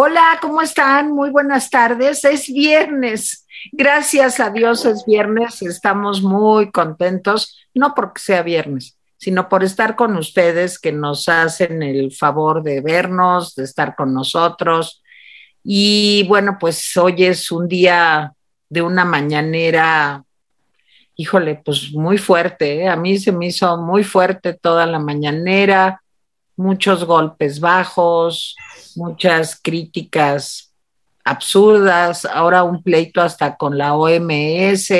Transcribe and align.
Hola, 0.00 0.38
¿cómo 0.40 0.62
están? 0.62 1.10
Muy 1.10 1.30
buenas 1.30 1.70
tardes. 1.70 2.24
Es 2.24 2.46
viernes. 2.46 3.48
Gracias 3.72 4.38
a 4.38 4.48
Dios 4.48 4.84
es 4.84 5.04
viernes. 5.04 5.60
Estamos 5.60 6.22
muy 6.22 6.70
contentos, 6.70 7.66
no 7.74 7.94
porque 7.96 8.20
sea 8.20 8.42
viernes, 8.42 8.96
sino 9.16 9.48
por 9.48 9.64
estar 9.64 9.96
con 9.96 10.16
ustedes 10.16 10.78
que 10.78 10.92
nos 10.92 11.28
hacen 11.28 11.82
el 11.82 12.12
favor 12.12 12.62
de 12.62 12.80
vernos, 12.80 13.56
de 13.56 13.64
estar 13.64 13.96
con 13.96 14.14
nosotros. 14.14 15.02
Y 15.64 16.24
bueno, 16.28 16.58
pues 16.60 16.96
hoy 16.96 17.24
es 17.24 17.50
un 17.50 17.66
día 17.66 18.34
de 18.68 18.82
una 18.82 19.04
mañanera, 19.04 20.22
híjole, 21.16 21.60
pues 21.64 21.90
muy 21.92 22.18
fuerte. 22.18 22.82
¿eh? 22.82 22.88
A 22.88 22.94
mí 22.94 23.18
se 23.18 23.32
me 23.32 23.46
hizo 23.46 23.76
muy 23.78 24.04
fuerte 24.04 24.54
toda 24.54 24.86
la 24.86 25.00
mañanera, 25.00 26.00
muchos 26.58 27.04
golpes 27.04 27.60
bajos, 27.60 28.56
muchas 28.96 29.58
críticas 29.62 30.74
absurdas, 31.24 32.24
ahora 32.24 32.64
un 32.64 32.82
pleito 32.82 33.22
hasta 33.22 33.56
con 33.56 33.78
la 33.78 33.94
OMS, 33.94 34.90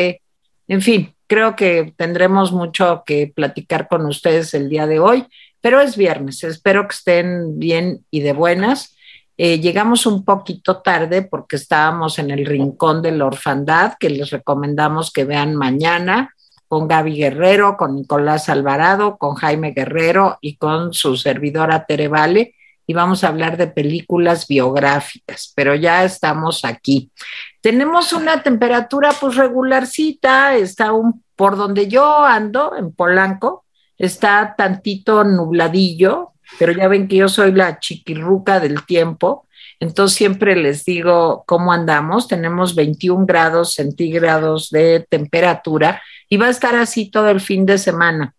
en 0.69 0.83
fin, 0.83 1.15
creo 1.27 1.57
que 1.57 1.93
tendremos 1.97 2.53
mucho 2.53 3.03
que 3.05 3.33
platicar 3.35 3.89
con 3.89 4.07
ustedes 4.07 4.55
el 4.55 4.69
día 4.69 4.87
de 4.87 5.01
hoy, 5.01 5.27
pero 5.61 5.81
es 5.81 5.97
viernes, 5.97 6.45
espero 6.45 6.87
que 6.87 6.95
estén 6.95 7.59
bien 7.59 8.05
y 8.11 8.21
de 8.21 8.33
buenas. 8.33 8.95
Eh, 9.37 9.61
llegamos 9.61 10.07
un 10.07 10.25
poquito 10.25 10.79
tarde 10.79 11.23
porque 11.23 11.57
estábamos 11.57 12.19
en 12.19 12.31
el 12.31 12.45
rincón 12.45 13.03
de 13.03 13.13
la 13.13 13.27
orfandad, 13.27 13.95
que 13.99 14.11
les 14.11 14.31
recomendamos 14.31 15.11
que 15.13 15.25
vean 15.25 15.57
mañana 15.57 16.35
con 16.69 16.87
Gaby 16.87 17.17
Guerrero, 17.17 17.77
con 17.77 17.97
Nicolás 17.97 18.49
Alvarado, 18.49 19.17
con 19.17 19.35
Jaime 19.35 19.73
Guerrero 19.73 20.39
y 20.41 20.57
con 20.57 20.93
su 20.93 21.17
servidora 21.17 21.87
Tere 21.87 22.09
Vale 22.09 22.55
y 22.89 22.95
vamos 22.95 23.23
a 23.23 23.29
hablar 23.29 23.59
de 23.59 23.67
películas 23.67 24.49
biográficas, 24.49 25.53
pero 25.55 25.75
ya 25.75 26.05
estamos 26.05 26.65
aquí. 26.65 27.13
Tenemos 27.61 28.15
una 28.15 28.43
temperatura 28.43 29.13
pues 29.21 29.37
regularcita, 29.37 30.57
está 30.57 30.93
un, 30.93 31.23
por 31.37 31.59
donde 31.59 31.87
yo 31.87 32.25
ando, 32.25 32.75
en 32.75 32.93
Polanco, 32.93 33.67
está 33.99 34.55
tantito 34.57 35.23
nubladillo, 35.23 36.33
pero 36.59 36.73
ya 36.73 36.89
ven 36.89 37.09
que 37.09 37.17
yo 37.17 37.29
soy 37.29 37.53
la 37.53 37.79
chiquirruca 37.79 38.59
del 38.59 38.87
tiempo, 38.87 39.47
entonces 39.81 40.17
siempre 40.17 40.57
les 40.57 40.87
digo 40.87 41.45
cómo 41.47 41.75
andamos, 41.75 42.27
tenemos 42.27 42.75
21 42.75 43.27
grados 43.27 43.75
centígrados 43.75 44.71
de 44.71 45.07
temperatura 45.11 46.01
y 46.29 46.37
va 46.37 46.47
a 46.47 46.51
estar 46.51 46.75
así 46.77 47.11
todo 47.11 47.29
el 47.29 47.41
fin 47.41 47.67
de 47.67 47.79
semana. 47.79 48.35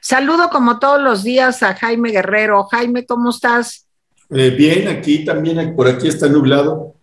Saludo 0.00 0.48
como 0.50 0.78
todos 0.78 1.02
los 1.02 1.24
días 1.24 1.62
a 1.62 1.74
Jaime 1.74 2.10
Guerrero. 2.10 2.64
Jaime, 2.64 3.04
¿cómo 3.04 3.30
estás? 3.30 3.86
Eh, 4.30 4.50
bien, 4.50 4.88
aquí 4.88 5.24
también, 5.24 5.74
por 5.74 5.88
aquí 5.88 6.08
está 6.08 6.28
nublado. 6.28 6.94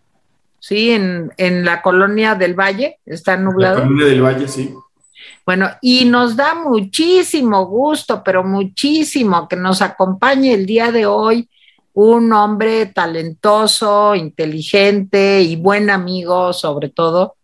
Sí, 0.59 0.91
en, 0.91 1.31
en 1.37 1.65
la 1.65 1.81
colonia 1.81 2.35
del 2.35 2.53
Valle 2.53 2.99
está 3.05 3.37
nublado. 3.37 3.79
La 3.79 3.83
colonia 3.83 4.05
del 4.05 4.21
Valle, 4.21 4.47
sí. 4.47 4.73
Bueno, 5.45 5.69
y 5.81 6.05
nos 6.05 6.35
da 6.35 6.55
muchísimo 6.55 7.65
gusto, 7.65 8.23
pero 8.23 8.43
muchísimo 8.43 9.47
que 9.47 9.55
nos 9.55 9.81
acompañe 9.81 10.53
el 10.53 10.65
día 10.65 10.91
de 10.91 11.05
hoy 11.05 11.47
un 11.93 12.33
hombre 12.33 12.87
talentoso, 12.87 14.15
inteligente 14.15 15.41
y 15.41 15.55
buen 15.55 15.89
amigo, 15.89 16.51
sobre 16.51 16.89
todo, 16.89 17.35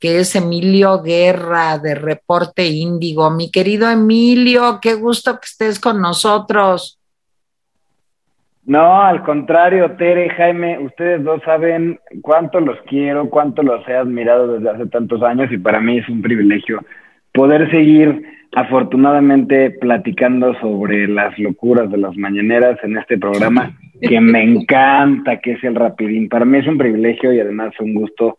que 0.00 0.18
es 0.18 0.34
Emilio 0.34 1.02
Guerra 1.02 1.78
de 1.78 1.94
Reporte 1.94 2.66
Índigo. 2.66 3.30
Mi 3.30 3.50
querido 3.50 3.88
Emilio, 3.88 4.78
qué 4.80 4.94
gusto 4.94 5.34
que 5.34 5.44
estés 5.44 5.78
con 5.78 6.00
nosotros. 6.00 6.98
No, 8.64 9.02
al 9.02 9.22
contrario, 9.22 9.92
Tere, 9.96 10.30
Jaime, 10.30 10.78
ustedes 10.78 11.22
dos 11.22 11.42
saben 11.44 11.98
cuánto 12.22 12.60
los 12.60 12.78
quiero, 12.88 13.28
cuánto 13.28 13.62
los 13.62 13.86
he 13.88 13.94
admirado 13.94 14.54
desde 14.54 14.70
hace 14.70 14.86
tantos 14.86 15.22
años 15.22 15.50
y 15.52 15.58
para 15.58 15.80
mí 15.80 15.98
es 15.98 16.08
un 16.08 16.22
privilegio 16.22 16.80
poder 17.32 17.70
seguir 17.70 18.22
afortunadamente 18.52 19.70
platicando 19.70 20.54
sobre 20.60 21.08
las 21.08 21.38
locuras 21.38 21.90
de 21.90 21.98
las 21.98 22.16
mañaneras 22.16 22.78
en 22.82 22.96
este 22.96 23.18
programa 23.18 23.76
que 24.00 24.20
me 24.20 24.42
encanta, 24.42 25.40
que 25.40 25.52
es 25.52 25.64
el 25.64 25.74
Rapidín. 25.74 26.28
Para 26.28 26.44
mí 26.44 26.58
es 26.58 26.66
un 26.66 26.78
privilegio 26.78 27.32
y 27.32 27.40
además 27.40 27.72
un 27.80 27.94
gusto 27.94 28.38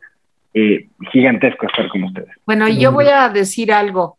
eh, 0.53 0.89
gigantesco 1.11 1.65
estar 1.65 1.87
con 1.89 2.03
ustedes. 2.03 2.29
Bueno, 2.45 2.67
yo 2.67 2.91
voy 2.91 3.07
a 3.07 3.29
decir 3.29 3.71
algo. 3.71 4.17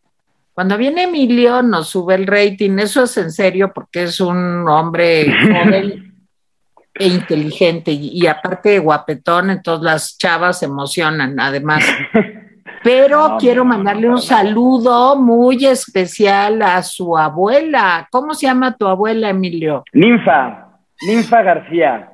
Cuando 0.55 0.77
viene 0.77 1.05
Emilio 1.05 1.63
nos 1.63 1.89
sube 1.89 2.15
el 2.15 2.27
rating, 2.27 2.79
eso 2.79 3.05
es 3.05 3.17
en 3.17 3.31
serio 3.31 3.73
porque 3.75 4.05
es 4.05 4.21
un 4.21 4.69
hombre 4.69 5.27
joven 5.27 6.15
e 6.95 7.07
inteligente 7.07 7.91
y, 7.91 8.27
aparte 8.27 8.79
guapetón, 8.79 9.51
entonces 9.51 9.85
las 9.85 10.19
chavas 10.19 10.59
se 10.59 10.67
emocionan 10.67 11.39
además. 11.41 11.85
Pero 12.85 13.37
quiero 13.39 13.65
mandarle 13.65 14.09
un 14.09 14.21
saludo 14.21 15.15
muy 15.15 15.65
especial 15.65 16.63
a 16.63 16.83
su 16.83 17.17
abuela. 17.17 18.09
¿Cómo 18.11 18.35
se 18.35 18.47
llama 18.47 18.77
tu 18.77 18.89
abuela, 18.89 19.31
Emilio? 19.31 19.85
Ninfa, 19.93 20.67
Ninfa 21.07 21.43
García. 21.43 22.11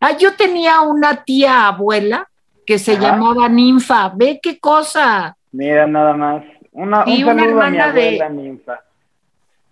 Ah, 0.00 0.16
yo 0.18 0.34
tenía 0.34 0.80
una 0.80 1.22
tía 1.22 1.68
abuela 1.68 2.28
que 2.68 2.78
se 2.78 2.98
llamaba 2.98 3.48
Ninfa. 3.48 4.12
Ve 4.14 4.40
qué 4.42 4.60
cosa. 4.60 5.34
Mira, 5.52 5.86
nada 5.86 6.12
más. 6.12 6.44
Una, 6.70 7.02
una 7.02 7.44
hermana 7.46 7.92
de 7.94 8.28
Ninfa. 8.28 8.80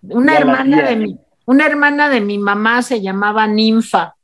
Una 0.01 0.35
hermana 0.35 0.81
de 0.81 0.95
mi, 0.95 1.19
una 1.45 1.67
hermana 1.67 2.09
de 2.09 2.21
mi 2.21 2.39
mamá 2.39 2.81
se 2.81 2.99
llamaba 2.99 3.45
Ninfa. 3.45 4.15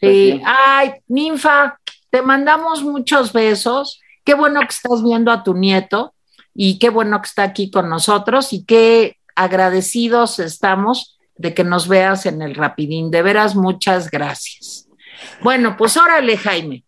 Pues 0.00 0.12
sí. 0.12 0.42
Ay, 0.44 0.94
Ninfa, 1.06 1.78
te 2.10 2.22
mandamos 2.22 2.82
muchos 2.82 3.32
besos. 3.32 4.00
Qué 4.24 4.34
bueno 4.34 4.58
que 4.62 4.74
estás 4.74 5.04
viendo 5.04 5.30
a 5.30 5.44
tu 5.44 5.54
nieto 5.54 6.12
y 6.52 6.80
qué 6.80 6.90
bueno 6.90 7.22
que 7.22 7.28
está 7.28 7.44
aquí 7.44 7.70
con 7.70 7.88
nosotros 7.88 8.52
y 8.52 8.64
qué 8.64 9.16
agradecidos 9.36 10.40
estamos 10.40 11.20
de 11.36 11.54
que 11.54 11.62
nos 11.62 11.86
veas 11.86 12.26
en 12.26 12.42
el 12.42 12.56
Rapidín. 12.56 13.12
De 13.12 13.22
veras, 13.22 13.54
muchas 13.54 14.10
gracias. 14.10 14.88
Bueno, 15.40 15.76
pues 15.76 15.96
órale, 15.96 16.36
Jaime. 16.36 16.82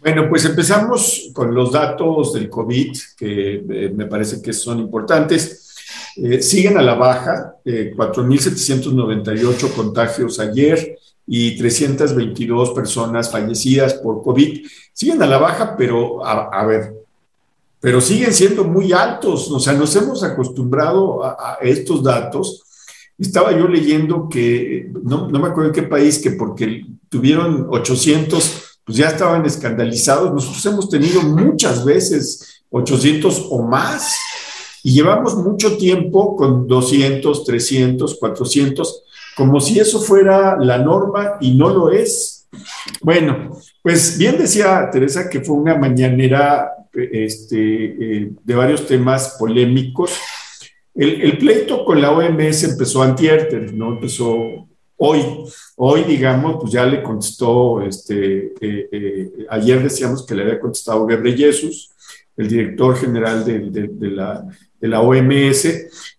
Bueno, 0.00 0.30
pues 0.30 0.46
empezamos 0.46 1.30
con 1.34 1.54
los 1.54 1.72
datos 1.72 2.32
del 2.32 2.48
COVID, 2.48 2.96
que 3.18 3.54
eh, 3.56 3.92
me 3.94 4.06
parece 4.06 4.40
que 4.40 4.54
son 4.54 4.78
importantes. 4.78 5.76
Eh, 6.16 6.40
siguen 6.40 6.78
a 6.78 6.82
la 6.82 6.94
baja, 6.94 7.56
eh, 7.66 7.92
4.798 7.94 9.74
contagios 9.74 10.40
ayer 10.40 10.96
y 11.26 11.56
322 11.58 12.70
personas 12.70 13.30
fallecidas 13.30 13.92
por 13.94 14.22
COVID. 14.22 14.66
Siguen 14.94 15.22
a 15.22 15.26
la 15.26 15.36
baja, 15.36 15.76
pero 15.76 16.24
a, 16.24 16.64
ver, 16.64 16.94
pero 17.78 18.00
siguen 18.00 18.32
siendo 18.32 18.64
muy 18.64 18.92
altos. 18.92 19.50
O 19.50 19.60
sea, 19.60 19.74
nos 19.74 19.94
hemos 19.96 20.24
acostumbrado 20.24 21.22
a, 21.22 21.58
estos 21.60 22.02
datos. 22.02 22.62
Estaba 23.18 23.52
yo 23.52 23.68
leyendo 23.68 24.30
que, 24.30 24.90
no, 25.02 25.28
no 25.28 25.38
me 25.38 25.48
acuerdo 25.48 25.68
en 25.68 25.74
qué 25.74 25.82
país, 25.82 26.18
que 26.18 26.30
porque 26.30 26.86
tuvieron 27.10 27.66
800 27.68 28.69
pues 28.90 28.98
ya 28.98 29.10
estaban 29.10 29.46
escandalizados. 29.46 30.34
Nosotros 30.34 30.66
hemos 30.66 30.90
tenido 30.90 31.22
muchas 31.22 31.84
veces 31.84 32.64
800 32.70 33.46
o 33.48 33.62
más 33.62 34.18
y 34.82 34.94
llevamos 34.94 35.36
mucho 35.36 35.76
tiempo 35.76 36.34
con 36.34 36.66
200, 36.66 37.44
300, 37.44 38.16
400, 38.18 39.04
como 39.36 39.60
si 39.60 39.78
eso 39.78 40.00
fuera 40.00 40.56
la 40.58 40.78
norma 40.78 41.36
y 41.40 41.54
no 41.54 41.68
lo 41.68 41.92
es. 41.92 42.48
Bueno, 43.00 43.56
pues 43.80 44.18
bien 44.18 44.36
decía 44.36 44.90
Teresa 44.90 45.30
que 45.30 45.40
fue 45.40 45.54
una 45.54 45.76
mañanera 45.76 46.72
este, 46.92 47.84
eh, 47.84 48.32
de 48.42 48.54
varios 48.56 48.88
temas 48.88 49.36
polémicos. 49.38 50.18
El, 50.96 51.38
pleito 51.38 51.84
con 51.84 52.02
la 52.02 52.10
OMS 52.10 52.64
empezó 52.64 53.04
antier, 53.04 53.72
¿no? 53.72 53.92
Empezó 53.92 54.66
Hoy, 55.02 55.22
hoy, 55.76 56.04
digamos, 56.04 56.58
pues 56.60 56.72
ya 56.72 56.84
le 56.84 57.02
contestó, 57.02 57.80
este, 57.80 58.52
eh, 58.60 58.88
eh, 58.92 59.46
ayer 59.48 59.82
decíamos 59.82 60.26
que 60.26 60.34
le 60.34 60.42
había 60.42 60.60
contestado 60.60 61.08
Jesús, 61.08 61.90
el 62.36 62.48
director 62.48 62.94
general 62.98 63.42
de, 63.42 63.60
de, 63.70 64.10
la, 64.10 64.46
de 64.78 64.88
la 64.88 65.00
OMS, 65.00 65.68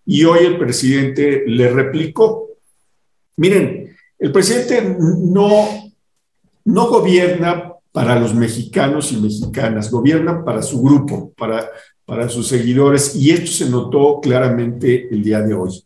y 0.04 0.24
hoy 0.24 0.46
el 0.46 0.58
presidente 0.58 1.44
le 1.46 1.68
replicó. 1.68 2.48
Miren, 3.36 3.94
el 4.18 4.32
presidente 4.32 4.96
no, 4.98 5.92
no 6.64 6.88
gobierna 6.88 7.74
para 7.92 8.18
los 8.18 8.34
mexicanos 8.34 9.12
y 9.12 9.18
mexicanas, 9.18 9.92
gobierna 9.92 10.44
para 10.44 10.60
su 10.60 10.82
grupo, 10.82 11.32
para, 11.38 11.70
para 12.04 12.28
sus 12.28 12.48
seguidores, 12.48 13.14
y 13.14 13.30
esto 13.30 13.52
se 13.52 13.70
notó 13.70 14.18
claramente 14.20 15.06
el 15.08 15.22
día 15.22 15.40
de 15.40 15.54
hoy. 15.54 15.84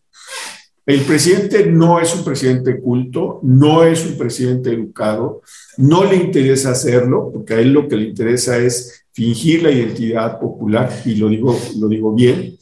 El 0.87 1.00
presidente 1.00 1.67
no 1.67 2.00
es 2.00 2.15
un 2.15 2.25
presidente 2.25 2.81
culto, 2.81 3.41
no 3.43 3.83
es 3.83 4.06
un 4.06 4.17
presidente 4.17 4.73
educado, 4.73 5.43
no 5.79 6.05
le 6.05 6.17
interesa 6.17 6.71
hacerlo, 6.71 7.31
porque 7.33 7.55
a 7.55 7.59
él 7.59 7.73
lo 7.73 7.88
que 7.88 7.97
le 7.97 8.05
interesa 8.05 8.56
es 8.59 9.05
fingir 9.12 9.65
la 9.65 9.73
identidad 9.73 10.38
popular, 10.38 10.88
y 11.05 11.17
lo 11.17 11.29
digo, 11.29 11.59
lo 11.79 11.88
digo 11.88 12.15
bien, 12.15 12.56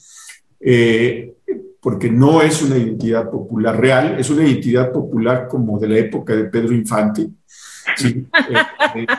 eh, 0.58 1.34
porque 1.80 2.10
no 2.10 2.40
es 2.40 2.62
una 2.62 2.78
identidad 2.78 3.30
popular 3.30 3.78
real, 3.78 4.16
es 4.18 4.30
una 4.30 4.48
identidad 4.48 4.90
popular 4.90 5.46
como 5.46 5.78
de 5.78 5.88
la 5.88 5.98
época 5.98 6.34
de 6.34 6.44
Pedro 6.44 6.72
Infante, 6.72 7.28
Sí, 7.96 8.26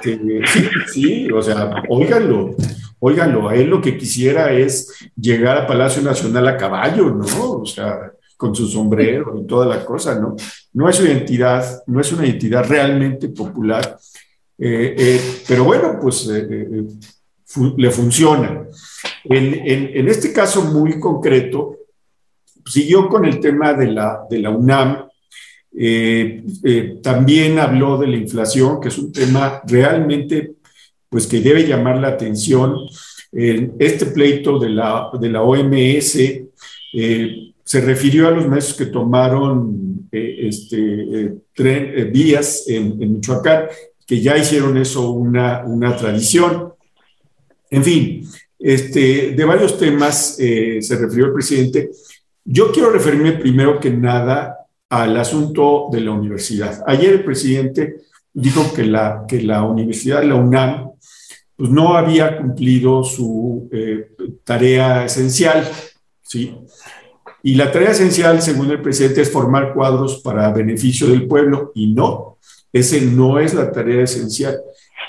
eh, 0.05 0.41
sí, 0.45 0.69
sí, 0.87 1.31
o 1.31 1.41
sea, 1.41 1.83
óiganlo, 1.87 2.55
óiganlo, 2.99 3.47
a 3.47 3.55
él 3.55 3.67
lo 3.67 3.81
que 3.81 3.97
quisiera 3.97 4.51
es 4.51 4.91
llegar 5.15 5.57
a 5.57 5.67
Palacio 5.67 6.01
Nacional 6.01 6.47
a 6.47 6.57
caballo, 6.57 7.09
¿no? 7.11 7.51
O 7.51 7.65
sea, 7.65 8.11
con 8.37 8.55
su 8.55 8.67
sombrero 8.67 9.39
y 9.39 9.47
toda 9.47 9.65
la 9.65 9.83
cosa, 9.85 10.19
¿no? 10.19 10.35
No 10.73 10.89
es 10.89 10.99
una 10.99 11.11
identidad, 11.11 11.83
no 11.87 12.01
es 12.01 12.11
una 12.11 12.25
identidad 12.25 12.67
realmente 12.67 13.29
popular, 13.29 13.97
pero 14.57 15.63
bueno, 15.63 15.99
pues 16.01 16.27
le 16.27 17.91
funciona. 17.91 18.65
En, 19.23 20.07
este 20.07 20.33
caso 20.33 20.63
muy 20.63 20.99
concreto, 20.99 21.77
siguió 22.65 23.07
con 23.07 23.25
el 23.25 23.39
tema 23.39 23.73
de 23.73 23.87
la, 23.87 24.21
de 24.29 24.39
la 24.39 24.49
UNAM, 24.49 25.07
eh, 25.77 26.43
eh, 26.63 26.99
también 27.01 27.59
habló 27.59 27.97
de 27.97 28.07
la 28.07 28.15
inflación, 28.15 28.79
que 28.79 28.87
es 28.87 28.97
un 28.97 29.11
tema 29.11 29.61
realmente 29.67 30.53
pues 31.09 31.27
que 31.27 31.41
debe 31.41 31.67
llamar 31.67 31.97
la 31.97 32.09
atención. 32.09 32.75
este 33.31 34.05
pleito 34.07 34.57
de 34.59 34.69
la, 34.69 35.09
de 35.19 35.29
la 35.29 35.41
OMS 35.41 36.15
eh, 36.93 37.44
se 37.65 37.81
refirió 37.81 38.27
a 38.27 38.31
los 38.31 38.47
meses 38.47 38.75
que 38.75 38.85
tomaron 38.85 40.07
este, 40.11 41.33
vías 42.11 42.65
en, 42.67 43.01
en, 43.01 43.13
Michoacán, 43.13 43.65
que 44.05 44.21
ya 44.21 44.37
hicieron 44.37 44.77
eso 44.77 45.09
una, 45.11 45.65
una 45.65 45.97
tradición. 45.97 46.73
En 47.71 47.83
fin, 47.83 48.29
este, 48.59 49.31
de 49.31 49.45
varios 49.45 49.77
temas 49.77 50.37
eh, 50.39 50.79
se 50.81 50.95
refirió 50.95 51.25
el 51.25 51.33
presidente. 51.33 51.89
Yo 52.43 52.71
quiero 52.71 52.91
referirme 52.91 53.33
primero 53.33 53.79
que 53.79 53.89
nada 53.89 54.67
al 54.87 55.17
asunto 55.17 55.87
de 55.91 56.01
la 56.01 56.11
universidad. 56.11 56.83
Ayer 56.85 57.13
el 57.13 57.23
presidente 57.23 57.95
dijo 58.31 58.71
que 58.73 58.85
la, 58.85 59.25
que 59.27 59.41
la 59.41 59.63
universidad, 59.63 60.23
la 60.23 60.35
UNAM, 60.35 60.91
pues 61.55 61.69
no 61.71 61.95
había 61.95 62.37
cumplido 62.37 63.03
su 63.03 63.67
eh, 63.71 64.09
tarea 64.43 65.05
esencial, 65.05 65.67
¿sí? 66.21 66.53
Y 67.45 67.53
la 67.53 67.71
tarea 67.71 67.91
esencial, 67.91 68.41
según 68.41 68.71
el 68.71 68.81
presidente, 68.81 69.21
es 69.21 69.29
formar 69.29 69.71
cuadros 69.75 70.19
para 70.23 70.51
beneficio 70.51 71.05
del 71.05 71.27
pueblo, 71.27 71.71
y 71.75 71.93
no, 71.93 72.39
ese 72.73 73.01
no 73.01 73.37
es 73.39 73.53
la 73.53 73.71
tarea 73.71 74.01
esencial. 74.01 74.57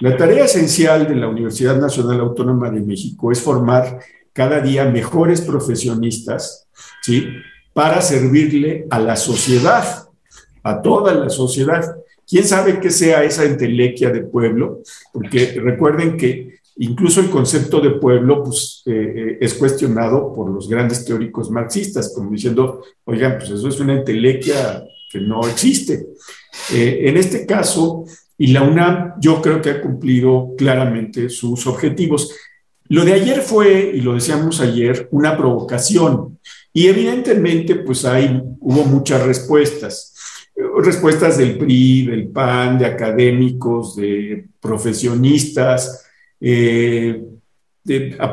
La 0.00 0.18
tarea 0.18 0.44
esencial 0.44 1.08
de 1.08 1.14
la 1.14 1.28
Universidad 1.28 1.80
Nacional 1.80 2.20
Autónoma 2.20 2.70
de 2.70 2.82
México 2.82 3.32
es 3.32 3.40
formar 3.40 4.00
cada 4.34 4.60
día 4.60 4.84
mejores 4.84 5.40
profesionistas, 5.40 6.68
¿sí? 7.00 7.26
Para 7.72 8.02
servirle 8.02 8.86
a 8.90 8.98
la 8.98 9.16
sociedad, 9.16 10.06
a 10.62 10.82
toda 10.82 11.14
la 11.14 11.30
sociedad. 11.30 11.96
¿Quién 12.28 12.44
sabe 12.44 12.80
qué 12.80 12.90
sea 12.90 13.24
esa 13.24 13.44
entelequia 13.44 14.10
de 14.10 14.20
pueblo? 14.20 14.82
Porque 15.10 15.58
recuerden 15.58 16.18
que 16.18 16.55
incluso 16.78 17.20
el 17.20 17.31
concepto 17.31 17.81
de 17.81 17.90
pueblo 17.90 18.43
pues, 18.44 18.82
eh, 18.87 18.93
eh, 18.93 19.38
es 19.40 19.55
cuestionado 19.55 20.32
por 20.34 20.50
los 20.50 20.69
grandes 20.69 21.05
teóricos 21.05 21.50
marxistas, 21.50 22.12
como 22.14 22.31
diciendo, 22.31 22.82
oigan, 23.05 23.37
pues 23.38 23.50
eso 23.50 23.69
es 23.69 23.81
una 23.81 23.94
entelequia 23.94 24.84
que 25.11 25.20
no 25.20 25.46
existe. 25.46 26.08
Eh, 26.73 27.02
en 27.05 27.17
este 27.17 27.46
caso, 27.46 28.05
y 28.38 28.49
la 28.49 28.62
UNAM 28.62 29.14
yo 29.20 29.40
creo 29.40 29.62
que 29.62 29.70
ha 29.70 29.81
cumplido 29.81 30.55
claramente 30.56 31.31
sus 31.31 31.67
objetivos. 31.67 32.34
Lo 32.88 33.05
de 33.05 33.14
ayer 33.14 33.40
fue, 33.40 33.93
y 33.94 34.00
lo 34.00 34.14
decíamos 34.14 34.61
ayer, 34.61 35.08
una 35.11 35.37
provocación. 35.37 36.38
Y 36.73 36.88
evidentemente, 36.88 37.76
pues 37.76 38.05
hay, 38.05 38.43
hubo 38.61 38.84
muchas 38.84 39.25
respuestas. 39.25 40.12
Respuestas 40.78 41.38
del 41.38 41.56
PRI, 41.56 42.06
del 42.06 42.28
PAN, 42.28 42.78
de 42.78 42.87
académicos, 42.87 43.96
de 43.96 44.46
profesionistas. 44.61 46.05
Eh, 46.40 47.22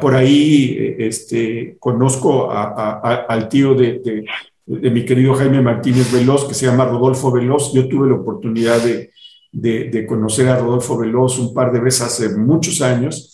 por 0.02 0.16
ahí 0.16 0.96
este, 0.98 1.78
conozco 1.80 2.50
al 2.52 3.50
tío 3.50 3.76
de, 3.76 4.26
mi 4.66 5.06
querido 5.06 5.34
Jaime 5.36 5.62
Martínez 5.62 6.12
Veloz, 6.12 6.48
que 6.48 6.54
se 6.54 6.66
llama 6.66 6.86
Rodolfo 6.86 7.32
Veloz. 7.32 7.74
Yo 7.74 7.88
tuve 7.88 8.08
la 8.08 8.16
oportunidad 8.16 8.82
de, 8.82 10.06
conocer 10.08 10.48
a 10.48 10.58
Rodolfo 10.58 10.98
Veloz 10.98 11.38
un 11.38 11.54
par 11.54 11.72
de 11.72 11.80
veces 11.80 12.02
hace 12.02 12.30
muchos 12.36 12.82
años. 12.82 13.30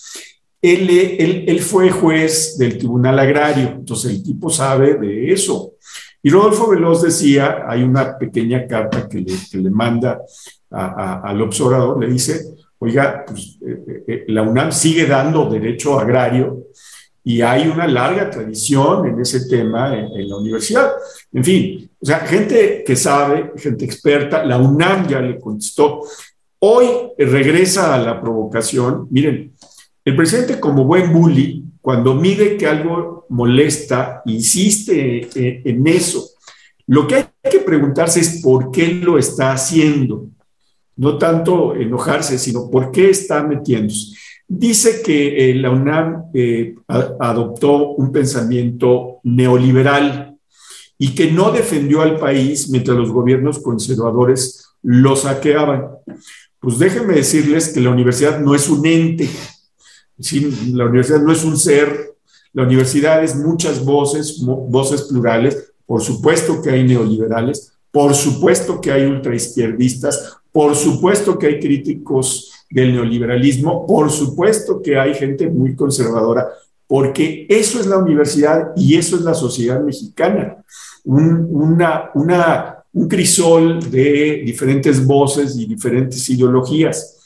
Él, 0.62 0.90
él, 1.48 1.60
fue 1.62 1.90
juez 1.90 2.58
del 2.58 2.78
Tribunal 2.78 3.18
Agrario, 3.18 3.70
entonces 3.70 4.12
el 4.12 4.22
tipo 4.22 4.50
sabe 4.50 4.96
de 4.96 5.32
eso. 5.32 5.76
Y 6.22 6.30
Rodolfo 6.30 6.70
Veloz 6.70 7.02
decía, 7.02 7.64
hay 7.66 7.82
una 7.84 8.18
pequeña 8.18 8.68
carta 8.68 9.08
que 9.08 9.24
le 9.54 9.70
manda 9.70 10.20
al 10.70 11.42
observador, 11.42 12.02
le 12.02 12.12
dice, 12.12 12.42
oiga, 12.80 13.26
pues, 13.28 13.58
eh, 13.62 13.84
eh, 13.88 14.04
eh, 14.08 14.26
la 14.30 14.42
UNAM 14.42 14.72
sigue 14.72 15.06
dando 15.06 15.50
derecho 15.50 16.00
agrario 16.00 16.68
y 17.24 17.42
hay 17.42 17.68
una 17.68 17.86
larga 17.88 18.30
tradición 18.30 19.06
en 19.06 19.20
ese 19.20 19.48
tema 19.48 19.96
en, 19.96 20.28
la 20.28 20.38
universidad. 20.38 20.92
En 21.34 21.44
fin, 21.44 21.90
o 22.00 22.06
sea, 22.06 22.20
gente 22.22 22.84
que 22.86 22.96
sabe, 22.96 23.52
gente 23.58 23.86
experta, 23.86 24.44
la 24.46 24.58
UNAM 24.58 25.08
ya 25.08 25.20
le 25.20 25.38
contestó. 25.40 26.02
Hoy 26.60 26.88
regresa 27.18 27.94
a 27.94 28.00
la 28.00 28.20
provocación. 28.20 29.08
Miren, 29.12 29.54
el 30.06 30.16
presidente 30.16 30.60
como 30.60 30.86
buen 30.86 31.12
bully, 31.12 31.66
cuando 31.82 32.16
mide 32.16 32.58
que 32.58 32.68
algo 32.68 33.26
molesta, 33.30 34.22
insiste 34.26 35.30
en 35.70 35.88
eso. 35.88 36.30
Lo 36.88 37.06
que 37.06 37.16
hay 37.16 37.26
que 37.52 37.60
preguntarse 37.60 38.22
es 38.22 38.42
por 38.42 38.72
qué 38.72 38.88
lo 38.94 39.18
está 39.18 39.52
haciendo. 39.52 40.30
No 41.00 41.18
tanto 41.18 41.76
enojarse, 41.76 42.38
sino 42.38 42.70
por 42.70 42.92
qué 42.92 43.10
está 43.10 43.42
metiéndose. 43.42 44.18
Dice 44.46 45.02
que 45.02 45.52
eh, 45.52 45.56
la 45.56 45.70
UNAM 45.70 46.26
eh, 46.34 46.76
adoptó 46.88 47.92
un 47.92 48.12
pensamiento 48.12 49.20
neoliberal 49.24 50.36
y 50.98 51.16
que 51.16 51.32
no 51.32 51.52
defendió 51.52 52.02
al 52.02 52.20
país 52.20 52.70
mientras 52.70 52.98
los 52.98 53.12
gobiernos 53.12 53.60
conservadores 53.60 54.66
lo 54.84 55.16
saqueaban. 55.16 55.88
Pues 56.60 56.78
déjenme 56.78 57.14
decirles 57.14 57.70
que 57.70 57.80
la 57.80 57.92
universidad 57.92 58.40
no 58.40 58.54
es 58.54 58.68
un 58.68 58.86
ente, 58.86 59.30
la 60.74 60.86
universidad 60.86 61.22
no 61.22 61.32
es 61.32 61.46
un 61.46 61.58
ser, 61.58 62.16
la 62.52 62.64
universidad 62.64 63.24
es 63.24 63.38
muchas 63.38 63.86
voces, 63.86 64.44
voces 64.44 65.04
plurales, 65.04 65.72
por 65.86 66.02
supuesto 66.02 66.62
que 66.62 66.72
hay 66.72 66.84
neoliberales, 66.84 67.72
por 67.92 68.14
supuesto 68.14 68.82
que 68.82 68.92
hay 68.92 69.06
ultraizquierdistas, 69.06 70.39
por 70.52 70.76
supuesto 70.76 71.38
que 71.38 71.48
hay 71.48 71.60
críticos 71.60 72.52
del 72.70 72.94
neoliberalismo, 72.94 73.86
por 73.86 74.10
supuesto 74.12 74.82
que 74.82 74.98
hay 74.98 75.14
gente 75.14 75.48
muy 75.50 75.76
conservadora, 75.76 76.48
porque 76.88 77.46
eso 77.50 77.80
es 77.80 77.86
la 77.86 77.98
universidad 77.98 78.72
y 78.76 78.96
eso 78.96 79.16
es 79.16 79.22
la 79.22 79.34
sociedad 79.34 79.82
mexicana, 79.82 80.58
un, 81.04 81.78
crisol 83.08 83.92
de 83.92 84.42
diferentes 84.46 85.06
voces 85.06 85.56
y 85.56 85.66
diferentes 85.66 86.28
ideologías. 86.30 87.18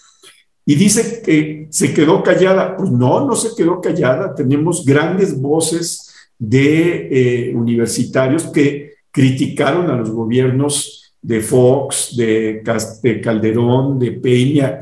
Y 0.65 0.75
dice 0.75 1.21
que 1.21 1.67
se 1.69 1.93
quedó 1.93 2.21
callada. 2.23 2.77
Pues 2.77 2.91
no, 2.91 3.25
no 3.25 3.35
se 3.35 3.55
quedó 3.55 3.81
callada. 3.81 4.35
Tenemos 4.35 4.85
grandes 4.85 5.39
voces 5.39 6.13
de 6.37 7.49
eh, 7.49 7.55
universitarios 7.55 8.43
que 8.43 8.93
criticaron 9.11 9.89
a 9.89 9.95
los 9.95 10.11
gobiernos 10.11 11.02
de 11.23 11.41
Fox, 11.41 12.15
de, 12.15 12.61
de 13.01 13.21
Calderón, 13.21 13.97
de 13.97 14.11
Peña, 14.11 14.81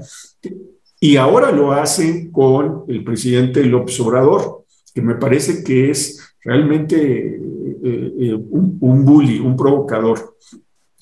y 1.00 1.16
ahora 1.16 1.52
lo 1.52 1.72
hacen 1.72 2.32
con 2.32 2.84
el 2.88 3.04
presidente 3.04 3.64
López 3.64 4.00
Obrador, 4.02 4.66
que 4.94 5.02
me 5.02 5.16
parece 5.16 5.64
que 5.64 5.90
es 5.90 6.36
realmente 6.44 7.40
eh, 7.84 8.14
eh, 8.20 8.34
un, 8.34 9.06
bully, 9.06 9.40
un 9.40 9.56
provocador. 9.56 10.38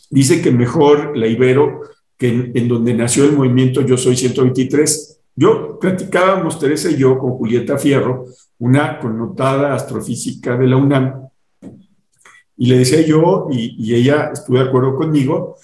Dice 0.09 0.41
que 0.41 0.51
mejor 0.51 1.17
la 1.17 1.27
Ibero 1.27 1.81
que 2.17 2.51
en, 2.53 2.67
donde 2.67 2.93
nació 2.93 3.25
el 3.25 3.33
movimiento 3.33 3.81
Yo 3.81 3.97
Soy 3.97 4.15
123. 4.15 5.19
Yo 5.35 5.79
platicábamos, 5.79 6.59
Teresa 6.59 6.91
y 6.91 6.97
yo, 6.97 7.17
con 7.17 7.31
Julieta 7.31 7.77
Fierro, 7.77 8.25
una 8.57 8.99
connotada 8.99 9.73
astrofísica 9.73 10.57
de 10.57 10.67
la 10.67 10.75
UNAM, 10.75 11.28
y 12.59 12.65
le 12.65 12.79
decía 12.79 13.01
yo, 13.01 13.47
y, 13.49 13.95
ella 13.95 14.31
estuvo 14.33 14.57
de 14.57 14.65
acuerdo 14.65 14.93
conmigo, 14.93 15.55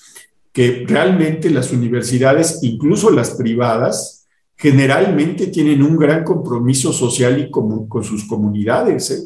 que 0.54 0.86
realmente 0.88 1.50
las 1.50 1.74
universidades, 1.74 2.60
incluso 2.64 3.12
las 3.12 3.32
privadas, 3.32 4.25
generalmente 4.56 5.48
tienen 5.48 5.84
un 5.84 5.98
gran 5.98 6.24
compromiso 6.24 6.94
social 6.94 7.38
y 7.38 7.52
con, 7.52 7.90
con 7.90 8.06
sus 8.06 8.25
comunidades. 8.25 9.12
¿eh? 9.12 9.20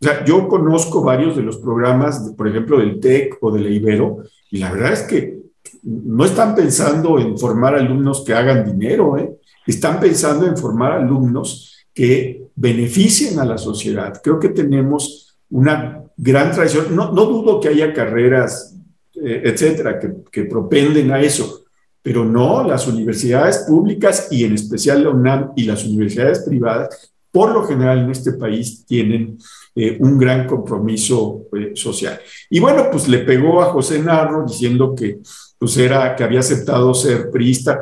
O 0.00 0.04
sea, 0.04 0.24
yo 0.24 0.48
conozco 0.48 1.00
varios 1.00 1.36
de 1.36 1.42
los 1.42 1.58
programas, 1.58 2.32
por 2.36 2.48
ejemplo, 2.48 2.80
del 2.80 2.98
TEC 2.98 3.38
o 3.40 3.52
del 3.52 3.72
Ibero, 3.72 4.24
y 4.50 4.58
la 4.58 4.72
verdad 4.72 4.92
es 4.94 5.02
que 5.02 5.38
no 5.84 6.24
están 6.24 6.56
pensando 6.56 7.20
en 7.20 7.38
formar 7.38 7.76
alumnos 7.76 8.24
que 8.26 8.34
hagan 8.34 8.64
dinero, 8.64 9.16
¿eh? 9.16 9.30
están 9.64 10.00
pensando 10.00 10.44
en 10.44 10.56
formar 10.56 10.94
alumnos 10.94 11.86
que 11.94 12.48
beneficien 12.56 13.38
a 13.38 13.44
la 13.44 13.58
sociedad. 13.58 14.20
Creo 14.20 14.40
que 14.40 14.48
tenemos 14.48 15.38
una 15.48 16.05
gran 16.16 16.52
tradición. 16.52 16.94
No, 16.94 17.12
no 17.12 17.26
dudo 17.26 17.60
que 17.60 17.68
haya 17.68 17.92
carreras, 17.92 18.74
eh, 19.14 19.42
etcétera, 19.44 20.00
que, 20.00 20.44
propenden 20.44 21.12
a 21.12 21.20
eso, 21.20 21.64
pero 22.02 22.24
no, 22.24 22.66
las 22.66 22.86
universidades 22.86 23.58
públicas 23.68 24.28
y 24.30 24.44
en 24.44 24.54
especial 24.54 25.02
la 25.02 25.10
UNAM 25.10 25.52
y 25.56 25.64
las 25.64 25.84
universidades 25.84 26.40
privadas, 26.40 27.12
por 27.30 27.52
lo 27.52 27.64
general 27.64 27.98
en 27.98 28.10
este 28.10 28.32
país 28.32 28.84
tienen 28.86 29.38
eh, 29.74 29.96
un 30.00 30.16
gran 30.16 30.46
compromiso 30.46 31.42
eh, 31.52 31.72
social. 31.74 32.18
Y 32.48 32.60
bueno, 32.60 32.88
pues 32.90 33.08
le 33.08 33.18
pegó 33.18 33.60
a 33.60 33.72
José 33.72 33.98
Narro 33.98 34.44
diciendo 34.46 34.94
que, 34.94 35.18
pues 35.58 35.76
era, 35.76 36.16
que 36.16 36.24
había 36.24 36.40
aceptado 36.40 36.94
ser 36.94 37.30
priista. 37.30 37.78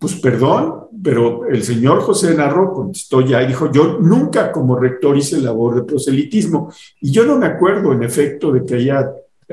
Pues 0.00 0.14
perdón, 0.14 0.86
pero 1.04 1.44
el 1.44 1.62
señor 1.62 2.00
José 2.00 2.34
Narro 2.34 2.72
contestó 2.72 3.20
ya 3.20 3.42
y 3.42 3.48
dijo, 3.48 3.70
yo 3.70 3.98
nunca 4.00 4.50
como 4.50 4.74
rector 4.74 5.14
hice 5.14 5.38
labor 5.38 5.74
de 5.74 5.82
proselitismo. 5.82 6.72
Y 7.02 7.10
yo 7.10 7.26
no 7.26 7.36
me 7.36 7.44
acuerdo, 7.44 7.92
en 7.92 8.02
efecto, 8.02 8.50
de 8.50 8.64
que 8.64 8.76
haya 8.76 9.12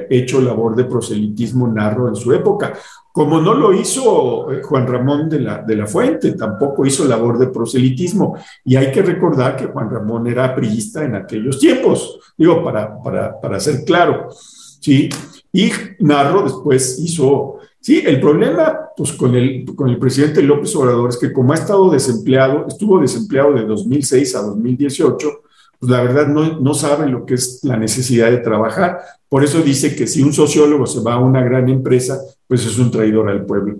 hecho 0.09 0.39
labor 0.39 0.73
de 0.77 0.85
proselitismo 0.85 1.67
Narro 1.67 2.07
en 2.07 2.15
su 2.15 2.31
época, 2.31 2.73
como 3.11 3.41
no 3.41 3.55
lo 3.55 3.73
hizo 3.73 4.49
eh, 4.53 4.61
Juan 4.63 4.87
Ramón 4.87 5.27
de 5.27 5.41
la, 5.41 5.57
de 5.63 5.75
la 5.75 5.85
Fuente, 5.85 6.31
tampoco 6.31 6.85
hizo 6.85 7.03
labor 7.03 7.37
de 7.39 7.47
proselitismo. 7.47 8.37
Y 8.63 8.77
hay 8.77 8.89
que 8.89 9.01
recordar 9.01 9.57
que 9.57 9.65
Juan 9.65 9.89
Ramón 9.89 10.27
era 10.27 10.55
priista 10.55 11.03
en 11.03 11.15
aquellos 11.15 11.59
tiempos, 11.59 12.19
digo, 12.37 12.63
para, 12.63 13.01
para, 13.03 13.41
para 13.41 13.59
ser 13.59 13.83
claro. 13.83 14.29
¿sí? 14.31 15.09
Y 15.51 15.71
Narro 15.99 16.43
después 16.43 16.99
hizo 16.99 17.56
Sí, 17.87 18.03
el 18.05 18.19
problema 18.19 18.89
pues, 18.97 19.13
con, 19.13 19.33
el, 19.33 19.63
con 19.73 19.87
el 19.87 19.97
presidente 19.97 20.41
López 20.41 20.75
Obrador 20.75 21.07
es 21.07 21.15
que 21.15 21.31
como 21.31 21.53
ha 21.53 21.55
estado 21.55 21.89
desempleado, 21.89 22.67
estuvo 22.67 22.99
desempleado 22.99 23.53
de 23.53 23.63
2006 23.63 24.35
a 24.35 24.41
2018, 24.41 25.41
pues 25.79 25.89
la 25.89 26.03
verdad 26.03 26.27
no, 26.27 26.59
no 26.59 26.73
sabe 26.73 27.07
lo 27.07 27.25
que 27.25 27.35
es 27.35 27.61
la 27.63 27.77
necesidad 27.77 28.29
de 28.29 28.39
trabajar. 28.39 28.99
Por 29.29 29.41
eso 29.41 29.61
dice 29.61 29.95
que 29.95 30.05
si 30.05 30.21
un 30.21 30.33
sociólogo 30.33 30.85
se 30.85 30.99
va 30.99 31.13
a 31.13 31.19
una 31.19 31.41
gran 31.41 31.69
empresa, 31.69 32.19
pues 32.45 32.65
es 32.65 32.77
un 32.77 32.91
traidor 32.91 33.29
al 33.29 33.45
pueblo. 33.45 33.77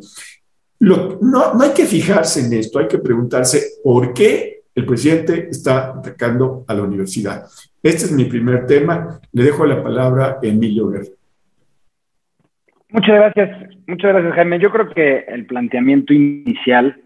no, 0.80 1.20
no 1.20 1.62
hay 1.62 1.72
que 1.72 1.86
fijarse 1.86 2.46
en 2.46 2.54
esto, 2.54 2.80
hay 2.80 2.88
que 2.88 3.00
preguntarse 3.00 3.62
por 3.84 4.14
qué 4.14 4.62
el 4.74 4.86
presidente 4.86 5.50
está 5.52 5.90
atacando 5.90 6.64
a 6.66 6.74
la 6.74 6.84
universidad. 6.84 7.46
Este 7.84 8.06
es 8.06 8.12
mi 8.14 8.24
primer 8.24 8.66
tema. 8.66 9.20
Le 9.34 9.44
dejo 9.44 9.66
la 9.66 9.84
palabra 9.84 10.40
a 10.42 10.48
Emilio 10.48 10.88
Guerra. 10.88 11.17
Muchas 12.90 13.16
gracias, 13.16 13.70
muchas 13.86 14.14
gracias 14.14 14.34
Jaime. 14.34 14.60
Yo 14.60 14.72
creo 14.72 14.90
que 14.90 15.26
el 15.28 15.46
planteamiento 15.46 16.14
inicial 16.14 17.02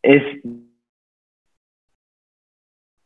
es, 0.00 0.22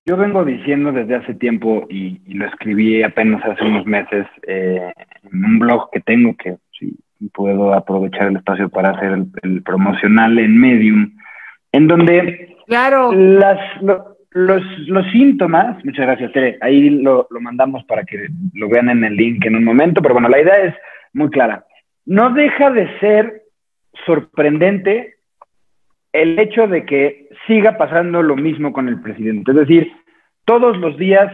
yo 0.04 0.16
vengo 0.16 0.44
diciendo 0.44 0.92
desde 0.92 1.14
hace 1.14 1.34
tiempo 1.34 1.86
y, 1.88 2.20
lo 2.34 2.46
escribí 2.46 3.02
apenas 3.02 3.42
hace 3.44 3.64
unos 3.64 3.86
meses 3.86 4.26
eh, 4.46 4.92
en 5.22 5.44
un 5.44 5.58
blog 5.58 5.90
que 5.90 6.00
tengo 6.00 6.36
que 6.36 6.58
si 6.78 6.96
puedo 7.32 7.72
aprovechar 7.72 8.28
el 8.28 8.36
espacio 8.36 8.68
para 8.68 8.90
hacer 8.90 9.24
el, 9.42 9.62
promocional 9.62 10.38
en 10.38 10.60
Medium, 10.60 11.16
en 11.72 11.88
donde 11.88 12.56
claro. 12.66 13.12
las, 13.12 13.58
los, 13.80 14.62
los, 14.86 15.10
síntomas, 15.10 15.84
muchas 15.84 16.06
gracias 16.06 16.32
Tere, 16.32 16.58
ahí 16.60 16.90
lo, 16.90 17.26
lo 17.30 17.40
mandamos 17.40 17.84
para 17.84 18.04
que 18.04 18.28
lo 18.54 18.68
vean 18.68 18.90
en 18.90 19.02
el 19.02 19.16
link 19.16 19.44
en 19.46 19.56
un 19.56 19.64
momento, 19.64 20.00
pero 20.02 20.14
bueno, 20.14 20.28
la 20.28 20.40
idea 20.40 20.58
es 20.58 20.74
muy 21.12 21.30
clara. 21.30 21.64
No 22.06 22.30
deja 22.30 22.70
de 22.70 22.98
ser 23.00 23.42
sorprendente 24.06 25.16
el 26.12 26.38
hecho 26.38 26.66
de 26.66 26.84
que 26.84 27.28
siga 27.46 27.76
pasando 27.76 28.22
lo 28.22 28.36
mismo 28.36 28.72
con 28.72 28.88
el 28.88 29.00
presidente. 29.00 29.50
Es 29.50 29.56
decir, 29.56 29.92
todos 30.44 30.76
los 30.78 30.96
días 30.96 31.30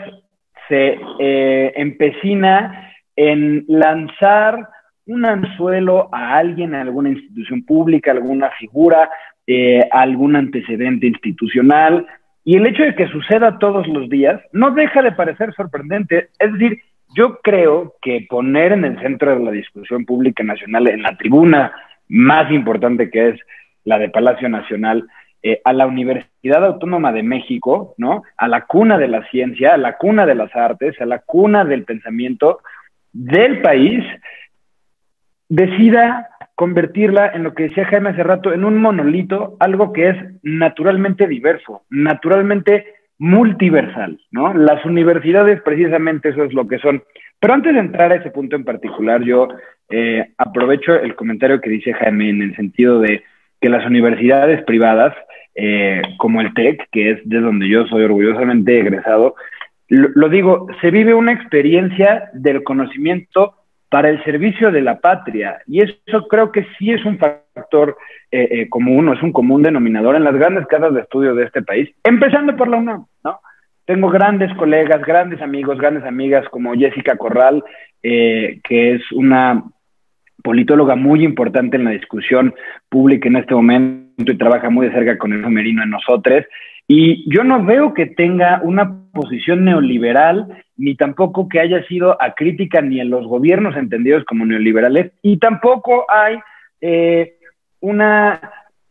se 0.69 0.99
eh, 1.21 1.73
empecina 1.77 2.93
en 3.17 3.65
lanzar 3.69 4.69
un 5.07 5.25
anzuelo 5.25 6.09
a 6.13 6.37
alguien, 6.37 6.75
a 6.75 6.81
alguna 6.81 7.11
institución 7.11 7.65
pública, 7.65 8.11
a 8.11 8.15
alguna 8.15 8.51
figura, 8.59 9.11
eh, 9.47 9.81
algún 9.93 10.37
antecedente 10.37 11.07
institucional. 11.07 12.07
Y 12.43 12.57
el 12.57 12.67
hecho 12.67 12.83
de 12.83 12.95
que 12.95 13.09
suceda 13.09 13.59
todos 13.59 13.87
los 13.87 14.09
días 14.09 14.41
no 14.53 14.71
deja 14.73 15.03
de 15.03 15.13
parecer 15.13 15.55
sorprendente. 15.55 16.31
Es 16.39 16.53
decir, 16.53 16.81
yo 17.15 17.41
creo 17.43 17.95
que 18.03 18.27
poner 18.29 18.73
en 18.73 18.85
el 18.85 19.01
centro 19.01 19.37
de 19.37 19.45
la 19.45 19.51
discusión 19.51 20.05
pública 20.05 20.43
nacional, 20.43 20.89
en 20.89 21.03
la 21.03 21.17
tribuna 21.17 21.73
más 22.09 22.51
importante 22.51 23.11
que 23.11 23.31
es 23.31 23.41
la 23.85 23.99
de 23.99 24.11
Palacio 24.11 24.49
Nacional, 24.49 25.07
eh, 25.43 25.61
a 25.65 25.73
la 25.75 25.87
Universidad 25.87 26.65
Autónoma 26.65 27.13
de 27.13 27.23
México, 27.23 27.95
¿no? 27.99 28.23
A 28.39 28.49
la 28.49 28.65
cuna 28.65 28.97
de 28.97 29.09
la 29.09 29.29
ciencia, 29.29 29.75
a 29.75 29.77
la 29.77 29.99
cuna 29.99 30.25
de 30.25 30.35
las 30.35 30.55
artes, 30.57 30.99
a 31.01 31.07
la 31.07 31.19
cuna 31.19 31.65
del 31.65 31.85
pensamiento 31.85 32.61
del 33.13 33.61
país, 33.61 34.03
decida 35.49 36.31
convertirla 36.55 37.29
en 37.35 37.43
lo 37.43 37.55
que 37.55 37.65
decía 37.65 37.85
Jaime 37.85 38.11
hace 38.11 38.23
rato, 38.23 38.53
en 38.53 38.65
un 38.65 38.81
monolito, 38.81 39.57
algo 39.61 39.93
que 39.93 40.09
es 40.09 40.17
naturalmente 40.43 41.27
diverso, 41.27 41.83
naturalmente 41.91 42.87
multiversal, 43.25 44.21
¿no? 44.33 44.53
Las 44.53 44.85
universidades 44.85 45.63
precisamente 45.63 46.29
eso 46.29 46.45
es 46.45 46.53
lo 46.53 46.69
que 46.69 46.79
son. 46.79 47.03
Pero 47.41 47.55
antes 47.55 47.73
de 47.73 47.81
entrar 47.81 48.13
a 48.13 48.17
ese 48.17 48.31
punto 48.31 48.55
en 48.55 48.65
particular, 48.65 49.23
yo 49.23 49.49
eh, 49.89 50.33
aprovecho 50.37 50.95
el 50.95 51.15
comentario 51.15 51.59
que 51.59 51.71
dice 51.71 51.95
Jaime 51.95 52.29
en 52.29 52.43
el 52.43 52.55
sentido 52.55 53.01
de 53.01 53.23
que 53.63 53.71
las 53.71 53.87
universidades 53.87 54.63
privadas, 54.65 55.15
eh, 55.55 56.03
como 56.19 56.43
el 56.43 56.53
TEC, 56.53 56.87
que 56.93 57.13
es 57.13 57.21
de 57.25 57.41
donde 57.41 57.67
yo 57.67 57.87
soy 57.87 58.05
orgullosamente 58.05 58.79
egresado, 58.79 59.37
lo 59.89 60.29
digo, 60.29 60.67
se 60.83 60.91
vive 60.91 61.15
una 61.15 61.33
experiencia 61.33 62.29
del 62.35 62.63
conocimiento 62.63 63.55
para 63.95 64.11
el 64.11 64.21
servicio 64.25 64.73
de 64.73 64.81
la 64.81 64.99
patria. 64.99 65.63
Y 65.69 65.81
eso 65.81 66.27
creo 66.27 66.51
que 66.51 66.67
sí 66.77 66.91
es 66.91 67.05
un 67.05 67.17
factor 67.17 67.97
eh, 68.33 68.49
eh, 68.51 68.69
común, 68.69 69.09
es 69.15 69.23
un 69.23 69.31
común 69.31 69.63
denominador 69.63 70.17
en 70.17 70.25
las 70.25 70.35
grandes 70.35 70.67
casas 70.67 70.93
de 70.95 71.03
estudio 71.03 71.33
de 71.37 71.45
este 71.45 71.63
país, 71.63 71.89
empezando 72.03 72.57
por 72.57 72.67
la 72.67 72.79
UNAM, 72.79 73.07
¿no? 73.23 73.39
Tengo 73.85 74.11
grandes 74.11 74.53
colegas, 74.55 75.01
grandes 75.07 75.41
amigos, 75.41 75.79
grandes 75.79 76.03
amigas 76.03 76.45
como 76.49 76.75
Jessica 76.75 77.17
Corral, 77.17 77.63
eh, 78.03 78.59
que 78.65 78.95
es 78.95 79.13
una 79.13 79.63
politóloga 80.43 80.97
muy 80.97 81.23
importante 81.23 81.77
en 81.77 81.85
la 81.85 81.93
discusión 81.93 82.53
pública 82.89 83.29
en 83.29 83.37
este 83.37 83.55
momento 83.55 84.33
y 84.33 84.37
trabaja 84.37 84.71
muy 84.71 84.89
de 84.89 84.93
cerca 84.93 85.19
con 85.19 85.33
el 85.33 85.49
Merino 85.49 85.85
en 85.85 85.91
nosotros. 85.91 86.45
Y 86.89 87.33
yo 87.33 87.45
no 87.45 87.65
veo 87.65 87.95
que 87.95 88.07
tenga 88.07 88.61
una 88.65 89.05
posición 89.13 89.65
neoliberal, 89.65 90.64
ni 90.77 90.97
tampoco 90.97 91.49
que 91.49 91.61
haya 91.61 91.85
sido 91.87 92.21
acrítica 92.21 92.81
ni 92.81 93.01
en 93.01 93.11
los 93.11 93.27
gobiernos 93.27 93.77
entendidos 93.77 94.25
como 94.25 94.45
neoliberales, 94.45 95.13
y 95.23 95.39
tampoco 95.39 96.07
hay 96.09 96.39
eh, 96.81 97.39
una... 97.81 98.41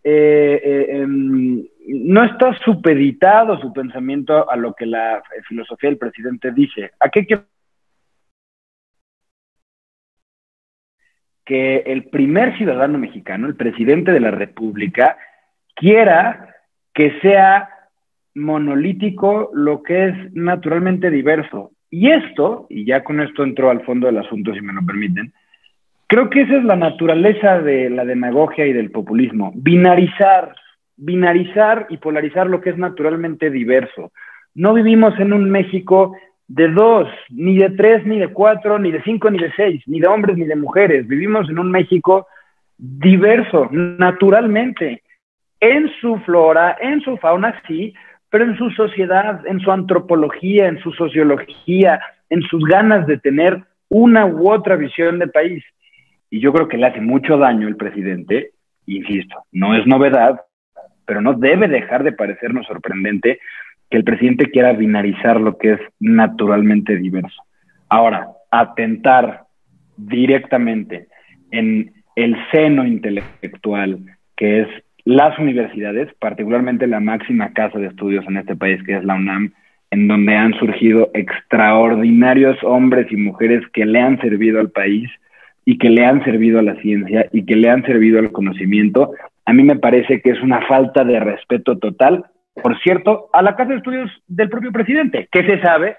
Eh, 0.06 0.62
eh, 0.64 1.02
em, 1.02 1.66
no 1.86 2.24
está 2.24 2.54
supeditado 2.60 3.60
su 3.60 3.74
pensamiento 3.74 4.50
a 4.50 4.56
lo 4.56 4.74
que 4.74 4.86
la 4.86 5.22
filosofía 5.48 5.90
del 5.90 5.98
presidente 5.98 6.52
dice. 6.52 6.92
¿A 7.00 7.10
qué 7.10 7.26
quiero? 7.26 7.44
Que 11.46 11.78
el 11.86 12.06
primer 12.06 12.58
ciudadano 12.58 12.98
mexicano, 12.98 13.48
el 13.48 13.56
presidente 13.56 14.12
de 14.12 14.22
la 14.22 14.32
República, 14.32 15.18
quiera 15.76 16.56
que 16.94 17.20
sea 17.20 17.70
monolítico 18.36 19.52
lo 19.54 19.84
que 19.84 20.08
es 20.08 20.34
naturalmente 20.34 21.10
diverso. 21.10 21.72
Y 21.90 22.10
esto, 22.10 22.66
y 22.70 22.86
ya 22.86 23.04
con 23.04 23.22
esto 23.22 23.44
entro 23.44 23.70
al 23.70 23.84
fondo 23.86 24.08
del 24.08 24.18
asunto, 24.18 24.54
si 24.54 24.62
me 24.62 24.74
lo 24.74 24.84
permiten, 24.86 25.32
creo 26.08 26.30
que 26.30 26.42
esa 26.42 26.58
es 26.58 26.64
la 26.64 26.76
naturaleza 26.76 27.60
de 27.62 27.90
la 27.90 28.06
demagogia 28.06 28.66
y 28.66 28.74
del 28.74 28.92
populismo. 28.92 29.52
Binarizar, 29.56 30.56
binarizar 30.98 31.88
y 31.90 31.98
polarizar 31.98 32.48
lo 32.48 32.62
que 32.62 32.72
es 32.72 32.78
naturalmente 32.78 33.50
diverso. 33.50 34.12
No 34.56 34.74
vivimos 34.74 35.20
en 35.20 35.34
un 35.34 35.50
México 35.50 36.16
de 36.48 36.68
dos, 36.70 37.08
ni 37.30 37.58
de 37.58 37.70
tres, 37.72 38.06
ni 38.06 38.20
de 38.20 38.28
cuatro, 38.28 38.78
ni 38.78 38.92
de 38.92 39.02
cinco, 39.04 39.30
ni 39.32 39.40
de 39.40 39.52
seis, 39.56 39.82
ni 39.88 40.00
de 40.00 40.08
hombres, 40.08 40.38
ni 40.38 40.46
de 40.46 40.56
mujeres. 40.56 41.08
Vivimos 41.08 41.50
en 41.50 41.60
un 41.60 41.72
México 41.72 42.28
diverso, 42.78 43.70
naturalmente, 43.72 45.02
en 45.60 45.90
su 46.02 46.18
flora, 46.20 46.78
en 46.82 47.02
su 47.02 47.18
fauna, 47.18 47.60
sí, 47.68 47.94
pero 48.34 48.46
en 48.46 48.58
su 48.58 48.72
sociedad, 48.72 49.46
en 49.46 49.60
su 49.60 49.72
antropología, 49.72 50.68
en 50.68 50.80
su 50.80 50.92
sociología, 50.94 52.02
en 52.32 52.42
sus 52.42 52.64
ganas 52.64 53.06
de 53.06 53.20
tener 53.20 53.62
una 53.90 54.26
u 54.26 54.50
otra 54.50 54.76
visión 54.76 55.20
del 55.20 55.30
país. 55.30 55.64
Y 56.32 56.40
yo 56.40 56.52
creo 56.52 56.68
que 56.68 56.78
le 56.78 56.88
hace 56.88 57.00
mucho 57.00 57.38
daño 57.38 57.68
el 57.68 57.76
presidente, 57.76 58.54
insisto, 58.88 59.46
no 59.52 59.76
es 59.76 59.86
novedad, 59.86 60.42
pero 61.06 61.22
no 61.22 61.34
debe 61.34 61.68
dejar 61.68 62.04
de 62.04 62.14
parecernos 62.14 62.66
sorprendente 62.66 63.38
que 63.88 63.98
el 63.98 64.04
presidente 64.04 64.50
quiera 64.50 64.74
binarizar 64.74 65.40
lo 65.40 65.60
que 65.60 65.74
es 65.74 65.80
naturalmente 66.00 66.98
diverso. 66.98 67.40
Ahora, 67.88 68.30
atentar 68.50 69.44
directamente 69.96 71.06
en 71.52 71.94
el 72.16 72.36
seno 72.52 72.84
intelectual, 72.84 74.00
que 74.36 74.62
es 74.62 74.68
las 75.06 75.38
universidades, 75.38 76.14
particularmente 76.20 76.88
la 76.88 77.00
máxima 77.00 77.54
casa 77.54 77.78
de 77.80 77.88
estudios 77.88 78.26
en 78.28 78.38
este 78.38 78.56
país, 78.56 78.82
que 78.84 78.96
es 78.96 79.04
la 79.04 79.16
UNAM, 79.16 79.54
en 79.92 80.08
donde 80.08 80.36
han 80.36 80.54
surgido 80.56 81.12
extraordinarios 81.14 82.58
hombres 82.64 83.12
y 83.12 83.18
mujeres 83.18 83.64
que 83.74 83.86
le 83.86 84.00
han 84.00 84.20
servido 84.20 84.60
al 84.60 84.72
país, 84.72 85.10
y 85.66 85.78
que 85.78 85.90
le 85.90 86.06
han 86.06 86.24
servido 86.24 86.60
a 86.60 86.64
la 86.64 86.76
ciencia 86.76 87.28
y 87.32 87.46
que 87.46 87.56
le 87.56 87.70
han 87.70 87.84
servido 87.86 88.20
al 88.20 88.32
conocimiento, 88.32 89.12
a 89.46 89.54
mí 89.54 89.64
me 89.64 89.78
parece 89.78 90.22
que 90.22 90.32
es 90.32 90.42
una 90.42 90.66
falta 90.68 91.04
de 91.04 91.20
respeto 91.20 91.78
total, 91.78 92.26
por 92.62 92.80
cierto, 92.82 93.30
a 93.34 93.42
la 93.42 93.56
Casa 93.56 93.72
de 93.72 93.78
Estudios 93.78 94.12
del 94.28 94.50
propio 94.50 94.72
presidente, 94.72 95.28
que 95.32 95.46
se 95.46 95.62
sabe 95.62 95.98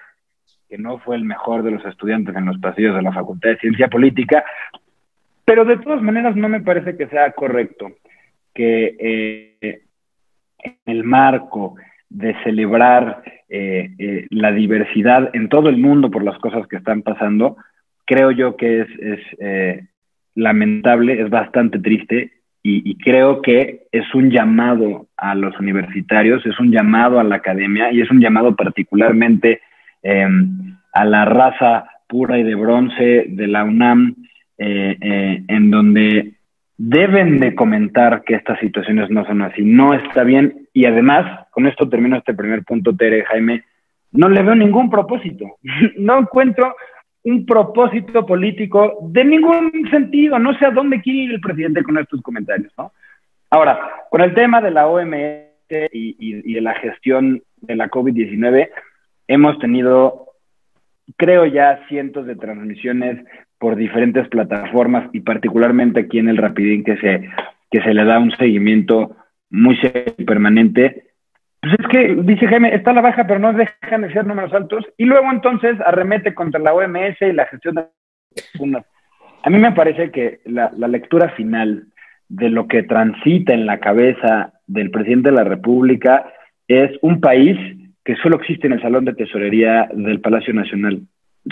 que 0.68 0.78
no 0.78 0.98
fue 0.98 1.16
el 1.16 1.24
mejor 1.24 1.62
de 1.62 1.70
los 1.70 1.84
estudiantes 1.84 2.34
en 2.36 2.46
los 2.46 2.58
pasillos 2.58 2.94
de 2.94 3.02
la 3.02 3.12
Facultad 3.12 3.50
de 3.50 3.58
Ciencia 3.58 3.88
Política, 3.88 4.44
pero 5.44 5.64
de 5.64 5.76
todas 5.78 6.02
maneras 6.02 6.36
no 6.36 6.48
me 6.48 6.60
parece 6.60 6.96
que 6.96 7.06
sea 7.08 7.32
correcto 7.32 7.92
que 8.54 8.96
eh, 8.98 9.82
en 10.58 10.78
el 10.86 11.04
marco 11.04 11.74
de 12.08 12.34
celebrar 12.44 13.22
eh, 13.48 13.90
eh, 13.98 14.26
la 14.30 14.52
diversidad 14.52 15.30
en 15.34 15.48
todo 15.48 15.68
el 15.68 15.76
mundo 15.76 16.10
por 16.10 16.22
las 16.22 16.38
cosas 16.38 16.66
que 16.68 16.76
están 16.76 17.02
pasando, 17.02 17.56
creo 18.06 18.30
yo 18.30 18.56
que 18.56 18.80
es, 18.82 19.78
lamentable, 20.36 21.20
es 21.20 21.30
bastante 21.30 21.78
triste 21.78 22.32
y, 22.62 22.96
creo 22.96 23.42
que 23.42 23.86
es 23.92 24.14
un 24.14 24.30
llamado 24.30 25.08
a 25.18 25.34
los 25.34 25.58
universitarios, 25.60 26.44
es 26.46 26.58
un 26.58 26.72
llamado 26.72 27.20
a 27.20 27.24
la 27.24 27.36
academia 27.36 27.92
y 27.92 28.00
es 28.00 28.10
un 28.10 28.20
llamado 28.20 28.56
particularmente 28.56 29.60
em, 30.02 30.74
a 30.94 31.04
la 31.04 31.26
raza 31.26 31.86
pura 32.08 32.38
y 32.38 32.42
de 32.42 32.54
bronce 32.54 33.26
de 33.28 33.46
la 33.48 33.64
UNAM, 33.64 34.14
eh, 34.56 34.96
eh, 35.00 35.42
en 35.48 35.70
donde 35.70 36.33
deben 36.76 37.38
de 37.38 37.54
comentar 37.54 38.24
que 38.24 38.34
estas 38.34 38.58
situaciones 38.58 39.10
no 39.10 39.24
son 39.26 39.42
así, 39.42 39.62
no 39.62 39.94
está 39.94 40.24
bien 40.24 40.68
y 40.72 40.86
además, 40.86 41.46
con 41.50 41.66
esto 41.66 41.88
termino 41.88 42.16
este 42.16 42.34
primer 42.34 42.64
punto, 42.64 42.94
Tere, 42.94 43.24
Jaime, 43.24 43.64
no 44.12 44.28
le 44.28 44.42
veo 44.42 44.54
ningún 44.54 44.90
propósito, 44.90 45.56
no 45.96 46.18
encuentro 46.18 46.74
un 47.24 47.46
propósito 47.46 48.24
político 48.26 48.98
de 49.02 49.24
ningún 49.24 49.88
sentido. 49.90 50.38
No 50.38 50.56
sé 50.58 50.66
a 50.66 50.70
dónde 50.70 51.00
quiere 51.00 51.20
ir 51.20 51.32
el 51.32 51.40
presidente 51.40 51.82
con 51.82 51.98
estos 51.98 52.20
comentarios, 52.22 52.72
¿no? 52.76 52.92
Ahora, 53.50 53.78
con 54.10 54.20
el 54.20 54.34
tema 54.34 54.60
de 54.60 54.70
la 54.70 54.86
OMS 54.86 55.44
y, 55.92 56.52
de 56.52 56.60
la 56.60 56.74
gestión 56.74 57.42
de 57.62 57.76
la 57.76 57.88
COVID-19, 57.88 58.68
hemos 59.28 59.58
tenido, 59.58 60.26
creo 61.16 61.46
ya, 61.46 61.86
cientos 61.88 62.26
de 62.26 62.36
transmisiones 62.36 63.24
por 63.58 63.76
diferentes 63.76 64.28
plataformas 64.28 65.08
y 65.12 65.20
particularmente 65.20 66.00
aquí 66.00 66.18
en 66.18 66.28
el 66.28 66.36
Rapidín 66.36 66.84
que 66.84 66.96
se, 66.96 67.28
que 67.70 67.82
se 67.82 67.94
le 67.94 68.04
da 68.04 68.18
un 68.18 68.30
seguimiento 68.32 69.16
muy 69.50 69.76
permanente 70.26 71.14
pues 71.64 71.80
es 71.80 71.86
que, 71.88 72.14
dice 72.22 72.46
Jaime, 72.46 72.74
está 72.74 72.92
la 72.92 73.00
baja, 73.00 73.26
pero 73.26 73.40
no 73.40 73.54
dejan 73.54 74.02
de 74.02 74.12
ser 74.12 74.26
números 74.26 74.52
altos. 74.52 74.84
Y 74.98 75.06
luego 75.06 75.30
entonces 75.32 75.80
arremete 75.80 76.34
contra 76.34 76.60
la 76.60 76.74
OMS 76.74 77.16
y 77.22 77.32
la 77.32 77.46
gestión 77.46 77.76
de 77.76 77.84
A 79.42 79.50
mí 79.50 79.58
me 79.58 79.72
parece 79.72 80.10
que 80.10 80.40
la, 80.44 80.70
lectura 80.88 81.30
final 81.30 81.86
de 82.28 82.50
lo 82.50 82.68
que 82.68 82.82
transita 82.82 83.54
en 83.54 83.64
la 83.64 83.80
cabeza 83.80 84.52
del 84.66 84.90
presidente 84.90 85.30
de 85.30 85.36
la 85.36 85.44
República 85.44 86.30
es 86.68 86.90
un 87.00 87.22
país 87.22 87.56
que 88.04 88.16
solo 88.16 88.36
existe 88.36 88.66
en 88.66 88.74
el 88.74 88.82
Salón 88.82 89.06
de 89.06 89.14
Tesorería 89.14 89.88
del 89.94 90.20
Palacio 90.20 90.52
Nacional. 90.52 91.00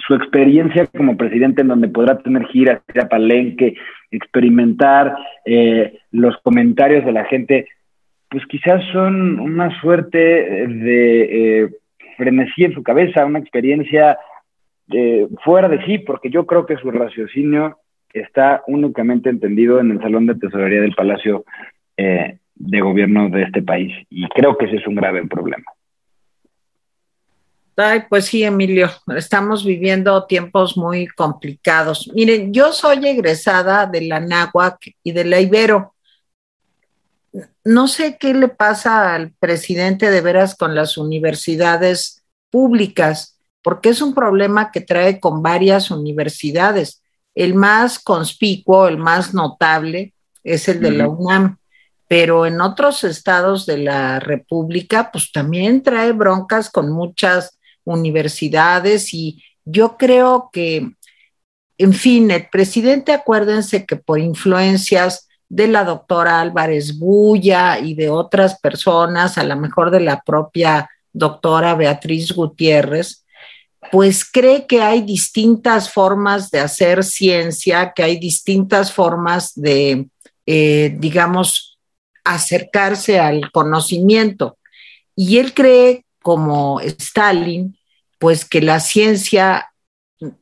Su 0.06 0.14
experiencia 0.14 0.86
como 0.86 1.16
presidente 1.16 1.62
en 1.62 1.68
donde 1.68 1.88
podrá 1.88 2.18
tener 2.18 2.46
giras, 2.46 2.82
ir 2.94 3.00
a 3.00 3.08
Palenque, 3.08 3.74
experimentar 4.10 5.16
eh, 5.44 5.98
los 6.10 6.36
comentarios 6.42 7.04
de 7.04 7.12
la 7.12 7.24
gente, 7.24 7.68
pues 8.30 8.44
quizás 8.46 8.82
son 8.92 9.38
una 9.38 9.78
suerte 9.80 10.18
de 10.18 11.62
eh, 11.64 11.70
frenesí 12.16 12.64
en 12.64 12.74
su 12.74 12.82
cabeza, 12.82 13.26
una 13.26 13.38
experiencia 13.38 14.18
eh, 14.90 15.28
fuera 15.44 15.68
de 15.68 15.84
sí, 15.84 15.98
porque 15.98 16.30
yo 16.30 16.46
creo 16.46 16.66
que 16.66 16.76
su 16.76 16.90
raciocinio 16.90 17.78
está 18.12 18.62
únicamente 18.66 19.30
entendido 19.30 19.80
en 19.80 19.90
el 19.92 20.00
Salón 20.00 20.26
de 20.26 20.34
Tesorería 20.34 20.80
del 20.80 20.94
Palacio 20.94 21.44
eh, 21.96 22.38
de 22.54 22.80
Gobierno 22.80 23.28
de 23.30 23.42
este 23.42 23.62
país. 23.62 23.92
Y 24.10 24.28
creo 24.28 24.56
que 24.56 24.66
ese 24.66 24.76
es 24.76 24.86
un 24.86 24.94
grave 24.94 25.26
problema. 25.26 25.64
Ay, 27.76 28.04
pues 28.08 28.26
sí, 28.26 28.42
Emilio, 28.42 28.90
estamos 29.16 29.64
viviendo 29.64 30.26
tiempos 30.26 30.76
muy 30.76 31.06
complicados. 31.08 32.10
Miren, 32.14 32.52
yo 32.52 32.72
soy 32.72 33.06
egresada 33.06 33.86
de 33.86 34.02
la 34.02 34.20
NAHUAC 34.20 34.94
y 35.02 35.12
de 35.12 35.24
la 35.24 35.40
Ibero 35.40 35.92
no 37.64 37.88
sé 37.88 38.16
qué 38.18 38.34
le 38.34 38.48
pasa 38.48 39.14
al 39.14 39.32
presidente 39.32 40.10
de 40.10 40.20
veras 40.20 40.54
con 40.54 40.74
las 40.74 40.98
universidades 40.98 42.24
públicas, 42.50 43.38
porque 43.62 43.90
es 43.90 44.02
un 44.02 44.14
problema 44.14 44.70
que 44.70 44.80
trae 44.80 45.20
con 45.20 45.42
varias 45.42 45.90
universidades. 45.90 47.02
El 47.34 47.54
más 47.54 47.98
conspicuo, 47.98 48.88
el 48.88 48.98
más 48.98 49.32
notable, 49.32 50.12
es 50.42 50.68
el 50.68 50.80
de 50.80 50.90
la 50.90 51.08
UNAM, 51.08 51.58
pero 52.08 52.44
en 52.44 52.60
otros 52.60 53.04
estados 53.04 53.64
de 53.64 53.78
la 53.78 54.18
República, 54.18 55.10
pues 55.12 55.30
también 55.30 55.82
trae 55.82 56.12
broncas 56.12 56.68
con 56.68 56.90
muchas 56.90 57.58
universidades 57.84 59.12
y 59.14 59.42
yo 59.64 59.96
creo 59.96 60.50
que, 60.52 60.90
en 61.78 61.92
fin, 61.92 62.30
el 62.30 62.48
presidente, 62.48 63.12
acuérdense 63.12 63.86
que 63.86 63.96
por 63.96 64.18
influencias 64.18 65.28
de 65.48 65.68
la 65.68 65.84
doctora 65.84 66.40
Álvarez 66.40 66.98
Bulla 66.98 67.78
y 67.78 67.94
de 67.94 68.08
otras 68.08 68.58
personas, 68.60 69.38
a 69.38 69.44
lo 69.44 69.56
mejor 69.56 69.90
de 69.90 70.00
la 70.00 70.20
propia 70.22 70.88
doctora 71.12 71.74
Beatriz 71.74 72.32
Gutiérrez, 72.32 73.24
pues 73.90 74.24
cree 74.24 74.66
que 74.66 74.80
hay 74.80 75.02
distintas 75.02 75.90
formas 75.90 76.50
de 76.50 76.60
hacer 76.60 77.04
ciencia, 77.04 77.92
que 77.94 78.02
hay 78.02 78.18
distintas 78.18 78.92
formas 78.92 79.52
de, 79.54 80.08
eh, 80.46 80.96
digamos, 80.98 81.78
acercarse 82.24 83.18
al 83.18 83.50
conocimiento. 83.50 84.56
Y 85.14 85.38
él 85.38 85.52
cree, 85.52 86.06
como 86.22 86.80
Stalin, 86.80 87.76
pues 88.18 88.44
que 88.44 88.60
la 88.60 88.80
ciencia 88.80 89.72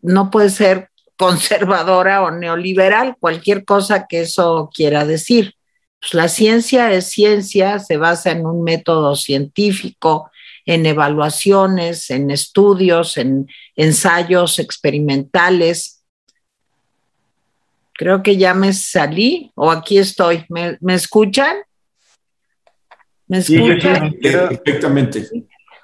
no 0.03 0.31
puede 0.31 0.51
ser 0.51 0.91
conservadora 1.17 2.23
o 2.23 2.31
neoliberal, 2.31 3.17
cualquier 3.19 3.65
cosa 3.65 4.07
que 4.07 4.23
eso 4.23 4.71
quiera 4.73 5.05
decir. 5.05 5.55
Pues 6.01 6.15
la 6.15 6.29
ciencia 6.29 6.93
es 6.93 7.09
ciencia, 7.11 7.79
se 7.79 7.99
basa 7.99 8.31
en 8.31 8.47
un 8.47 8.63
método 8.65 9.17
científico, 9.17 10.31
en 10.65 10.87
evaluaciones, 10.87 12.11
en 12.11 12.31
estudios, 12.31 13.19
en 13.19 13.49
ensayos 13.77 14.59
experimentales. 14.59 16.03
Creo 17.93 18.23
que 18.23 18.39
ya 18.39 18.55
me 18.55 18.73
salí 18.73 19.53
o 19.55 19.71
aquí 19.71 19.99
estoy. 19.99 20.47
¿Me, 20.49 20.79
escuchan? 20.95 21.57
¿Me 23.27 23.39
escuchan? 23.39 24.11
Sí, 24.11 24.31
perfectamente. 24.31 25.29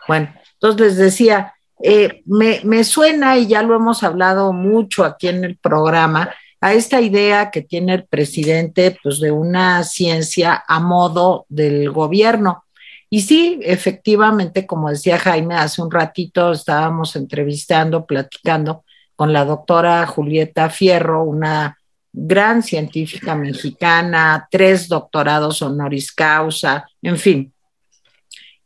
Bueno, 0.07 0.33
entonces 0.55 0.81
les 0.81 0.97
decía, 0.97 1.55
eh, 1.83 2.23
me, 2.27 2.85
suena, 2.85 3.37
y 3.39 3.47
ya 3.47 3.63
lo 3.63 3.77
hemos 3.77 4.03
hablado 4.03 4.53
mucho 4.53 5.05
aquí 5.05 5.29
en 5.29 5.45
el 5.45 5.57
programa, 5.57 6.31
a 6.61 6.73
esta 6.73 7.01
idea 7.01 7.51
que 7.51 7.63
tiene 7.63 7.95
el 7.95 8.05
presidente 8.05 8.97
pues, 9.03 9.21
de 9.21 9.31
una 9.31 9.85
ciencia 9.85 10.65
a 10.67 10.81
modo 10.81 11.45
del 11.49 11.91
gobierno. 11.91 12.65
Y 13.11 13.21
sí, 13.21 13.61
efectivamente, 13.63 14.67
como 14.67 14.91
decía 14.91 15.19
Jaime, 15.19 15.55
hace 15.55 15.83
un 15.83 15.91
ratito 15.91 16.53
estábamos 16.53 17.15
entrevistando, 17.15 18.05
platicando 18.05 18.85
con 19.15 19.33
la 19.33 19.45
doctora 19.45 20.07
Julieta 20.07 20.71
Fierro, 20.71 21.23
una 21.23 21.79
gran 22.13 22.63
científica 22.63 23.35
mexicana, 23.35 24.49
tres 24.51 24.89
doctorados 24.89 25.61
honoris 25.61 26.11
causa, 26.13 26.89
en 27.03 27.19
fin, 27.19 27.53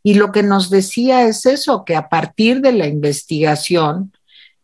y 0.02 0.14
lo 0.14 0.32
que 0.32 0.42
nos 0.42 0.70
decía 0.70 1.26
es 1.26 1.46
eso, 1.46 1.84
que 1.84 1.94
a 1.94 2.08
partir 2.08 2.60
de 2.60 2.72
la 2.72 2.86
investigación, 2.86 4.12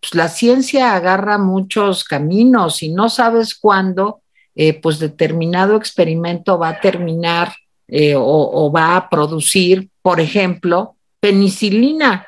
pues 0.01 0.14
la 0.14 0.29
ciencia 0.29 0.94
agarra 0.94 1.38
muchos 1.38 2.05
caminos 2.05 2.83
y 2.83 2.90
no 2.90 3.09
sabes 3.11 3.55
cuándo, 3.55 4.20
eh, 4.55 4.81
pues 4.81 4.99
determinado 4.99 5.77
experimento 5.77 6.59
va 6.59 6.70
a 6.70 6.81
terminar 6.81 7.55
eh, 7.88 8.14
o, 8.14 8.22
o 8.22 8.72
va 8.72 8.96
a 8.96 9.11
producir, 9.11 9.90
por 10.01 10.20
ejemplo, 10.20 10.96
penicilina. 11.20 12.27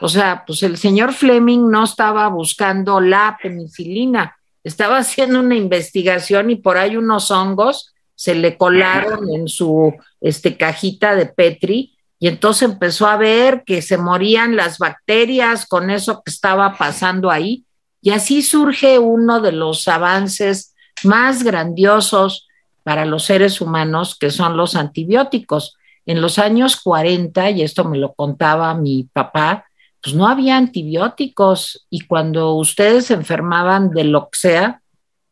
O 0.00 0.08
sea, 0.08 0.44
pues 0.46 0.62
el 0.62 0.76
señor 0.76 1.12
Fleming 1.12 1.70
no 1.70 1.84
estaba 1.84 2.28
buscando 2.28 3.00
la 3.00 3.38
penicilina, 3.42 4.36
estaba 4.62 4.98
haciendo 4.98 5.40
una 5.40 5.56
investigación 5.56 6.50
y 6.50 6.56
por 6.56 6.76
ahí 6.76 6.96
unos 6.96 7.30
hongos 7.30 7.94
se 8.14 8.34
le 8.34 8.58
colaron 8.58 9.30
en 9.34 9.48
su 9.48 9.94
este, 10.20 10.58
cajita 10.58 11.16
de 11.16 11.26
Petri 11.26 11.96
y 12.22 12.28
entonces 12.28 12.68
empezó 12.68 13.06
a 13.06 13.16
ver 13.16 13.64
que 13.64 13.80
se 13.80 13.96
morían 13.96 14.54
las 14.54 14.76
bacterias 14.76 15.66
con 15.66 15.88
eso 15.88 16.22
que 16.22 16.30
estaba 16.30 16.76
pasando 16.76 17.30
ahí. 17.30 17.64
Y 18.02 18.10
así 18.10 18.42
surge 18.42 18.98
uno 18.98 19.40
de 19.40 19.52
los 19.52 19.88
avances 19.88 20.74
más 21.02 21.42
grandiosos 21.42 22.46
para 22.82 23.06
los 23.06 23.24
seres 23.24 23.62
humanos, 23.62 24.18
que 24.20 24.30
son 24.30 24.58
los 24.58 24.76
antibióticos. 24.76 25.74
En 26.04 26.20
los 26.20 26.38
años 26.38 26.76
40, 26.76 27.50
y 27.50 27.62
esto 27.62 27.84
me 27.86 27.96
lo 27.96 28.12
contaba 28.12 28.74
mi 28.74 29.04
papá, 29.10 29.64
pues 30.02 30.14
no 30.14 30.28
había 30.28 30.58
antibióticos 30.58 31.86
y 31.88 32.00
cuando 32.00 32.52
ustedes 32.54 33.06
se 33.06 33.14
enfermaban 33.14 33.90
de 33.90 34.04
lo 34.04 34.28
que 34.28 34.38
sea, 34.38 34.82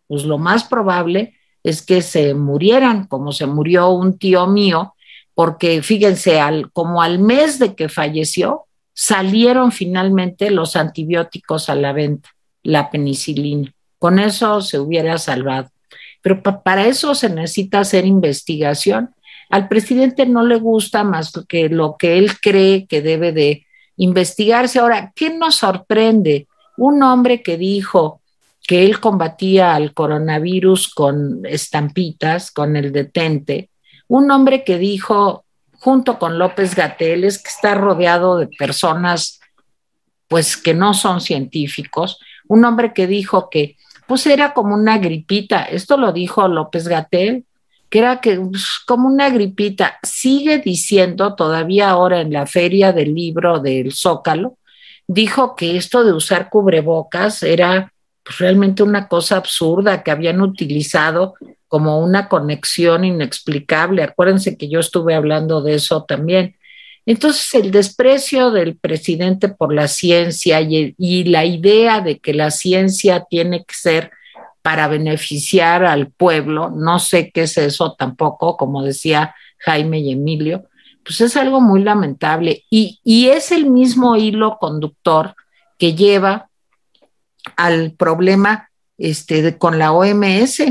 pues 0.06 0.24
lo 0.24 0.38
más 0.38 0.64
probable 0.64 1.34
es 1.62 1.82
que 1.82 2.00
se 2.00 2.32
murieran, 2.32 3.06
como 3.06 3.32
se 3.32 3.46
murió 3.46 3.90
un 3.90 4.18
tío 4.18 4.46
mío, 4.46 4.94
porque 5.38 5.82
fíjense, 5.82 6.40
como 6.72 7.00
al 7.00 7.20
mes 7.20 7.60
de 7.60 7.76
que 7.76 7.88
falleció, 7.88 8.64
salieron 8.92 9.70
finalmente 9.70 10.50
los 10.50 10.74
antibióticos 10.74 11.68
a 11.68 11.76
la 11.76 11.92
venta, 11.92 12.30
la 12.64 12.90
penicilina. 12.90 13.72
Con 14.00 14.18
eso 14.18 14.60
se 14.62 14.80
hubiera 14.80 15.16
salvado. 15.16 15.70
Pero 16.22 16.42
para 16.42 16.88
eso 16.88 17.14
se 17.14 17.30
necesita 17.30 17.78
hacer 17.78 18.04
investigación. 18.04 19.14
Al 19.48 19.68
presidente 19.68 20.26
no 20.26 20.44
le 20.44 20.56
gusta 20.56 21.04
más 21.04 21.30
que 21.48 21.68
lo 21.68 21.94
que 21.96 22.18
él 22.18 22.40
cree 22.40 22.88
que 22.88 23.00
debe 23.00 23.30
de 23.30 23.64
investigarse. 23.96 24.80
Ahora, 24.80 25.12
¿qué 25.14 25.30
nos 25.30 25.54
sorprende? 25.54 26.48
Un 26.76 27.00
hombre 27.04 27.44
que 27.44 27.56
dijo 27.56 28.22
que 28.66 28.84
él 28.84 28.98
combatía 28.98 29.76
al 29.76 29.94
coronavirus 29.94 30.92
con 30.92 31.46
estampitas, 31.46 32.50
con 32.50 32.74
el 32.74 32.90
detente, 32.90 33.70
un 34.08 34.30
hombre 34.30 34.64
que 34.64 34.78
dijo, 34.78 35.44
junto 35.78 36.18
con 36.18 36.38
López 36.38 36.74
Gatel, 36.74 37.24
es 37.24 37.40
que 37.42 37.50
está 37.50 37.74
rodeado 37.74 38.38
de 38.38 38.48
personas 38.48 39.40
pues 40.26 40.56
que 40.56 40.74
no 40.74 40.92
son 40.92 41.20
científicos, 41.20 42.18
un 42.48 42.64
hombre 42.64 42.92
que 42.92 43.06
dijo 43.06 43.48
que 43.50 43.76
pues 44.06 44.26
era 44.26 44.54
como 44.54 44.74
una 44.74 44.98
gripita, 44.98 45.64
esto 45.64 45.96
lo 45.96 46.12
dijo 46.12 46.48
López 46.48 46.88
Gatel, 46.88 47.44
que 47.90 47.98
era 47.98 48.20
que 48.20 48.38
pues, 48.38 48.80
como 48.86 49.08
una 49.08 49.30
gripita, 49.30 49.98
sigue 50.02 50.58
diciendo 50.58 51.34
todavía 51.34 51.90
ahora 51.90 52.20
en 52.20 52.32
la 52.32 52.46
feria 52.46 52.92
del 52.92 53.14
libro 53.14 53.60
del 53.60 53.92
Zócalo, 53.92 54.56
dijo 55.06 55.56
que 55.56 55.76
esto 55.76 56.04
de 56.04 56.12
usar 56.12 56.50
cubrebocas 56.50 57.42
era 57.42 57.92
pues, 58.22 58.38
realmente 58.38 58.82
una 58.82 59.08
cosa 59.08 59.36
absurda 59.36 60.02
que 60.02 60.10
habían 60.10 60.40
utilizado 60.40 61.34
como 61.68 62.00
una 62.00 62.28
conexión 62.28 63.04
inexplicable. 63.04 64.02
Acuérdense 64.02 64.56
que 64.56 64.68
yo 64.68 64.80
estuve 64.80 65.14
hablando 65.14 65.62
de 65.62 65.74
eso 65.74 66.04
también. 66.04 66.56
Entonces, 67.06 67.54
el 67.54 67.70
desprecio 67.70 68.50
del 68.50 68.76
presidente 68.76 69.48
por 69.48 69.72
la 69.72 69.88
ciencia 69.88 70.60
y, 70.60 71.24
la 71.24 71.44
idea 71.44 72.00
de 72.00 72.18
que 72.18 72.34
la 72.34 72.50
ciencia 72.50 73.24
tiene 73.30 73.64
que 73.64 73.74
ser 73.74 74.10
para 74.60 74.88
beneficiar 74.88 75.84
al 75.84 76.10
pueblo, 76.10 76.70
no 76.70 76.98
sé 76.98 77.30
qué 77.30 77.42
es 77.42 77.56
eso 77.56 77.94
tampoco, 77.94 78.58
como 78.58 78.82
decía 78.82 79.34
Jaime 79.58 80.00
y 80.00 80.12
Emilio, 80.12 80.64
pues 81.02 81.22
es 81.22 81.36
algo 81.38 81.62
muy 81.62 81.82
lamentable. 81.82 82.64
Y, 82.68 83.00
y 83.02 83.28
es 83.28 83.52
el 83.52 83.70
mismo 83.70 84.16
hilo 84.16 84.58
conductor 84.60 85.34
que 85.78 85.94
lleva 85.94 86.50
al 87.56 87.92
problema 87.92 88.68
este, 88.98 89.56
con 89.56 89.78
la 89.78 89.92
OMS. 89.92 90.62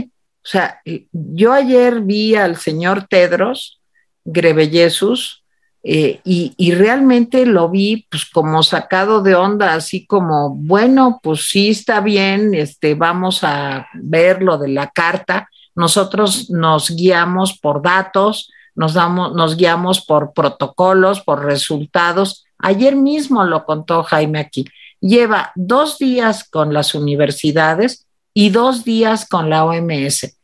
O 0.48 0.50
sea, 0.50 0.82
yo 1.12 1.52
ayer 1.52 2.00
vi 2.00 2.36
al 2.36 2.56
señor 2.56 3.06
Tedros 3.10 3.82
Grebeyesus 4.24 5.44
eh, 5.84 6.22
y, 6.24 6.54
y, 6.56 6.72
realmente 6.72 7.46
lo 7.46 7.70
vi 7.70 8.08
pues 8.10 8.26
como 8.26 8.64
sacado 8.64 9.22
de 9.22 9.36
onda, 9.36 9.74
así 9.74 10.06
como, 10.06 10.56
bueno, 10.56 11.20
pues 11.22 11.50
sí 11.50 11.70
está 11.70 12.00
bien, 12.00 12.54
este, 12.56 12.96
vamos 12.96 13.44
a 13.44 13.88
ver 13.94 14.42
lo 14.42 14.58
de 14.58 14.70
la 14.70 14.88
carta. 14.88 15.50
Nosotros 15.76 16.50
nos 16.50 16.90
guiamos 16.90 17.60
por 17.60 17.82
datos, 17.82 18.50
nos, 18.74 18.94
damos, 18.94 19.34
nos 19.36 19.58
guiamos 19.58 20.02
por 20.06 20.34
protocolos, 20.34 21.22
por 21.22 21.44
resultados. 21.44 22.46
Ayer 22.58 22.96
mismo 22.96 23.44
lo 23.44 23.66
contó 23.66 24.04
Jaime 24.04 24.40
aquí 24.40 24.66
lleva 25.00 25.52
dos 25.56 25.98
días 25.98 26.44
con 26.50 26.74
las 26.74 26.96
universidades 26.96 28.08
y 28.34 28.50
dos 28.50 28.84
días 28.84 29.28
con 29.28 29.50
la 29.50 29.66
OMS. 29.66 30.37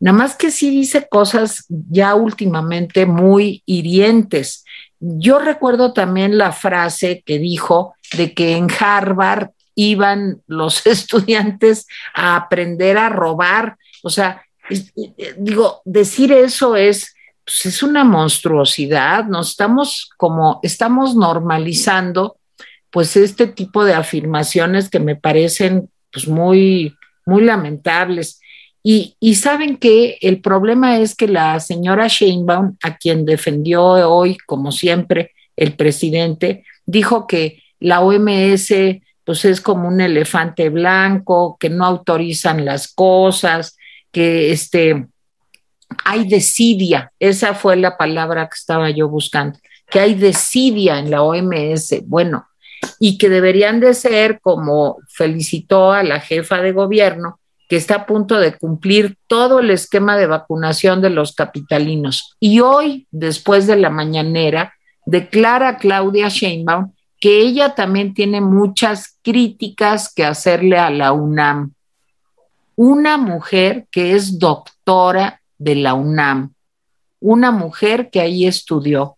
Nada 0.00 0.16
más 0.16 0.34
que 0.34 0.50
sí 0.50 0.70
dice 0.70 1.06
cosas 1.08 1.66
ya 1.68 2.14
últimamente 2.14 3.04
muy 3.04 3.62
hirientes. 3.66 4.64
Yo 4.98 5.38
recuerdo 5.38 5.92
también 5.92 6.38
la 6.38 6.52
frase 6.52 7.22
que 7.24 7.38
dijo 7.38 7.94
de 8.16 8.32
que 8.32 8.56
en 8.56 8.68
Harvard 8.78 9.50
iban 9.74 10.42
los 10.46 10.86
estudiantes 10.86 11.86
a 12.14 12.36
aprender 12.36 12.98
a 12.98 13.10
robar. 13.10 13.76
O 14.02 14.10
sea, 14.10 14.42
digo, 15.36 15.82
decir 15.84 16.32
eso 16.32 16.76
es, 16.76 17.14
pues 17.44 17.66
es 17.66 17.82
una 17.82 18.02
monstruosidad. 18.02 19.24
Nos 19.26 19.50
estamos 19.50 20.10
como, 20.16 20.60
estamos 20.62 21.14
normalizando 21.14 22.36
pues 22.90 23.16
este 23.16 23.46
tipo 23.46 23.84
de 23.84 23.94
afirmaciones 23.94 24.88
que 24.88 24.98
me 24.98 25.14
parecen 25.14 25.90
pues 26.12 26.26
muy, 26.26 26.96
muy 27.24 27.44
lamentables. 27.44 28.40
Y, 28.82 29.34
saben 29.34 29.76
que 29.76 30.18
el 30.22 30.40
problema 30.40 30.98
es 30.98 31.14
que 31.14 31.28
la 31.28 31.60
señora 31.60 32.08
Sheinbaum, 32.08 32.76
a 32.82 32.96
quien 32.96 33.26
defendió 33.26 33.84
hoy, 33.84 34.38
como 34.46 34.72
siempre, 34.72 35.32
el 35.56 35.74
presidente, 35.74 36.64
dijo 36.86 37.26
que 37.26 37.62
la 37.78 38.00
OMS 38.00 38.72
pues 39.24 39.44
es 39.44 39.60
como 39.60 39.86
un 39.86 40.00
elefante 40.00 40.70
blanco, 40.70 41.56
que 41.60 41.68
no 41.68 41.84
autorizan 41.84 42.64
las 42.64 42.92
cosas, 42.92 43.76
que 44.10 44.50
este, 44.50 45.06
hay 46.04 46.26
desidia, 46.26 47.12
esa 47.18 47.54
fue 47.54 47.76
la 47.76 47.96
palabra 47.96 48.48
que 48.48 48.56
estaba 48.56 48.90
yo 48.90 49.08
buscando, 49.08 49.58
que 49.88 50.00
hay 50.00 50.14
desidia 50.14 50.98
en 50.98 51.10
la 51.10 51.22
OMS. 51.22 52.02
Bueno, 52.06 52.48
y 52.98 53.18
que 53.18 53.28
deberían 53.28 53.78
de 53.80 53.94
ser, 53.94 54.40
como 54.40 54.98
felicitó 55.08 55.92
a 55.92 56.02
la 56.02 56.20
jefa 56.20 56.60
de 56.62 56.72
gobierno, 56.72 57.38
que 57.70 57.76
está 57.76 57.94
a 57.94 58.06
punto 58.06 58.40
de 58.40 58.58
cumplir 58.58 59.16
todo 59.28 59.60
el 59.60 59.70
esquema 59.70 60.16
de 60.16 60.26
vacunación 60.26 61.00
de 61.00 61.08
los 61.08 61.36
capitalinos. 61.36 62.36
Y 62.40 62.58
hoy, 62.58 63.06
después 63.12 63.68
de 63.68 63.76
la 63.76 63.90
mañanera, 63.90 64.74
declara 65.06 65.76
Claudia 65.76 66.28
Sheinbaum 66.28 66.92
que 67.20 67.38
ella 67.38 67.76
también 67.76 68.12
tiene 68.12 68.40
muchas 68.40 69.18
críticas 69.22 70.12
que 70.12 70.24
hacerle 70.24 70.78
a 70.78 70.90
la 70.90 71.12
UNAM. 71.12 71.74
Una 72.74 73.18
mujer 73.18 73.86
que 73.92 74.16
es 74.16 74.40
doctora 74.40 75.40
de 75.56 75.76
la 75.76 75.94
UNAM, 75.94 76.54
una 77.20 77.52
mujer 77.52 78.10
que 78.10 78.20
ahí 78.20 78.46
estudió, 78.46 79.16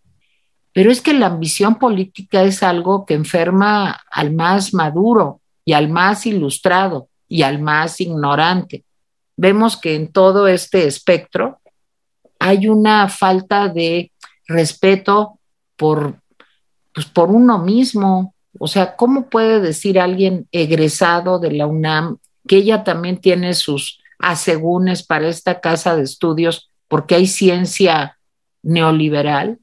pero 0.75 0.91
es 0.91 1.01
que 1.01 1.15
la 1.15 1.27
ambición 1.27 1.77
política 1.77 2.43
es 2.43 2.63
algo 2.63 3.07
que 3.07 3.15
enferma 3.15 3.99
al 4.11 4.35
más 4.35 4.75
maduro 4.75 5.41
y 5.65 5.73
al 5.73 5.89
más 5.89 6.27
ilustrado 6.27 7.09
y 7.33 7.45
al 7.45 7.63
más 7.63 7.99
ignorante. 8.03 8.85
Vemos 9.39 9.79
que 9.79 9.95
en 9.95 10.13
todo 10.13 10.49
este 10.49 10.87
espectro 10.87 11.61
hay 12.39 12.69
una 12.69 13.09
falta 13.09 13.69
de 13.69 14.13
respeto 14.47 15.39
por, 15.77 16.21
pues 16.93 17.07
por 17.07 17.31
uno 17.31 17.59
mismo. 17.59 18.35
O 18.59 18.69
sea, 18.69 18.97
¿cómo 18.97 19.31
puede 19.31 19.61
decir 19.63 19.99
alguien 19.99 20.47
egresado 20.53 21.39
de 21.39 21.53
la 21.53 21.67
UNAM 21.67 22.19
que 22.47 22.57
ella 22.57 22.85
también 22.85 23.19
tiene 23.19 23.55
sus 23.55 23.99
asegúnes 24.19 25.03
para 25.03 25.29
esta 25.29 25.59
casa 25.59 25.97
de 25.97 26.03
estudios 26.03 26.69
porque 26.87 27.15
hay 27.15 27.27
ciencia 27.27 28.19
neoliberal? 28.63 29.59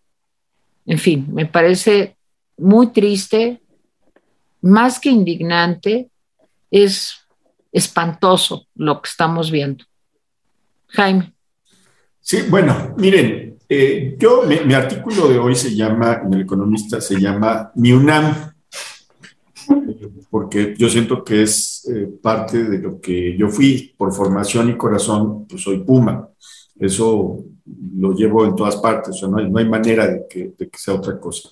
En 0.88 0.98
fin, 0.98 1.28
me 1.32 1.46
parece 1.46 2.16
muy 2.58 2.88
triste, 2.88 3.62
más 4.60 5.00
que 5.00 5.12
indignante, 5.12 6.10
es 6.72 7.19
espantoso 7.72 8.68
lo 8.76 9.02
que 9.02 9.10
estamos 9.10 9.52
viendo. 9.52 9.86
Jaime. 10.88 11.34
Sí, 12.20 12.44
bueno, 12.50 12.94
miren, 12.98 13.58
eh, 13.68 14.16
yo, 14.20 14.44
mi, 14.44 14.74
artículo 14.74 15.28
de 15.28 15.38
hoy 15.38 15.56
se 15.56 15.76
llama, 15.76 16.22
en 16.26 16.34
El 16.34 16.42
Economista, 16.42 17.00
se 17.00 17.20
llama 17.20 17.72
Mi 17.76 17.92
UNAM, 17.92 18.54
porque 20.30 20.74
yo 20.78 20.90
siento 20.90 21.24
que 21.24 21.44
es 21.44 21.88
eh, 21.88 22.08
parte 22.22 22.64
de 22.64 22.80
lo 22.80 23.00
que 23.00 23.38
yo 23.38 23.50
fui 23.50 23.94
por 23.98 24.12
formación 24.12 24.70
y 24.70 24.78
corazón, 24.78 25.46
pues 25.48 25.62
soy 25.62 25.80
Puma. 25.84 26.30
Eso 26.80 27.44
lo 27.96 28.14
llevo 28.14 28.46
en 28.46 28.56
todas 28.56 28.78
partes, 28.78 29.22
o 29.22 29.28
no 29.28 29.38
hay, 29.38 29.50
no 29.50 29.60
hay 29.60 29.70
manera 29.70 30.08
de 30.08 30.26
que, 30.30 30.54
de 30.58 30.70
que, 30.70 30.78
sea 30.78 30.96
otra 30.96 31.20
cosa. 31.20 31.50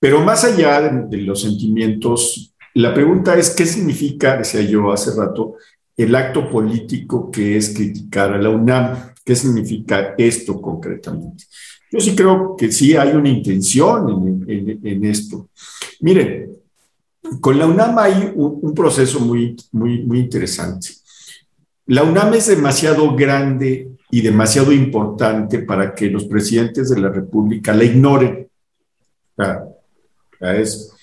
Pero 0.00 0.20
más 0.20 0.44
allá 0.44 0.80
de, 1.08 1.18
los 1.18 1.42
sentimientos, 1.42 2.54
la 2.78 2.94
pregunta 2.94 3.36
es, 3.36 3.50
¿qué 3.50 3.66
significa, 3.66 4.36
decía 4.36 4.60
yo 4.62 4.92
hace 4.92 5.10
rato, 5.12 5.56
el 5.96 6.14
acto 6.14 6.48
político 6.48 7.28
que 7.28 7.56
es 7.56 7.70
criticar 7.74 8.32
a 8.32 8.38
la 8.38 8.50
UNAM? 8.50 9.14
¿Qué 9.24 9.34
significa 9.34 10.14
esto 10.16 10.60
concretamente? 10.60 11.44
Yo 11.90 11.98
sí 11.98 12.14
creo 12.14 12.54
que 12.56 12.70
sí 12.70 12.94
hay 12.94 13.16
una 13.16 13.30
intención 13.30 14.44
en, 14.46 15.04
esto. 15.04 15.48
Miren, 16.02 16.52
con 17.40 17.58
la 17.58 17.66
UNAM 17.66 17.98
hay 17.98 18.32
un, 18.36 18.60
un 18.62 18.74
proceso 18.74 19.18
muy, 19.18 19.56
muy, 19.72 20.04
muy 20.04 20.20
interesante. 20.20 20.90
La 21.86 22.04
UNAM 22.04 22.34
es 22.34 22.46
demasiado 22.46 23.16
grande 23.16 23.90
y 24.08 24.20
demasiado 24.20 24.70
importante 24.70 25.58
para 25.58 25.96
que 25.96 26.10
los 26.10 26.26
presidentes 26.26 26.90
de 26.90 27.00
la 27.00 27.08
República 27.08 27.74
la 27.74 27.82
ignoren. 27.82 28.48
es, 30.40 30.94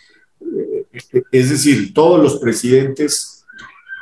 es 1.32 1.50
decir, 1.50 1.94
todos 1.94 2.22
los 2.22 2.38
presidentes 2.38 3.46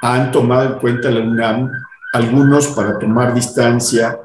han 0.02 0.32
tomado 0.32 0.74
en 0.74 0.80
cuenta 0.80 1.12
la 1.12 1.22
UNAM 1.22 1.72
algunos 2.14 2.68
para 2.68 3.00
tomar 3.00 3.34
distancia, 3.34 4.20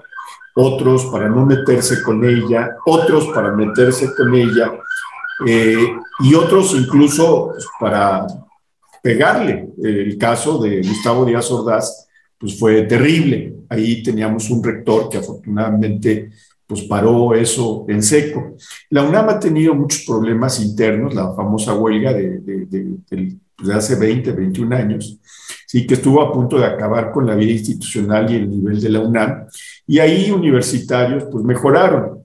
otros 0.55 1.07
para 1.07 1.29
no 1.29 1.47
meterse 1.47 2.03
con 2.03 2.25
ella, 2.25 2.77
otros 2.85 3.27
para 3.29 3.53
meterse 3.53 4.13
con 4.15 4.35
ella, 4.35 4.73
eh, 5.47 5.97
y 6.21 6.35
otros 6.35 6.75
incluso 6.75 7.55
para 7.79 8.27
pegarle. 9.03 9.69
El 9.83 10.19
caso 10.19 10.59
de 10.59 10.83
Gustavo 10.83 11.25
Díaz 11.25 11.51
Ordaz 11.51 12.09
pues 12.37 12.59
fue 12.59 12.83
terrible. 12.83 13.55
Ahí 13.69 14.03
teníamos 14.03 14.51
un 14.51 14.63
rector 14.63 15.09
que 15.09 15.19
afortunadamente 15.19 16.31
pues 16.69 16.83
paró 16.83 17.35
eso 17.35 17.87
en 17.89 18.03
seco. 18.03 18.55
La 18.91 19.03
UNAM 19.03 19.31
ha 19.31 19.41
tenido 19.41 19.75
muchos 19.75 20.05
problemas 20.07 20.61
internos, 20.61 21.15
la 21.15 21.33
famosa 21.35 21.75
huelga 21.75 22.13
de, 22.13 22.41
de, 22.41 23.37
hace 23.75 23.97
20, 23.97 24.33
21 24.33 24.77
años, 24.77 25.19
sí, 25.67 25.87
que 25.87 25.95
estuvo 25.95 26.21
a 26.21 26.31
punto 26.31 26.59
de 26.59 26.67
acabar 26.67 27.11
con 27.11 27.27
la 27.27 27.35
vida 27.35 27.53
institucional 27.53 28.31
y 28.31 28.37
el 28.37 28.51
nivel 28.51 28.81
de 28.81 28.89
la 28.91 29.01
UNAM. 29.01 29.47
Y 29.87 29.99
ahí 29.99 30.31
universitarios 30.31 31.25
pues 31.33 31.43
mejoraron. 31.43 32.23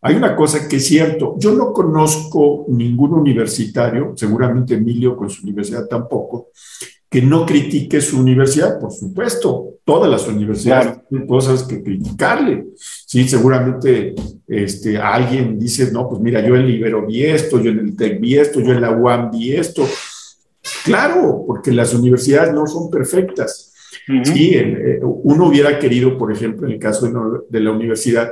Hay 0.00 0.14
una 0.14 0.36
cosa 0.36 0.68
que 0.68 0.76
es 0.76 0.86
cierto, 0.86 1.34
yo 1.38 1.52
no 1.52 1.72
conozco 1.72 2.66
ningún 2.68 3.14
universitario, 3.14 4.12
seguramente 4.16 4.74
Emilio 4.74 5.16
con 5.16 5.28
su 5.28 5.42
universidad 5.42 5.86
tampoco, 5.88 6.50
que 7.12 7.20
no 7.20 7.44
critique 7.44 8.00
su 8.00 8.18
universidad, 8.18 8.80
por 8.80 8.90
supuesto, 8.90 9.74
todas 9.84 10.10
las 10.10 10.26
universidades 10.26 11.06
tienen 11.10 11.28
cosas 11.28 11.62
que 11.64 11.82
criticarle. 11.82 12.68
Sí, 12.74 13.28
seguramente 13.28 14.14
este, 14.48 14.96
alguien 14.96 15.58
dice, 15.58 15.92
no, 15.92 16.08
pues 16.08 16.22
mira, 16.22 16.40
yo 16.40 16.56
en 16.56 16.66
Libero 16.66 17.06
vi 17.06 17.24
esto, 17.24 17.60
yo 17.60 17.70
en 17.70 17.80
el 17.80 17.96
TEC 17.96 18.18
vi 18.18 18.38
esto, 18.38 18.60
yo 18.60 18.72
en 18.72 18.80
la 18.80 18.92
UAM 18.92 19.30
vi 19.30 19.52
esto. 19.52 19.86
Claro, 20.86 21.44
porque 21.46 21.70
las 21.70 21.92
universidades 21.92 22.54
no 22.54 22.66
son 22.66 22.88
perfectas. 22.88 23.74
Sí, 24.24 24.52
eh, 24.54 25.00
uno 25.02 25.48
hubiera 25.48 25.78
querido, 25.78 26.16
por 26.16 26.32
ejemplo, 26.32 26.66
en 26.66 26.72
el 26.72 26.78
caso 26.78 27.06
de, 27.06 27.12
de 27.46 27.60
la 27.60 27.72
universidad, 27.72 28.30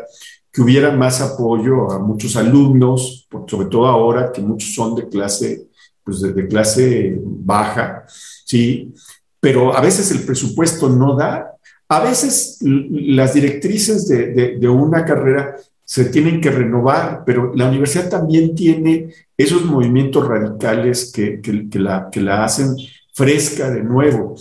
que 0.50 0.62
hubiera 0.62 0.90
más 0.90 1.20
apoyo 1.20 1.90
a 1.90 1.98
muchos 1.98 2.34
alumnos, 2.34 3.28
sobre 3.46 3.68
todo 3.68 3.86
ahora 3.86 4.32
que 4.32 4.40
muchos 4.40 4.74
son 4.74 4.94
de 4.94 5.06
clase 5.06 5.66
pues 6.10 6.20
de, 6.22 6.48
clase 6.48 7.18
baja, 7.22 8.04
¿sí? 8.50 8.92
Pero 9.38 9.76
a 9.76 9.80
veces 9.80 10.10
el 10.10 10.22
presupuesto 10.22 10.88
no 10.88 11.16
da. 11.16 11.52
A 11.88 12.00
veces 12.00 12.58
las 12.60 13.34
directrices 13.34 14.08
de, 14.08 14.68
una 14.68 15.04
carrera 15.04 15.56
se 15.84 16.04
tienen 16.06 16.40
que 16.40 16.50
renovar, 16.50 17.22
pero 17.24 17.52
la 17.54 17.68
universidad 17.68 18.08
también 18.08 18.54
tiene 18.54 19.12
esos 19.36 19.64
movimientos 19.64 20.26
radicales 20.26 21.10
que, 21.12 21.40
que, 21.40 21.78
la, 21.78 22.08
que 22.10 22.20
la 22.20 22.44
hacen 22.44 22.76
fresca 23.12 23.70
de 23.70 23.82
nuevo. 23.82 24.36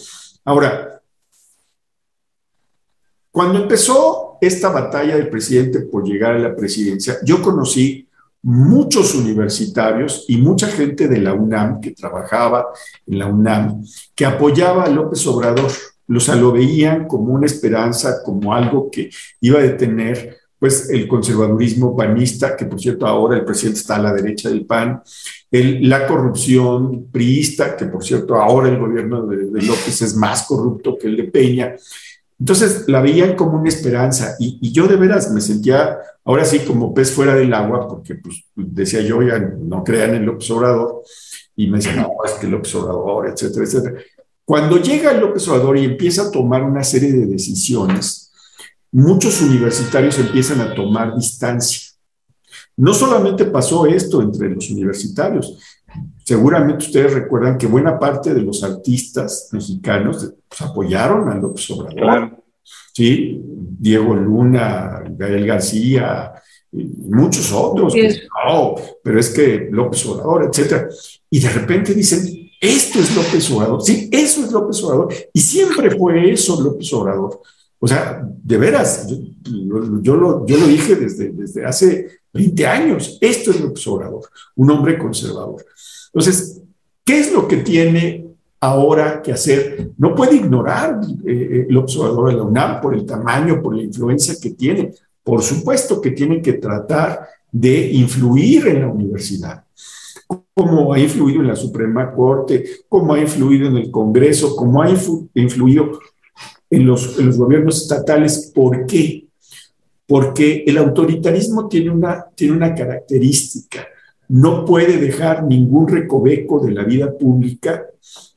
Ahora, 0.45 1.01
cuando 3.31 3.61
empezó 3.61 4.37
esta 4.41 4.69
batalla 4.69 5.15
del 5.15 5.29
presidente 5.29 5.81
por 5.81 6.03
llegar 6.03 6.35
a 6.35 6.39
la 6.39 6.55
presidencia, 6.55 7.17
yo 7.23 7.41
conocí 7.41 8.07
muchos 8.41 9.15
universitarios 9.15 10.25
y 10.27 10.37
mucha 10.37 10.67
gente 10.67 11.07
de 11.07 11.19
la 11.19 11.33
UNAM 11.33 11.81
que 11.81 11.91
trabajaba 11.91 12.67
en 13.05 13.19
la 13.19 13.27
UNAM 13.27 13.83
que 14.15 14.25
apoyaba 14.25 14.83
a 14.83 14.89
López 14.89 15.25
Obrador. 15.27 15.71
Los 16.07 16.27
lo 16.27 16.51
veían 16.51 17.07
como 17.07 17.33
una 17.33 17.45
esperanza, 17.45 18.23
como 18.23 18.53
algo 18.53 18.89
que 18.89 19.09
iba 19.41 19.59
a 19.59 19.63
detener 19.63 20.37
pues 20.57 20.89
el 20.89 21.07
conservadurismo 21.07 21.95
panista, 21.95 22.55
que 22.57 22.65
por 22.65 22.81
cierto 22.81 23.07
ahora 23.07 23.37
el 23.37 23.45
presidente 23.45 23.79
está 23.79 23.95
a 23.95 24.01
la 24.01 24.13
derecha 24.13 24.49
del 24.49 24.65
PAN, 24.65 25.01
la 25.51 26.05
corrupción 26.05 27.07
priista, 27.11 27.77
que 27.77 27.85
por 27.85 28.03
cierto 28.03 28.35
ahora 28.35 28.67
el 28.67 28.77
gobierno 28.77 29.25
de 29.25 29.61
López 29.61 30.01
es 30.01 30.15
más 30.15 30.45
corrupto 30.45 30.97
que 30.97 31.07
el 31.07 31.15
de 31.15 31.23
Peña, 31.23 31.75
entonces 32.39 32.85
la 32.87 33.01
veían 33.01 33.35
como 33.35 33.59
una 33.59 33.69
esperanza 33.69 34.35
y, 34.39 34.71
yo 34.71 34.87
de 34.87 34.95
veras 34.95 35.31
me 35.31 35.41
sentía 35.41 35.99
ahora 36.23 36.45
sí 36.45 36.59
como 36.59 36.93
pez 36.93 37.11
fuera 37.11 37.35
del 37.35 37.53
agua 37.53 37.87
porque 37.87 38.15
pues 38.15 38.45
decía 38.55 39.01
yo, 39.01 39.21
ya 39.21 39.39
no 39.39 39.83
crean 39.83 40.15
en 40.15 40.25
López 40.25 40.49
Obrador 40.51 41.03
y 41.55 41.67
me 41.67 41.77
decían, 41.77 41.97
no, 41.97 42.11
es 42.25 42.31
que 42.33 42.47
López 42.47 42.73
Obrador, 42.75 43.27
etcétera, 43.27 43.65
etcétera. 43.65 44.01
Cuando 44.45 44.77
llega 44.77 45.11
el 45.11 45.19
López 45.19 45.45
Obrador 45.49 45.77
y 45.77 45.85
empieza 45.85 46.23
a 46.23 46.31
tomar 46.31 46.63
una 46.63 46.83
serie 46.83 47.11
de 47.11 47.25
decisiones, 47.25 48.31
muchos 48.91 49.41
universitarios 49.41 50.17
empiezan 50.17 50.61
a 50.61 50.73
tomar 50.73 51.15
distancia. 51.15 51.89
No 52.77 52.93
solamente 52.93 53.43
pasó 53.45 53.85
esto 53.85 54.21
entre 54.21 54.49
los 54.49 54.69
universitarios, 54.69 55.78
Seguramente 56.29 56.85
ustedes 56.85 57.11
recuerdan 57.11 57.57
que 57.57 57.65
buena 57.65 57.97
parte 57.97 58.35
de 58.35 58.43
los 58.43 58.63
artistas 58.63 59.49
mexicanos 59.51 60.31
pues, 60.47 60.61
apoyaron 60.61 61.27
a 61.27 61.33
López 61.33 61.67
Obrador. 61.71 62.43
Sí, 62.93 63.41
Diego 63.43 64.13
Luna, 64.13 65.05
Gael 65.09 65.47
García, 65.47 66.31
y 66.71 66.83
muchos 66.85 67.51
otros. 67.51 67.95
pero 69.03 69.19
es 69.19 69.29
que 69.31 69.69
López 69.71 70.05
Obrador, 70.05 70.43
etcétera. 70.43 70.87
Y 71.31 71.39
de 71.39 71.49
repente 71.49 71.95
dicen, 71.95 72.51
esto 72.61 72.99
es 72.99 73.15
López 73.15 73.49
Obrador. 73.49 73.81
Sí, 73.81 74.07
eso 74.11 74.45
es 74.45 74.51
López 74.51 74.83
Obrador. 74.83 75.11
Y 75.33 75.39
siempre 75.39 75.89
fue 75.97 76.31
eso 76.31 76.61
López 76.61 76.93
Obrador. 76.93 77.41
O 77.79 77.87
sea, 77.87 78.21
de 78.23 78.57
veras, 78.59 79.07
yo, 79.09 80.15
lo, 80.15 80.45
yo 80.45 80.57
lo, 80.57 80.67
dije 80.67 80.95
desde, 80.95 81.29
desde 81.29 81.65
hace 81.65 82.19
20 82.33 82.67
años. 82.67 83.17
Esto 83.19 83.49
es 83.49 83.59
López 83.59 83.87
Obrador, 83.87 84.29
un 84.57 84.69
hombre 84.69 84.99
conservador. 84.99 85.65
Entonces, 86.13 86.61
¿qué 87.03 87.19
es 87.19 87.33
lo 87.33 87.47
que 87.47 87.57
tiene 87.57 88.25
ahora 88.59 89.21
que 89.21 89.31
hacer? 89.31 89.91
No 89.97 90.15
puede 90.15 90.35
ignorar 90.35 90.99
eh, 91.25 91.65
el 91.69 91.77
observador 91.77 92.29
de 92.29 92.37
la 92.37 92.43
UNAM 92.43 92.81
por 92.81 92.93
el 92.93 93.05
tamaño, 93.05 93.61
por 93.61 93.75
la 93.75 93.83
influencia 93.83 94.35
que 94.41 94.51
tiene. 94.51 94.93
Por 95.23 95.41
supuesto 95.41 96.01
que 96.01 96.11
tiene 96.11 96.41
que 96.41 96.53
tratar 96.53 97.27
de 97.51 97.91
influir 97.91 98.67
en 98.67 98.81
la 98.81 98.87
universidad 98.87 99.63
como 100.53 100.93
ha 100.93 100.99
influido 100.99 101.41
en 101.41 101.47
la 101.47 101.55
Suprema 101.55 102.11
Corte, 102.11 102.63
como 102.87 103.13
ha 103.13 103.19
influido 103.19 103.67
en 103.67 103.77
el 103.77 103.89
Congreso, 103.89 104.55
como 104.55 104.81
ha 104.81 104.89
influido 104.89 105.99
en 106.69 106.85
los, 106.85 107.17
en 107.17 107.27
los 107.27 107.37
gobiernos 107.37 107.81
estatales. 107.81 108.51
¿Por 108.53 108.85
qué? 108.85 109.25
Porque 110.05 110.63
el 110.67 110.77
autoritarismo 110.77 111.67
tiene 111.67 111.89
una, 111.89 112.25
tiene 112.35 112.57
una 112.57 112.75
característica 112.75 113.87
no 114.29 114.63
puede 114.63 114.97
dejar 114.97 115.43
ningún 115.43 115.87
recoveco 115.87 116.63
de 116.63 116.71
la 116.71 116.83
vida 116.83 117.17
pública 117.17 117.85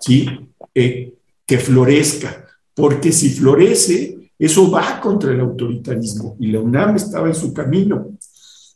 ¿sí? 0.00 0.26
Eh, 0.74 1.14
que 1.46 1.59
florezca, 1.59 2.46
porque 2.74 3.12
si 3.12 3.31
florece, 3.31 4.31
eso 4.38 4.70
va 4.70 5.00
contra 5.00 5.33
el 5.33 5.40
autoritarismo 5.40 6.37
y 6.40 6.50
la 6.50 6.61
UNAM 6.61 6.96
estaba 6.96 7.28
en 7.28 7.35
su 7.35 7.52
camino, 7.52 8.16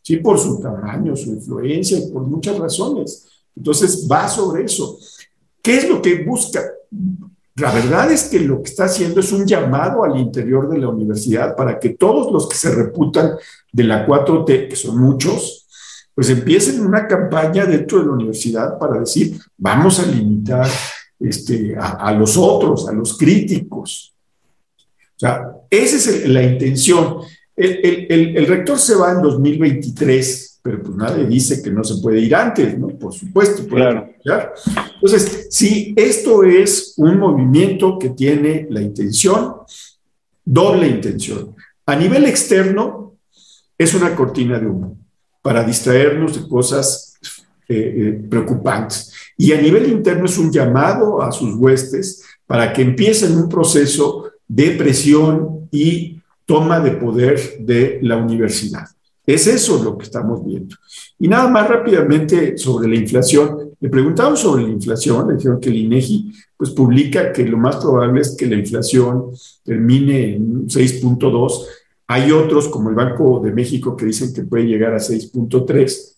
¿sí? 0.02 0.18
por 0.18 0.38
su 0.38 0.60
tamaño, 0.60 1.16
su 1.16 1.30
influencia 1.30 1.98
y 1.98 2.10
por 2.10 2.22
muchas 2.22 2.58
razones. 2.58 3.26
Entonces 3.56 4.06
va 4.10 4.28
sobre 4.28 4.64
eso. 4.64 4.98
¿Qué 5.62 5.78
es 5.78 5.88
lo 5.88 6.02
que 6.02 6.22
busca? 6.22 6.62
La 7.56 7.72
verdad 7.72 8.12
es 8.12 8.24
que 8.24 8.40
lo 8.40 8.62
que 8.62 8.70
está 8.70 8.84
haciendo 8.84 9.20
es 9.20 9.32
un 9.32 9.46
llamado 9.46 10.04
al 10.04 10.18
interior 10.18 10.68
de 10.68 10.78
la 10.78 10.88
universidad 10.88 11.56
para 11.56 11.80
que 11.80 11.90
todos 11.90 12.30
los 12.30 12.46
que 12.48 12.56
se 12.56 12.74
reputan 12.74 13.32
de 13.72 13.84
la 13.84 14.06
4T, 14.06 14.68
que 14.68 14.76
son 14.76 14.98
muchos, 14.98 15.65
pues 16.16 16.30
empiecen 16.30 16.80
una 16.80 17.06
campaña 17.06 17.66
dentro 17.66 17.98
de 17.98 18.06
la 18.06 18.12
universidad 18.12 18.78
para 18.78 19.00
decir, 19.00 19.38
vamos 19.58 20.00
a 20.00 20.06
limitar 20.06 20.66
este, 21.20 21.76
a, 21.78 22.10
los 22.12 22.38
otros, 22.38 22.88
a 22.88 22.92
los 22.92 23.18
críticos. 23.18 24.16
O 25.14 25.18
sea, 25.18 25.52
esa 25.68 25.96
es 25.96 26.26
la 26.26 26.42
intención. 26.42 27.18
El, 27.54 28.46
rector 28.46 28.78
se 28.78 28.94
va 28.94 29.12
en 29.12 29.20
2023, 29.20 30.60
pero 30.62 30.82
pues 30.84 30.96
nadie 30.96 31.26
dice 31.26 31.60
que 31.60 31.70
no 31.70 31.84
se 31.84 32.00
puede 32.00 32.20
ir 32.20 32.34
antes, 32.34 32.78
¿no? 32.78 32.88
Por 32.88 33.12
supuesto. 33.12 33.66
Claro. 33.66 34.08
Entonces, 34.94 35.48
si 35.50 35.92
esto 35.98 36.44
es 36.44 36.94
un 36.96 37.18
movimiento 37.18 37.98
que 37.98 38.08
tiene 38.08 38.66
la 38.70 38.80
intención, 38.80 39.56
doble 40.42 40.88
intención. 40.88 41.54
A 41.84 41.94
nivel 41.94 42.24
externo, 42.24 43.18
es 43.76 43.92
una 43.92 44.16
cortina 44.16 44.58
de 44.58 44.66
humo 44.66 45.05
para 45.46 45.62
distraernos 45.62 46.34
de 46.34 46.48
cosas 46.48 47.14
eh, 47.68 47.76
eh, 47.76 48.26
preocupantes. 48.28 49.12
Y 49.38 49.52
a 49.52 49.62
nivel 49.62 49.88
interno 49.88 50.24
es 50.24 50.36
un 50.38 50.50
llamado 50.50 51.22
a 51.22 51.30
sus 51.30 51.54
huestes 51.54 52.24
para 52.44 52.72
que 52.72 52.82
empiecen 52.82 53.38
un 53.38 53.48
proceso 53.48 54.28
de 54.48 54.72
presión 54.72 55.68
y 55.70 56.20
toma 56.44 56.80
de 56.80 56.90
poder 56.90 57.58
de 57.60 58.00
la 58.02 58.16
universidad. 58.16 58.86
Es 59.24 59.46
eso 59.46 59.80
lo 59.84 59.96
que 59.96 60.06
estamos 60.06 60.44
viendo. 60.44 60.74
Y 61.16 61.28
nada 61.28 61.46
más 61.46 61.68
rápidamente 61.68 62.58
sobre 62.58 62.88
la 62.88 62.96
inflación. 62.96 63.70
Le 63.78 63.88
preguntaron 63.88 64.36
sobre 64.36 64.64
la 64.64 64.70
inflación, 64.70 65.28
le 65.28 65.36
dijeron 65.36 65.60
que 65.60 65.68
el 65.68 65.76
INEGI 65.76 66.32
pues 66.56 66.70
publica 66.70 67.32
que 67.32 67.44
lo 67.44 67.56
más 67.56 67.76
probable 67.76 68.20
es 68.20 68.34
que 68.36 68.46
la 68.46 68.56
inflación 68.56 69.26
termine 69.62 70.34
en 70.34 70.66
6.2 70.66 71.66
hay 72.08 72.30
otros, 72.30 72.68
como 72.68 72.88
el 72.88 72.94
Banco 72.94 73.40
de 73.42 73.52
México, 73.52 73.96
que 73.96 74.06
dicen 74.06 74.32
que 74.32 74.42
puede 74.42 74.64
llegar 74.64 74.94
a 74.94 74.98
6.3. 74.98 76.14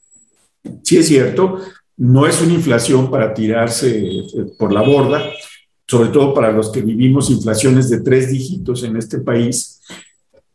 Sí 0.82 0.98
es 0.98 1.06
cierto, 1.06 1.58
no 1.96 2.26
es 2.26 2.40
una 2.40 2.54
inflación 2.54 3.10
para 3.10 3.32
tirarse 3.32 3.98
eh, 3.98 4.26
por 4.58 4.72
la 4.72 4.82
borda, 4.82 5.22
sobre 5.86 6.10
todo 6.10 6.34
para 6.34 6.52
los 6.52 6.70
que 6.70 6.82
vivimos 6.82 7.30
inflaciones 7.30 7.88
de 7.88 8.00
tres 8.00 8.30
dígitos 8.30 8.84
en 8.84 8.96
este 8.96 9.20
país, 9.20 9.80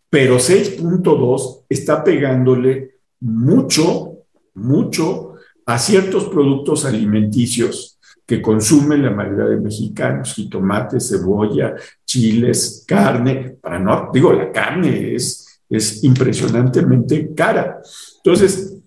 pero 0.10 0.38
6.2 0.38 1.64
está 1.68 2.04
pegándole 2.04 2.98
mucho, 3.20 4.20
mucho 4.54 5.34
a 5.66 5.80
ciertos 5.80 6.26
productos 6.26 6.86
alimenticios 6.86 7.93
que 8.26 8.42
consumen 8.42 9.04
la 9.04 9.12
mayoría 9.12 9.46
de 9.46 9.58
mexicanos, 9.58 10.34
jitomate, 10.34 11.00
cebolla, 11.00 11.76
chiles, 12.06 12.84
carne, 12.88 13.58
para 13.62 13.80
no, 13.80 14.10
digo, 14.14 14.32
la 14.34 14.52
carne 14.52 15.14
es, 15.16 15.62
es 15.70 16.04
impresionantemente 16.04 17.34
cara. 17.36 17.82
Entonces, 18.18 18.78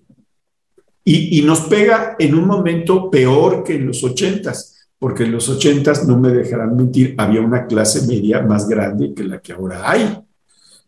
y, 1.05 1.39
y, 1.39 1.43
nos 1.43 1.61
pega 1.61 2.17
en 2.19 2.35
un 2.35 2.47
momento 2.47 3.09
peor 3.11 3.63
que 3.63 3.77
en 3.77 3.87
los 3.87 4.03
ochentas, 4.03 4.89
porque 4.99 5.25
en 5.25 5.33
los 5.33 5.49
ochentas, 5.49 6.07
no 6.09 6.19
me 6.19 6.31
dejarán 6.31 6.75
mentir, 6.75 7.15
había 7.19 7.43
una 7.43 7.67
clase 7.67 8.07
media 8.09 8.43
más 8.43 8.69
grande 8.69 9.15
que 9.15 9.23
la 9.23 9.41
que 9.41 9.53
ahora 9.53 9.89
hay. 9.89 10.19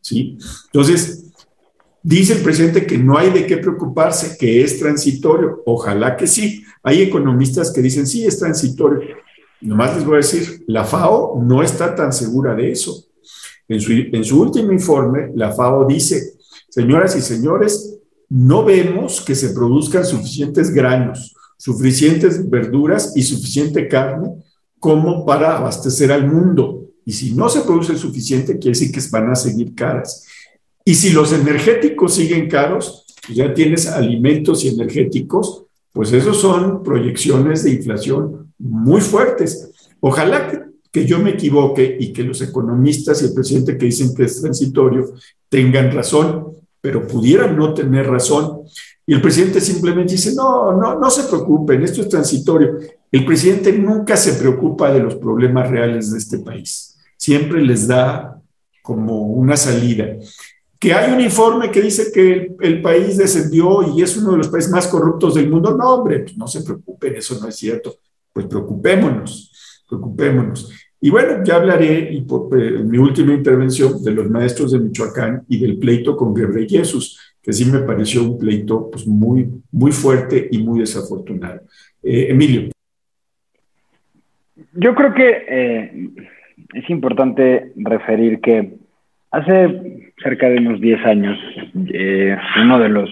¿sí? 0.01 0.39
Entonces, 0.67 1.28
Dice 2.03 2.35
el 2.35 2.43
presidente 2.43 2.87
que 2.87 2.99
no 2.99 3.19
hay 3.19 3.31
de 3.31 3.47
qué 3.47 3.57
preocuparse, 3.57 4.37
que 4.39 4.63
es 4.63 4.79
transitorio. 4.79 5.63
Ojalá 5.67 6.17
que 6.17 6.27
sí. 6.27 6.65
Hay 6.83 7.03
economistas 7.03 7.73
que 7.73 7.83
dicen, 7.83 8.07
sí, 8.07 8.25
es 8.25 8.39
transitorio. 8.39 9.01
Nomás 9.61 9.97
les 9.97 10.05
voy 10.05 10.15
a 10.15 10.19
decir, 10.19 10.65
la 10.69 10.85
FAO 10.85 11.43
no 11.43 11.63
está 11.63 11.95
tan 11.95 12.13
segura 12.13 12.55
de 12.55 12.71
eso. 12.71 13.05
En 13.67 13.81
su, 13.81 13.93
en 13.93 14.25
su 14.25 14.41
último 14.41 14.73
informe, 14.73 15.33
la 15.35 15.53
FAO 15.53 15.87
dice, 15.87 16.35
señoras 16.69 17.17
y 17.17 17.21
señores, 17.21 17.99
no 18.29 18.65
vemos 18.65 19.21
que 19.21 19.35
se 19.35 19.51
produzcan 19.51 20.05
suficientes 20.05 20.71
granos, 20.71 21.35
suficientes 21.57 22.49
verduras 22.49 23.13
y 23.17 23.23
suficiente 23.23 23.89
carne 23.89 24.35
como 24.79 25.27
para 25.27 25.57
abastecer 25.57 26.13
al 26.13 26.31
mundo. 26.31 26.85
Y 27.05 27.13
si 27.13 27.35
no 27.35 27.49
se 27.49 27.63
produce 27.63 27.97
suficiente, 27.97 28.59
quiere 28.59 28.79
decir 28.79 28.93
que 28.93 29.01
van 29.11 29.31
a 29.31 29.35
seguir 29.35 29.75
caras. 29.75 30.27
Y 30.89 30.95
si 30.95 31.11
los 31.11 31.35
energéticos 31.35 32.15
siguen 32.15 32.49
caros, 32.49 33.05
pues 33.27 33.37
ya 33.37 33.53
tienes 33.53 33.87
alimentos 33.89 34.65
y 34.65 34.69
energéticos, 34.69 35.65
pues 35.93 36.15
esos 36.15 36.41
son 36.41 36.83
proyecciones 36.83 37.63
de 37.63 37.73
inflación 37.73 38.55
muy 38.59 39.03
fuertes. 39.03 39.71
Ojalá 40.01 40.49
que, 40.49 40.61
que, 40.91 41.05
yo 41.05 41.19
me 41.19 41.33
equivoque 41.33 41.99
y 42.01 42.11
que 42.11 42.23
los 42.23 42.41
economistas 42.41 43.21
y 43.21 43.27
el 43.27 43.35
presidente 43.35 43.77
que 43.77 43.85
dicen 43.85 44.15
que 44.15 44.25
es 44.25 44.41
transitorio 44.41 45.13
tengan 45.51 45.93
razón, 45.93 46.55
pero 46.81 47.07
pudieran 47.07 47.55
no 47.55 47.75
tener 47.75 48.07
razón. 48.07 48.63
Y 49.07 49.13
el 49.13 49.21
presidente 49.21 49.61
simplemente 49.61 50.13
dice, 50.13 50.35
no, 50.35 50.73
no, 50.73 50.99
no 50.99 51.11
se 51.11 51.25
preocupen, 51.25 51.83
esto 51.83 52.01
es 52.01 52.09
transitorio. 52.09 52.79
El 53.13 53.27
presidente 53.27 53.75
nunca 53.75 54.17
se 54.17 54.33
preocupa 54.33 54.91
de 54.91 55.01
los 55.01 55.17
problemas 55.17 55.71
reales 55.71 56.13
de 56.13 56.17
este 56.17 56.39
país. 56.39 56.97
Siempre 57.19 57.61
les 57.61 57.87
da 57.87 58.41
como 58.81 59.27
una 59.27 59.55
salida 59.55 60.17
que 60.79 60.93
hay 60.93 61.13
un 61.13 61.21
informe 61.21 61.71
que 61.71 61.83
dice 61.83 62.13
que 62.13 62.55
el, 62.61 62.81
país 62.81 63.17
descendió 63.17 63.97
y 63.97 64.03
es 64.03 64.17
uno 64.17 64.33
de 64.33 64.39
los 64.39 64.49
países 64.49 64.71
más 64.71 64.87
corruptos 64.87 65.35
del 65.35 65.51
mundo. 65.51 65.77
No, 65.77 65.97
hombre, 65.97 66.21
pues 66.21 66.37
no 66.37 66.47
se 66.47 66.63
preocupen, 66.63 67.17
eso 67.17 67.39
no 67.41 67.49
es 67.49 67.57
cierto. 67.57 67.97
Pues 68.33 68.47
preocupémonos, 68.47 69.83
preocupémonos. 69.89 70.73
Y 71.01 71.11
bueno, 71.11 71.43
ya 71.45 71.57
hablaré 71.57 72.13
y 72.13 72.23
por, 72.23 72.57
eh, 72.61 72.81
en 72.81 72.89
mi 72.89 72.99
última 72.99 73.33
intervención 73.33 74.03
de 74.03 74.13
los 74.13 74.31
maestros 74.31 74.73
de 74.73 74.79
Michoacán 74.79 75.45
y 75.49 75.61
del 75.61 75.79
pleito 75.79 76.17
con 76.17 76.35
Guerrero 76.35 76.67
Jesús, 76.69 77.35
que 77.43 77.53
sí 77.53 77.65
me 77.65 77.81
pareció 77.81 78.23
un 78.23 78.39
pleito 78.39 78.89
pues, 78.91 79.07
muy, 79.07 79.49
muy 79.73 79.91
fuerte 79.91 80.49
y 80.51 80.59
muy 80.59 80.81
desafortunado. 80.81 81.61
Eh, 82.03 82.27
Emilio. 82.31 82.71
Yo 84.75 84.95
creo 84.95 85.13
que 85.13 85.45
eh, 85.49 86.11
es 86.75 86.91
importante 86.91 87.73
referir 87.77 88.41
que 88.41 88.79
hace 89.31 90.13
cerca 90.23 90.49
de 90.49 90.59
unos 90.59 90.81
10 90.81 91.05
años, 91.05 91.39
eh, 91.93 92.37
uno 92.61 92.79
de 92.79 92.89
los 92.89 93.11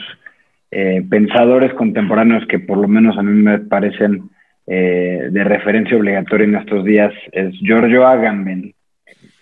eh, 0.70 1.02
pensadores 1.09 1.72
contemporáneos 1.74 2.46
que 2.46 2.59
por 2.59 2.79
lo 2.79 2.88
menos 2.88 3.16
a 3.18 3.22
mí 3.22 3.42
me 3.42 3.59
parecen 3.59 4.31
eh, 4.66 5.29
de 5.31 5.44
referencia 5.44 5.96
obligatoria 5.96 6.44
en 6.44 6.57
estos 6.57 6.85
días 6.85 7.12
es 7.33 7.55
Giorgio 7.61 8.07
Agamben. 8.07 8.74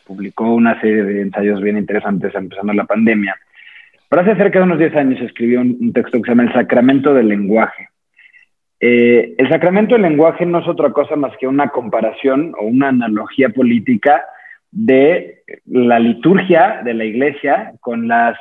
Publicó 0.06 0.52
una 0.52 0.78
serie 0.80 1.02
de 1.02 1.22
ensayos 1.22 1.62
bien 1.62 1.78
interesantes 1.78 2.34
empezando 2.34 2.74
la 2.74 2.84
pandemia. 2.84 3.34
Pero 4.08 4.20
hace 4.20 4.36
cerca 4.36 4.58
de 4.58 4.64
unos 4.66 4.78
10 4.78 4.94
años 4.96 5.20
escribió 5.22 5.62
un, 5.62 5.92
texto 5.94 6.18
que 6.18 6.24
se 6.24 6.30
llama 6.30 6.42
El 6.42 6.52
Sacramento 6.52 7.14
del 7.14 7.28
Lenguaje. 7.28 7.88
el 8.80 9.48
sacramento 9.48 9.94
del 9.94 10.02
lenguaje 10.02 10.44
no 10.44 10.58
es 10.58 10.68
otra 10.68 10.90
cosa 10.90 11.16
más 11.16 11.32
que 11.38 11.46
una 11.46 11.68
comparación 11.68 12.52
o 12.58 12.66
una 12.66 12.88
analogía 12.88 13.48
política 13.48 14.22
de 14.74 15.44
la 15.66 16.00
liturgia 16.00 16.82
de 16.84 16.94
la 16.94 17.04
iglesia 17.04 17.74
con 17.80 18.08
las 18.08 18.36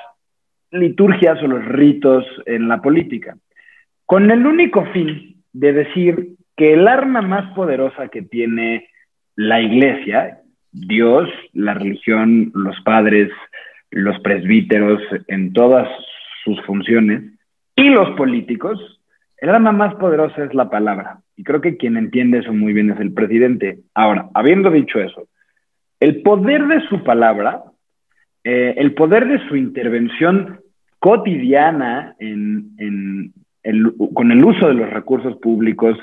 liturgias 0.71 1.41
o 1.43 1.47
los 1.47 1.63
ritos 1.65 2.25
en 2.47 2.67
la 2.67 2.81
política, 2.81 3.37
con 4.07 4.31
el 4.31 4.45
único 4.45 4.83
fin 4.87 5.43
de 5.53 5.73
decir 5.73 6.29
que 6.57 6.73
el 6.73 6.87
arma 6.87 7.21
más 7.21 7.53
poderosa 7.53 8.07
que 8.07 8.23
tiene 8.23 8.89
la 9.35 9.61
iglesia, 9.61 10.39
Dios, 10.71 11.29
la 11.53 11.75
religión, 11.75 12.51
los 12.55 12.79
padres, 12.81 13.29
los 13.91 14.19
presbíteros 14.21 15.01
en 15.27 15.53
todas 15.53 15.87
sus 16.43 16.59
funciones 16.65 17.21
y 17.75 17.89
los 17.89 18.09
políticos, 18.17 18.99
el 19.37 19.49
arma 19.49 19.71
más 19.71 19.93
poderosa 19.95 20.43
es 20.43 20.53
la 20.55 20.71
palabra. 20.71 21.19
Y 21.35 21.43
creo 21.43 21.61
que 21.61 21.77
quien 21.77 21.97
entiende 21.97 22.39
eso 22.39 22.53
muy 22.53 22.73
bien 22.73 22.89
es 22.89 22.99
el 22.99 23.13
presidente. 23.13 23.79
Ahora, 23.93 24.29
habiendo 24.33 24.71
dicho 24.71 24.99
eso, 24.99 25.27
el 26.03 26.21
poder 26.21 26.67
de 26.67 26.81
su 26.89 27.01
palabra, 27.01 27.63
eh, 28.43 28.73
el 28.75 28.93
poder 28.93 29.25
de 29.25 29.39
su 29.47 29.55
intervención 29.55 30.59
cotidiana 30.99 32.17
con 34.13 34.31
el 34.33 34.43
uso 34.43 34.67
de 34.67 34.73
los 34.73 34.89
recursos 34.89 35.37
públicos 35.37 35.97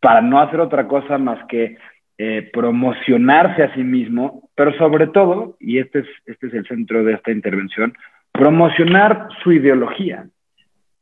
para 0.00 0.22
no 0.22 0.40
hacer 0.40 0.60
otra 0.60 0.88
cosa 0.88 1.18
más 1.18 1.44
que 1.46 1.76
eh, 2.16 2.48
promocionarse 2.54 3.62
a 3.62 3.74
sí 3.74 3.84
mismo, 3.84 4.48
pero 4.54 4.72
sobre 4.78 5.08
todo, 5.08 5.58
y 5.60 5.76
este 5.76 5.98
es, 5.98 6.06
este 6.24 6.46
es 6.46 6.54
el 6.54 6.66
centro 6.66 7.04
de 7.04 7.12
esta 7.12 7.32
intervención, 7.32 7.92
promocionar 8.32 9.28
su 9.42 9.52
ideología. 9.52 10.24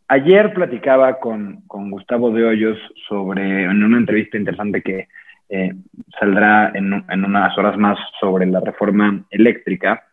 Ayer 0.08 0.52
platicaba 0.52 1.20
con, 1.20 1.60
con 1.68 1.92
Gustavo 1.92 2.32
de 2.32 2.44
Hoyos 2.44 2.78
sobre, 3.08 3.62
en 3.62 3.84
una 3.84 3.98
entrevista 3.98 4.36
interesante 4.36 4.82
que, 4.82 5.06
eh, 5.52 5.72
saldrá 6.18 6.70
en, 6.74 6.92
unas 7.24 7.58
horas 7.58 7.76
más 7.76 7.98
sobre 8.20 8.46
la 8.46 8.60
reforma 8.60 9.24
eléctrica, 9.30 10.04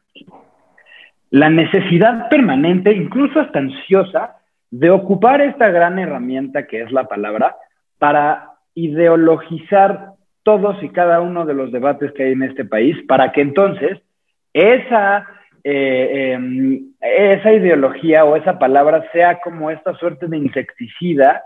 la 1.29 1.49
necesidad 1.49 2.27
permanente, 2.27 2.91
incluso 2.91 3.39
hasta 3.39 3.59
ansiosa, 3.59 4.37
de 4.71 4.89
ocupar 4.89 5.41
esta 5.41 5.69
gran 5.69 5.99
herramienta 5.99 6.65
que 6.65 6.81
es 6.81 6.91
la 6.91 7.07
palabra 7.07 7.55
para 7.99 8.53
ideologizar 8.73 10.13
todos 10.41 10.81
y 10.81 10.89
cada 10.89 11.21
uno 11.21 11.45
de 11.45 11.53
los 11.53 11.71
debates 11.71 12.11
que 12.13 12.23
hay 12.23 12.31
en 12.31 12.43
este 12.43 12.65
país, 12.65 12.97
para 13.07 13.31
que 13.31 13.41
entonces 13.41 13.99
esa, 14.53 15.27
eh, 15.63 16.33
em, 16.33 16.93
esa 16.99 17.53
ideología 17.53 18.25
o 18.25 18.35
esa 18.35 18.57
palabra 18.57 19.05
sea 19.11 19.39
como 19.39 19.69
esta 19.69 19.93
suerte 19.95 20.25
de 20.25 20.37
insecticida 20.37 21.43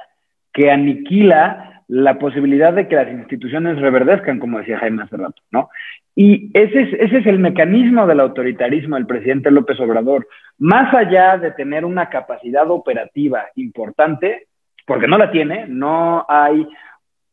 que 0.53 0.71
aniquila 0.71 1.80
la 1.91 2.17
posibilidad 2.17 2.71
de 2.71 2.87
que 2.87 2.95
las 2.95 3.09
instituciones 3.09 3.77
reverdezcan, 3.77 4.39
como 4.39 4.59
decía 4.59 4.79
Jaime 4.79 5.03
hace 5.03 5.17
rato, 5.17 5.41
¿no? 5.51 5.69
Y 6.15 6.49
ese 6.53 6.83
es, 6.83 6.93
ese 6.93 7.17
es 7.17 7.25
el 7.27 7.37
mecanismo 7.37 8.07
del 8.07 8.21
autoritarismo 8.21 8.95
del 8.95 9.05
presidente 9.05 9.51
López 9.51 9.77
Obrador. 9.77 10.25
Más 10.57 10.93
allá 10.93 11.37
de 11.37 11.51
tener 11.51 11.83
una 11.83 12.07
capacidad 12.07 12.71
operativa 12.71 13.47
importante, 13.55 14.47
porque 14.87 15.05
no 15.05 15.17
la 15.17 15.31
tiene, 15.31 15.65
no 15.67 16.25
hay 16.29 16.65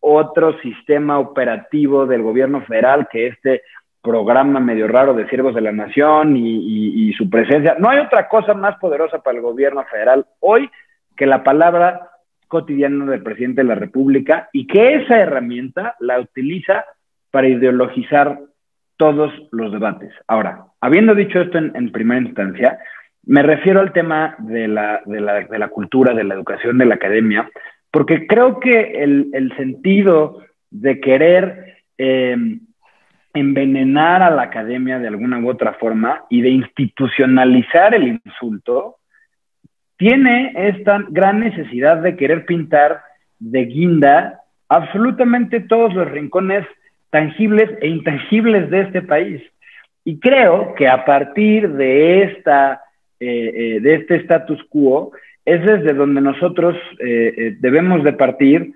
otro 0.00 0.58
sistema 0.58 1.20
operativo 1.20 2.06
del 2.06 2.22
gobierno 2.22 2.60
federal 2.62 3.06
que 3.12 3.28
este 3.28 3.62
programa 4.02 4.58
medio 4.58 4.88
raro 4.88 5.14
de 5.14 5.28
siervos 5.28 5.54
de 5.54 5.60
la 5.60 5.70
nación 5.70 6.36
y, 6.36 7.08
y 7.08 7.12
su 7.12 7.30
presencia. 7.30 7.76
No 7.78 7.90
hay 7.90 8.00
otra 8.00 8.26
cosa 8.26 8.54
más 8.54 8.76
poderosa 8.78 9.20
para 9.20 9.36
el 9.36 9.42
gobierno 9.42 9.84
federal 9.84 10.26
hoy 10.40 10.68
que 11.16 11.26
la 11.26 11.44
palabra 11.44 12.10
cotidiano 12.48 13.06
del 13.06 13.22
presidente 13.22 13.62
de 13.62 13.68
la 13.68 13.74
República 13.74 14.48
y 14.52 14.66
que 14.66 14.96
esa 14.96 15.18
herramienta 15.18 15.94
la 16.00 16.18
utiliza 16.18 16.84
para 17.30 17.48
ideologizar 17.48 18.40
todos 18.96 19.32
los 19.52 19.72
debates. 19.72 20.12
Ahora, 20.26 20.64
habiendo 20.80 21.14
dicho 21.14 21.40
esto 21.40 21.58
en, 21.58 21.92
primera 21.92 22.20
instancia, 22.20 22.78
me 23.24 23.42
refiero 23.42 23.80
al 23.80 23.92
tema 23.92 24.34
de 24.38 24.66
la, 24.66 25.02
de, 25.04 25.20
la, 25.20 25.40
de 25.44 25.58
la, 25.58 25.68
cultura, 25.68 26.14
de 26.14 26.24
la 26.24 26.34
educación, 26.34 26.78
de 26.78 26.86
la 26.86 26.96
academia, 26.96 27.48
porque 27.90 28.26
creo 28.26 28.58
que 28.58 29.02
el, 29.02 29.28
el 29.32 29.54
sentido 29.56 30.42
de 30.70 31.00
querer 31.00 31.76
em, 31.96 32.60
envenenar 33.34 34.22
a 34.22 34.30
la 34.30 34.42
academia 34.42 34.98
de 34.98 35.08
alguna 35.08 35.38
u 35.38 35.48
otra 35.48 35.74
forma 35.74 36.24
y 36.28 36.40
de 36.40 36.50
institucionalizar 36.50 37.94
el 37.94 38.20
insulto 38.24 38.97
tiene 39.98 40.52
esta 40.54 41.04
gran 41.10 41.40
necesidad 41.40 41.98
de 41.98 42.16
querer 42.16 42.46
pintar 42.46 43.02
de 43.38 43.64
guinda 43.66 44.40
absolutamente 44.68 45.60
todos 45.60 45.92
los 45.92 46.10
rincones 46.10 46.64
tangibles 47.10 47.70
e 47.80 47.88
intangibles 47.88 48.70
de 48.70 48.80
este 48.82 49.02
país. 49.02 49.42
Y 50.04 50.20
creo 50.20 50.74
que 50.74 50.88
a 50.88 51.04
partir 51.04 51.68
de, 51.72 52.22
esta, 52.22 52.80
eh, 53.18 53.52
eh, 53.54 53.80
de 53.80 53.94
este 53.96 54.16
status 54.16 54.62
quo 54.70 55.12
es 55.44 55.64
desde 55.64 55.94
donde 55.94 56.20
nosotros 56.20 56.76
eh, 57.00 57.56
debemos 57.58 58.04
de 58.04 58.12
partir 58.12 58.72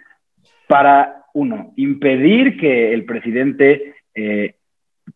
para, 0.67 1.25
uno, 1.35 1.73
impedir 1.77 2.59
que 2.59 2.93
el 2.93 3.05
presidente 3.05 3.95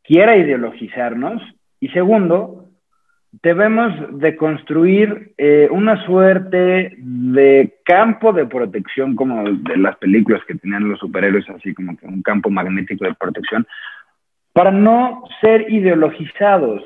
quiera 0.03 0.37
ideologizarnos 0.37 1.43
y 1.81 1.89
segundo, 1.89 2.66
debemos 3.43 3.93
de 4.19 4.37
construir 4.37 5.35
una 5.71 6.05
suerte 6.05 6.95
de 6.99 7.75
campo 7.85 8.33
de 8.33 8.47
protección 8.47 9.17
como 9.17 9.45
de 9.45 9.77
las 9.77 9.97
películas 9.97 10.43
que 10.47 10.55
tenían 10.55 10.89
los 10.89 10.99
superhéroes, 10.99 11.49
así 11.51 11.75
como 11.75 11.97
que 11.97 12.07
un 12.07 12.23
campo 12.23 12.51
magnético 12.51 13.05
de 13.05 13.15
protección, 13.15 13.67
para 14.53 14.71
no 14.71 15.25
ser 15.41 15.71
ideologizados. 15.71 16.83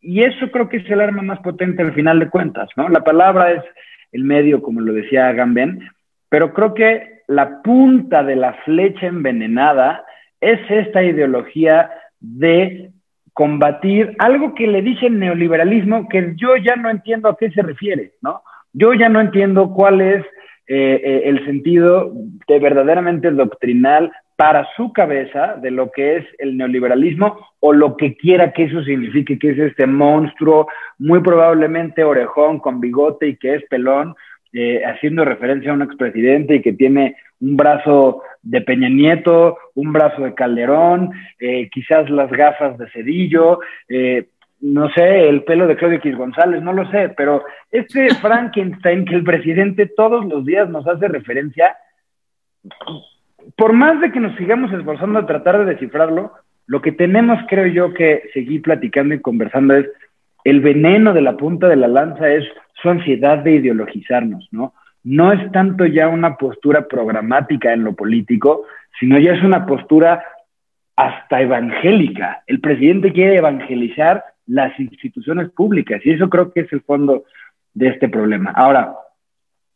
Y 0.00 0.22
eso 0.22 0.50
creo 0.50 0.68
que 0.68 0.78
es 0.78 0.90
el 0.90 1.00
arma 1.00 1.22
más 1.22 1.40
potente 1.40 1.82
al 1.82 1.92
final 1.92 2.20
de 2.20 2.30
cuentas, 2.30 2.68
¿no? 2.76 2.88
La 2.88 3.02
palabra 3.02 3.52
es 3.52 3.64
el 4.12 4.24
medio, 4.24 4.62
como 4.62 4.80
lo 4.80 4.92
decía 4.92 5.32
Gamben, 5.32 5.90
pero 6.28 6.54
creo 6.54 6.74
que 6.74 7.22
la 7.28 7.60
punta 7.62 8.22
de 8.22 8.36
la 8.36 8.54
flecha 8.64 9.06
envenenada 9.06 10.04
es 10.40 10.60
esta 10.70 11.02
ideología 11.02 11.90
de 12.20 12.92
combatir 13.36 14.16
algo 14.18 14.54
que 14.54 14.66
le 14.66 14.80
dice 14.80 15.08
el 15.08 15.18
neoliberalismo, 15.18 16.08
que 16.08 16.32
yo 16.36 16.56
ya 16.56 16.74
no 16.74 16.88
entiendo 16.88 17.28
a 17.28 17.36
qué 17.36 17.50
se 17.50 17.60
refiere, 17.60 18.12
¿no? 18.22 18.40
Yo 18.72 18.94
ya 18.94 19.10
no 19.10 19.20
entiendo 19.20 19.74
cuál 19.74 20.00
es 20.00 20.24
eh, 20.68 21.02
eh, 21.04 21.22
el 21.26 21.44
sentido 21.44 22.12
de 22.48 22.58
verdaderamente 22.58 23.30
doctrinal 23.30 24.10
para 24.36 24.66
su 24.74 24.90
cabeza 24.90 25.56
de 25.60 25.70
lo 25.70 25.90
que 25.90 26.16
es 26.16 26.26
el 26.38 26.56
neoliberalismo 26.56 27.38
o 27.60 27.74
lo 27.74 27.98
que 27.98 28.16
quiera 28.16 28.52
que 28.54 28.64
eso 28.64 28.82
signifique, 28.84 29.38
que 29.38 29.50
es 29.50 29.58
este 29.58 29.86
monstruo 29.86 30.68
muy 30.98 31.20
probablemente 31.20 32.04
orejón 32.04 32.58
con 32.58 32.80
bigote 32.80 33.28
y 33.28 33.36
que 33.36 33.56
es 33.56 33.64
pelón, 33.68 34.14
eh, 34.52 34.82
haciendo 34.84 35.24
referencia 35.24 35.70
a 35.70 35.74
un 35.74 35.82
expresidente 35.82 36.56
y 36.56 36.62
que 36.62 36.72
tiene 36.72 37.16
un 37.40 37.56
brazo 37.56 38.22
de 38.42 38.60
Peña 38.60 38.88
Nieto, 38.88 39.58
un 39.74 39.92
brazo 39.92 40.22
de 40.22 40.34
Calderón, 40.34 41.10
eh, 41.38 41.68
quizás 41.70 42.08
las 42.10 42.30
gafas 42.30 42.78
de 42.78 42.88
Cedillo, 42.90 43.60
eh, 43.88 44.28
no 44.60 44.88
sé, 44.90 45.28
el 45.28 45.44
pelo 45.44 45.66
de 45.66 45.76
Claudio 45.76 45.98
X 45.98 46.16
González, 46.16 46.62
no 46.62 46.72
lo 46.72 46.90
sé, 46.90 47.10
pero 47.16 47.44
este 47.70 48.14
Frankenstein 48.22 49.04
que 49.04 49.14
el 49.14 49.24
presidente 49.24 49.86
todos 49.86 50.24
los 50.24 50.44
días 50.44 50.68
nos 50.68 50.86
hace 50.86 51.08
referencia, 51.08 51.76
por 53.56 53.72
más 53.72 54.00
de 54.00 54.10
que 54.10 54.20
nos 54.20 54.36
sigamos 54.36 54.72
esforzando 54.72 55.18
a 55.18 55.26
tratar 55.26 55.58
de 55.58 55.72
descifrarlo, 55.72 56.32
lo 56.66 56.82
que 56.82 56.92
tenemos, 56.92 57.38
creo 57.48 57.66
yo, 57.66 57.94
que 57.94 58.22
seguir 58.34 58.62
platicando 58.62 59.14
y 59.14 59.20
conversando 59.20 59.76
es 59.76 59.86
el 60.46 60.60
veneno 60.60 61.12
de 61.12 61.22
la 61.22 61.36
punta 61.36 61.66
de 61.66 61.74
la 61.74 61.88
lanza 61.88 62.28
es 62.28 62.44
su 62.80 62.88
ansiedad 62.88 63.38
de 63.38 63.56
ideologizarnos, 63.56 64.46
¿no? 64.52 64.74
No 65.02 65.32
es 65.32 65.50
tanto 65.50 65.86
ya 65.86 66.06
una 66.06 66.36
postura 66.36 66.86
programática 66.86 67.72
en 67.72 67.82
lo 67.82 67.94
político, 67.94 68.62
sino 69.00 69.18
ya 69.18 69.32
es 69.32 69.42
una 69.42 69.66
postura 69.66 70.22
hasta 70.94 71.40
evangélica. 71.40 72.44
El 72.46 72.60
presidente 72.60 73.12
quiere 73.12 73.38
evangelizar 73.38 74.22
las 74.46 74.78
instituciones 74.78 75.50
públicas 75.50 76.00
y 76.04 76.12
eso 76.12 76.30
creo 76.30 76.52
que 76.52 76.60
es 76.60 76.72
el 76.72 76.82
fondo 76.82 77.24
de 77.74 77.88
este 77.88 78.08
problema. 78.08 78.52
Ahora, 78.54 78.94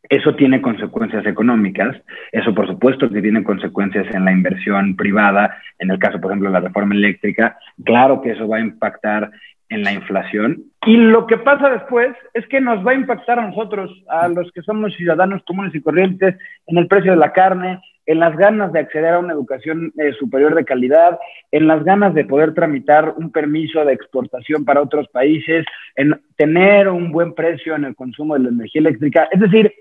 eso 0.08 0.34
tiene 0.34 0.62
consecuencias 0.62 1.26
económicas, 1.26 1.96
eso 2.32 2.54
por 2.54 2.68
supuesto 2.68 3.10
que 3.10 3.22
tiene 3.22 3.42
consecuencias 3.42 4.06
en 4.14 4.24
la 4.24 4.32
inversión 4.32 4.96
privada, 4.96 5.56
en 5.78 5.90
el 5.90 5.98
caso, 5.98 6.20
por 6.20 6.30
ejemplo, 6.30 6.48
de 6.48 6.54
la 6.54 6.66
reforma 6.66 6.94
eléctrica, 6.94 7.58
claro 7.84 8.22
que 8.22 8.32
eso 8.32 8.48
va 8.48 8.58
a 8.58 8.60
impactar 8.60 9.30
en 9.70 9.82
la 9.82 9.92
inflación. 9.92 10.64
Y 10.86 10.96
lo 10.96 11.26
que 11.26 11.38
pasa 11.38 11.70
después 11.70 12.10
es 12.34 12.46
que 12.48 12.60
nos 12.60 12.86
va 12.86 12.92
a 12.92 12.96
impactar 12.96 13.38
a 13.38 13.48
nosotros, 13.48 13.90
a 14.08 14.28
los 14.28 14.50
que 14.52 14.62
somos 14.62 14.94
ciudadanos 14.94 15.42
comunes 15.46 15.74
y 15.74 15.80
corrientes, 15.80 16.36
en 16.66 16.78
el 16.78 16.86
precio 16.86 17.12
de 17.12 17.18
la 17.18 17.32
carne, 17.32 17.80
en 18.06 18.18
las 18.18 18.36
ganas 18.36 18.72
de 18.72 18.80
acceder 18.80 19.14
a 19.14 19.18
una 19.18 19.32
educación 19.32 19.92
eh, 19.98 20.12
superior 20.18 20.54
de 20.54 20.64
calidad, 20.64 21.18
en 21.52 21.68
las 21.68 21.84
ganas 21.84 22.12
de 22.14 22.24
poder 22.24 22.54
tramitar 22.54 23.14
un 23.16 23.30
permiso 23.30 23.84
de 23.84 23.92
exportación 23.92 24.64
para 24.64 24.82
otros 24.82 25.06
países, 25.08 25.64
en 25.94 26.20
tener 26.36 26.88
un 26.88 27.12
buen 27.12 27.34
precio 27.34 27.76
en 27.76 27.84
el 27.84 27.94
consumo 27.94 28.34
de 28.34 28.40
la 28.40 28.48
energía 28.48 28.80
eléctrica. 28.80 29.28
Es 29.30 29.40
decir, 29.40 29.72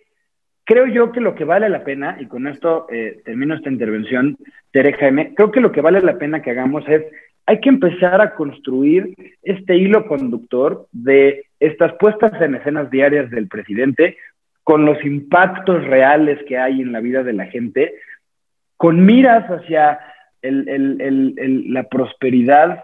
Creo 0.69 0.85
yo 0.85 1.11
que 1.11 1.19
lo 1.19 1.33
que 1.33 1.45
vale 1.45 1.67
la 1.67 1.83
pena, 1.83 2.17
y 2.19 2.27
con 2.27 2.45
esto 2.45 2.85
eh, 2.91 3.23
termino 3.25 3.55
esta 3.55 3.71
intervención, 3.71 4.37
Tere 4.71 4.93
Jaime, 4.93 5.33
creo 5.33 5.49
que 5.49 5.61
lo 5.61 5.71
que 5.71 5.81
vale 5.81 5.99
la 5.99 6.19
pena 6.19 6.43
que 6.43 6.51
hagamos 6.51 6.87
es, 6.87 7.05
hay 7.49 7.61
que 7.61 7.69
empezar 7.69 8.21
a 8.21 8.35
construir 8.35 9.15
este 9.41 9.75
hilo 9.75 10.05
conductor 10.05 10.85
de 10.91 11.45
estas 11.59 11.93
puestas 11.93 12.39
en 12.43 12.53
escenas 12.53 12.91
diarias 12.91 13.31
del 13.31 13.47
presidente 13.47 14.17
con 14.63 14.85
los 14.85 15.03
impactos 15.03 15.83
reales 15.87 16.37
que 16.47 16.59
hay 16.59 16.79
en 16.79 16.91
la 16.91 16.99
vida 16.99 17.23
de 17.23 17.33
la 17.33 17.47
gente, 17.47 17.95
con 18.77 19.03
miras 19.03 19.45
hacia 19.49 19.99
la 20.43 21.83
prosperidad 21.89 22.83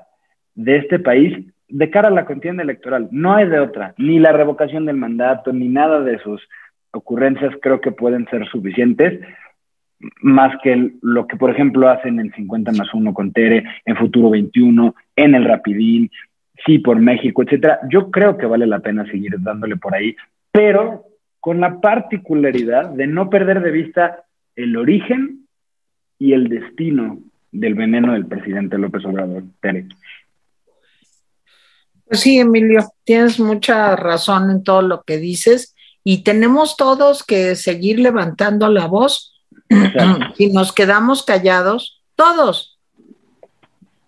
de 0.56 0.78
este 0.78 0.98
país 0.98 1.46
de 1.68 1.92
cara 1.92 2.08
a 2.08 2.12
la 2.12 2.26
contienda 2.26 2.64
electoral. 2.64 3.08
No 3.12 3.36
hay 3.36 3.48
de 3.48 3.60
otra, 3.60 3.94
ni 4.00 4.18
la 4.18 4.32
revocación 4.32 4.88
del 4.88 4.98
mandato, 4.98 5.54
ni 5.54 5.68
nada 5.68 6.02
de 6.02 6.18
sus 6.18 6.42
ocurrencias 6.90 7.54
creo 7.62 7.82
que 7.82 7.92
pueden 7.92 8.26
ser 8.32 8.48
suficientes, 8.48 9.20
más 10.22 10.56
que 10.62 10.94
lo 11.02 11.28
que, 11.28 11.38
por 11.38 11.52
ejemplo, 11.52 11.90
hacen 11.90 12.20
en 12.20 12.32
50 12.34 12.72
más 12.74 12.94
1 12.94 13.14
con 13.14 13.32
Tere, 13.32 13.64
en 13.86 13.96
Futuro 13.96 14.30
21, 14.30 14.96
en 15.16 15.36
el 15.36 15.46
Rapidín, 15.46 16.12
sí 16.66 16.80
por 16.80 17.00
México, 17.00 17.44
etcétera. 17.44 17.80
Yo 17.90 18.12
creo 18.12 18.38
que 18.38 18.46
vale 18.46 18.68
la 18.68 18.80
pena 18.80 19.06
seguir 19.06 19.36
dándole 19.40 19.78
por 19.78 19.96
ahí, 19.96 20.16
pero 20.52 21.06
con 21.40 21.60
la 21.60 21.80
particularidad 21.80 22.90
de 22.90 23.08
no 23.08 23.30
perder 23.30 23.62
de 23.62 23.72
vista 23.72 24.24
el 24.56 24.76
origen 24.78 25.48
y 26.18 26.34
el 26.34 26.50
destino 26.50 27.20
del 27.52 27.76
veneno 27.76 28.14
del 28.14 28.26
presidente 28.26 28.78
López 28.78 29.06
Obrador. 29.06 29.44
Tere. 29.62 29.88
Pues 32.06 32.20
sí, 32.20 32.40
Emilio, 32.40 32.84
tienes 33.04 33.40
mucha 33.40 33.96
razón 33.96 34.52
en 34.52 34.64
todo 34.64 34.82
lo 34.82 35.04
que 35.04 35.18
dices 35.18 35.76
y 36.04 36.24
tenemos 36.24 36.78
todos 36.78 37.24
que 37.24 37.56
seguir 37.56 38.00
levantando 38.00 38.70
la 38.70 38.86
voz. 38.86 39.35
Si 40.36 40.48
nos 40.54 40.72
quedamos 40.72 41.24
callados, 41.24 42.02
todos, 42.16 42.80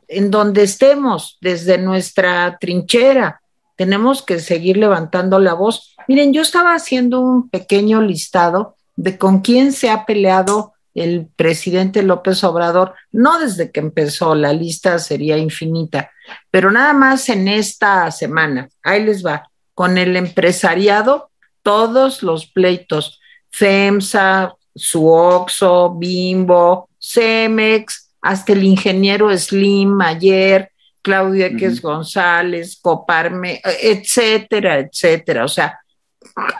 en 0.08 0.32
donde 0.32 0.64
estemos, 0.64 1.38
desde 1.41 1.78
nuestra 1.78 2.58
trinchera, 2.60 3.41
tenemos 3.76 4.22
que 4.22 4.39
seguir 4.39 4.78
levantando 4.78 5.39
la 5.39 5.53
voz. 5.53 5.95
Miren, 6.08 6.34
yo 6.34 6.41
estaba 6.41 6.74
haciendo 6.74 7.20
un 7.20 7.49
pequeño 7.49 8.01
listado 8.01 8.76
de 8.95 9.18
con 9.18 9.41
quién 9.41 9.72
se 9.72 9.89
ha 9.89 10.05
peleado 10.05 10.74
el 10.95 11.28
presidente 11.36 12.01
López 12.01 12.43
Obrador, 12.43 12.95
no 13.12 13.39
desde 13.39 13.72
que 13.72 13.80
empezó, 13.80 14.34
la 14.34 14.51
lista 14.51 14.97
sería 14.97 15.38
infinita, 15.38 16.10
pero 16.49 16.72
nada 16.72 16.93
más 16.93 17.30
en 17.30 17.47
esta 17.47 18.10
semana, 18.10 18.70
ahí 18.82 19.03
les 19.03 19.24
va, 19.24 19.47
con 19.76 19.99
el 19.99 20.16
empresariado 20.16 21.30
todos 21.62 22.24
los 22.24 22.47
pleitos, 22.47 23.22
FEMSA, 23.51 24.55
Suoxo, 24.78 25.95
Bimbo, 25.95 26.89
Cemex, 26.99 28.11
hasta 28.21 28.53
el 28.53 28.63
ingeniero 28.63 29.36
Slim 29.38 29.99
ayer, 30.01 30.71
Claudio 31.01 31.45
X 31.45 31.82
González, 31.82 32.78
Coparme, 32.82 33.61
etcétera, 33.63 34.80
etcétera. 34.80 35.45
O 35.45 35.47
sea, 35.47 35.80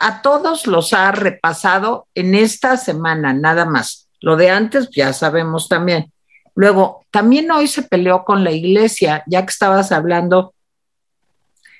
a 0.00 0.22
todos 0.22 0.66
los 0.66 0.92
ha 0.92 1.12
repasado 1.12 2.06
en 2.14 2.34
esta 2.34 2.76
semana, 2.76 3.32
nada 3.32 3.64
más. 3.64 4.08
Lo 4.20 4.36
de 4.36 4.50
antes 4.50 4.88
ya 4.90 5.12
sabemos 5.12 5.68
también. 5.68 6.12
Luego, 6.54 7.04
también 7.10 7.50
hoy 7.50 7.68
se 7.68 7.82
peleó 7.82 8.24
con 8.24 8.42
la 8.42 8.50
iglesia, 8.50 9.22
ya 9.26 9.42
que 9.44 9.50
estabas 9.50 9.92
hablando 9.92 10.54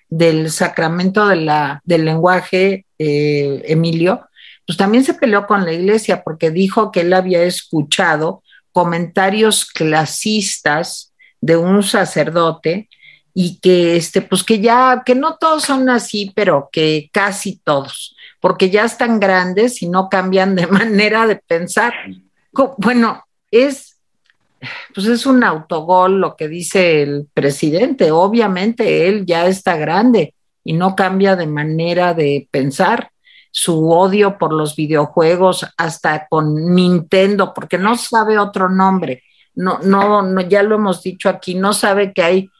del 0.08 0.50
sacramento 0.50 1.26
de 1.26 1.36
la, 1.36 1.80
del 1.84 2.04
lenguaje, 2.04 2.86
eh, 2.98 3.62
Emilio, 3.66 4.27
pues 4.68 4.76
también 4.76 5.02
se 5.02 5.14
peleó 5.14 5.46
con 5.46 5.64
la 5.64 5.72
iglesia 5.72 6.22
porque 6.22 6.50
dijo 6.50 6.92
que 6.92 7.00
él 7.00 7.14
había 7.14 7.42
escuchado 7.42 8.42
comentarios 8.70 9.64
clasistas 9.64 11.14
de 11.40 11.56
un 11.56 11.82
sacerdote 11.82 12.90
y 13.32 13.60
que 13.60 13.96
este 13.96 14.20
pues 14.20 14.44
que 14.44 14.60
ya 14.60 15.04
que 15.06 15.14
no 15.14 15.38
todos 15.38 15.64
son 15.64 15.88
así, 15.88 16.32
pero 16.36 16.68
que 16.70 17.08
casi 17.14 17.56
todos, 17.56 18.14
porque 18.40 18.68
ya 18.68 18.84
están 18.84 19.20
grandes 19.20 19.80
y 19.80 19.88
no 19.88 20.10
cambian 20.10 20.54
de 20.54 20.66
manera 20.66 21.26
de 21.26 21.36
pensar. 21.36 21.94
Bueno, 22.76 23.24
es 23.50 23.96
pues 24.94 25.06
es 25.06 25.24
un 25.24 25.44
autogol 25.44 26.20
lo 26.20 26.36
que 26.36 26.46
dice 26.46 27.00
el 27.00 27.26
presidente. 27.32 28.10
Obviamente 28.10 29.08
él 29.08 29.24
ya 29.24 29.46
está 29.46 29.78
grande 29.78 30.34
y 30.62 30.74
no 30.74 30.94
cambia 30.94 31.36
de 31.36 31.46
manera 31.46 32.12
de 32.12 32.46
pensar. 32.50 33.12
Su 33.50 33.90
odio 33.90 34.38
por 34.38 34.52
los 34.52 34.76
videojuegos, 34.76 35.66
hasta 35.76 36.26
con 36.28 36.74
Nintendo, 36.74 37.52
porque 37.54 37.78
no 37.78 37.96
sabe 37.96 38.38
otro 38.38 38.68
nombre. 38.68 39.22
no, 39.54 39.80
no, 39.82 40.22
no, 40.22 40.40
ya 40.42 40.62
lo 40.62 40.76
hemos 40.76 41.02
dicho 41.02 41.28
aquí, 41.28 41.54
no 41.54 41.72
sabe 41.72 42.12
que 42.12 42.22
hay 42.22 42.50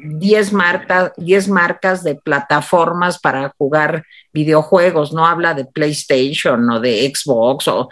10 0.00 0.52
marcas, 0.52 1.12
10 1.16 1.48
marcas 1.48 2.04
de 2.04 2.14
plataformas 2.14 3.18
para 3.18 3.52
jugar 3.56 4.04
videojuegos, 4.32 5.12
no 5.12 5.26
habla 5.26 5.54
de 5.54 5.64
PlayStation 5.64 6.68
o 6.70 6.80
de 6.80 7.12
Xbox, 7.14 7.68
o 7.68 7.88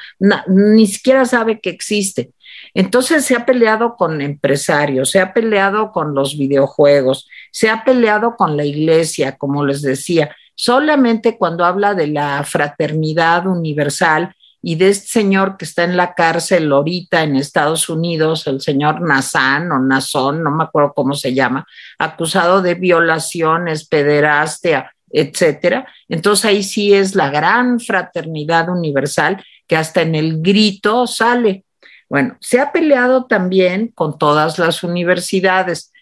ni 0.49 0.87
siquiera 0.87 1.24
sabe 1.24 1.61
que 1.61 1.70
existe. 1.70 2.31
Entonces 2.74 3.24
se 3.24 3.35
ha 3.35 3.45
peleado 3.45 3.97
con 3.97 4.20
empresarios, 4.20 5.11
se 5.11 5.20
ha 5.20 5.33
peleado 5.33 5.93
con 5.93 6.14
los 6.14 6.37
videojuegos, 6.37 7.29
se 7.51 7.70
ha 7.70 7.85
peleado 7.85 8.37
con 8.37 8.57
la 8.57 8.64
iglesia, 8.64 9.37
como 9.37 9.64
les 9.64 9.83
decía. 9.83 10.35
Solamente 10.57 11.37
cuando 11.37 11.65
habla 11.65 11.95
de 11.95 12.09
la 12.09 12.43
fraternidad 12.43 13.47
universal 13.47 14.35
y 14.63 14.75
de 14.75 14.89
este 14.89 15.07
señor 15.07 15.59
que 15.59 15.67
está 15.67 15.85
en 15.85 15.97
la 15.97 16.15
cárcel 16.15 16.73
ahorita 16.73 17.23
en 17.23 17.37
Estados 17.37 17.89
Unidos, 17.89 18.47
el 18.47 18.61
señor 18.61 19.03
Nazán 19.03 19.71
o 19.71 19.79
Nazón, 19.79 20.43
no 20.43 20.51
me 20.51 20.65
acuerdo 20.65 20.93
cómo 20.95 21.15
se 21.15 21.35
llama, 21.35 21.67
acusado 21.99 22.63
de 22.63 22.75
violaciones, 22.75 23.87
pederastia, 23.87 24.91
etcétera. 25.11 25.87
Entonces 26.09 26.47
ahí 26.47 26.63
sí 26.63 26.95
es 26.95 27.15
la 27.15 27.31
gran 27.31 27.79
fraternidad 27.79 28.69
universal 28.71 29.45
que 29.69 29.77
hasta 29.77 30.03
en 30.03 30.15
el 30.15 30.41
grito 30.41 31.07
sale. 31.07 31.65
Bueno, 32.09 32.37
se 32.41 32.61
ha 32.61 32.73
peleado 32.73 33.27
también 33.27 33.89
con 33.89 34.19
todas 34.19 34.59
las 34.59 34.83
universidades, 34.83 35.93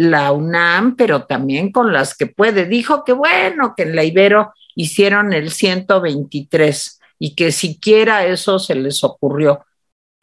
la 0.00 0.32
UNAM, 0.32 0.96
pero 0.96 1.24
también 1.24 1.70
con 1.70 1.92
las 1.92 2.16
que 2.16 2.26
puede. 2.26 2.64
Dijo 2.64 3.04
que 3.04 3.12
bueno, 3.12 3.74
que 3.76 3.82
en 3.82 3.94
la 3.94 4.02
Ibero 4.02 4.54
hicieron 4.74 5.34
el 5.34 5.50
123 5.50 7.00
y 7.18 7.34
que 7.34 7.52
siquiera 7.52 8.24
eso 8.24 8.58
se 8.58 8.76
les 8.76 9.04
ocurrió. 9.04 9.66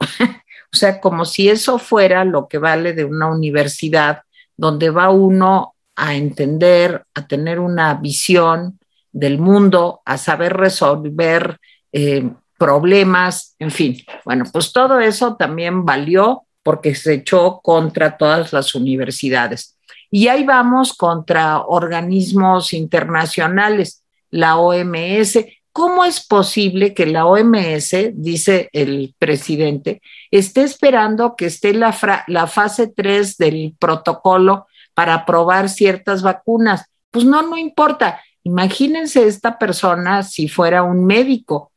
o 0.00 0.76
sea, 0.76 1.00
como 1.00 1.24
si 1.24 1.48
eso 1.48 1.78
fuera 1.78 2.24
lo 2.24 2.48
que 2.48 2.58
vale 2.58 2.92
de 2.92 3.04
una 3.04 3.28
universidad 3.28 4.22
donde 4.56 4.90
va 4.90 5.10
uno 5.10 5.76
a 5.94 6.16
entender, 6.16 7.04
a 7.14 7.28
tener 7.28 7.60
una 7.60 7.94
visión 7.94 8.80
del 9.12 9.38
mundo, 9.38 10.02
a 10.04 10.18
saber 10.18 10.54
resolver 10.54 11.60
eh, 11.92 12.28
problemas, 12.58 13.54
en 13.60 13.70
fin. 13.70 13.96
Bueno, 14.24 14.44
pues 14.52 14.72
todo 14.72 14.98
eso 14.98 15.36
también 15.36 15.84
valió 15.84 16.47
porque 16.68 16.94
se 16.94 17.14
echó 17.14 17.62
contra 17.62 18.18
todas 18.18 18.52
las 18.52 18.74
universidades. 18.74 19.78
Y 20.10 20.28
ahí 20.28 20.44
vamos 20.44 20.92
contra 20.92 21.62
organismos 21.62 22.74
internacionales, 22.74 24.04
la 24.30 24.58
OMS, 24.58 25.38
¿Cómo 25.72 26.04
es 26.04 26.26
posible 26.26 26.92
que 26.92 27.06
la 27.06 27.24
OMS, 27.24 28.10
dice 28.14 28.68
el 28.72 29.14
presidente, 29.16 30.02
esté 30.32 30.64
esperando 30.64 31.36
que 31.36 31.46
esté 31.46 31.72
la, 31.72 31.92
fase 31.92 32.88
3 32.88 33.36
del 33.36 33.76
protocolo 33.78 34.66
para 34.92 35.24
probar 35.24 35.68
ciertas 35.68 36.22
vacunas? 36.22 36.86
Pues 37.12 37.24
no, 37.24 37.42
no 37.42 37.56
importa. 37.56 38.20
Imagínense 38.42 39.24
esta 39.24 39.56
persona 39.56 40.24
si 40.24 40.48
fuera 40.48 40.82
un 40.82 41.06
médico. 41.06 41.70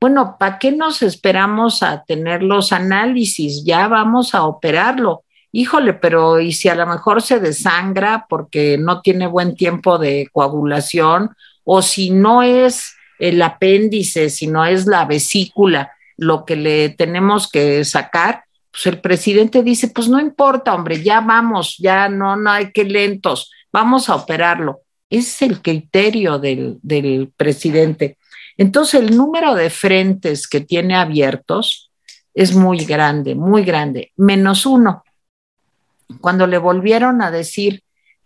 Bueno, 0.00 0.36
¿para 0.38 0.60
qué 0.60 0.70
nos 0.70 1.02
esperamos 1.02 1.82
a 1.82 2.04
tener 2.04 2.42
los 2.42 2.72
análisis? 2.72 3.64
Ya 3.64 3.88
vamos 3.88 4.32
a 4.32 4.44
operarlo. 4.44 5.24
Híjole, 5.50 5.94
pero 5.94 6.38
¿y 6.38 6.52
si 6.52 6.68
a 6.68 6.76
lo 6.76 6.86
mejor 6.86 7.20
se 7.20 7.40
desangra 7.40 8.26
porque 8.28 8.78
no 8.78 9.00
tiene 9.00 9.26
buen 9.26 9.56
tiempo 9.56 9.98
de 9.98 10.28
coagulación? 10.32 11.30
O 11.64 11.82
si 11.82 12.10
no 12.10 12.44
es 12.44 12.94
el 13.18 13.42
apéndice, 13.42 14.30
si 14.30 14.46
no 14.46 14.64
es 14.64 14.86
la 14.86 15.04
vesícula 15.04 15.90
lo 16.16 16.44
que 16.44 16.54
le 16.54 16.90
tenemos 16.90 17.50
que 17.50 17.84
sacar, 17.84 18.44
pues 18.70 18.86
el 18.86 19.00
presidente 19.00 19.64
dice, 19.64 19.88
pues 19.88 20.08
no 20.08 20.20
importa, 20.20 20.74
hombre, 20.74 21.02
ya 21.02 21.20
vamos, 21.20 21.76
ya 21.78 22.08
no, 22.08 22.36
no 22.36 22.50
hay 22.50 22.70
que 22.70 22.84
lentos, 22.84 23.50
vamos 23.72 24.08
a 24.08 24.14
operarlo. 24.14 24.82
Ese 25.10 25.46
es 25.46 25.50
el 25.50 25.62
criterio 25.62 26.38
del, 26.38 26.78
del 26.82 27.32
presidente. 27.36 28.18
Entonces, 28.58 29.00
el 29.00 29.16
número 29.16 29.54
de 29.54 29.70
frentes 29.70 30.48
que 30.48 30.60
tiene 30.60 30.96
abiertos 30.96 31.90
es 32.34 32.54
muy 32.54 32.84
grande, 32.84 33.34
muy 33.34 33.64
grande, 33.64 34.12
menos 34.16 34.66
uno. 34.66 35.04
Cuando 36.20 36.46
le 36.46 36.58
volvieron 36.58 37.22
a 37.22 37.30
decir 37.30 37.82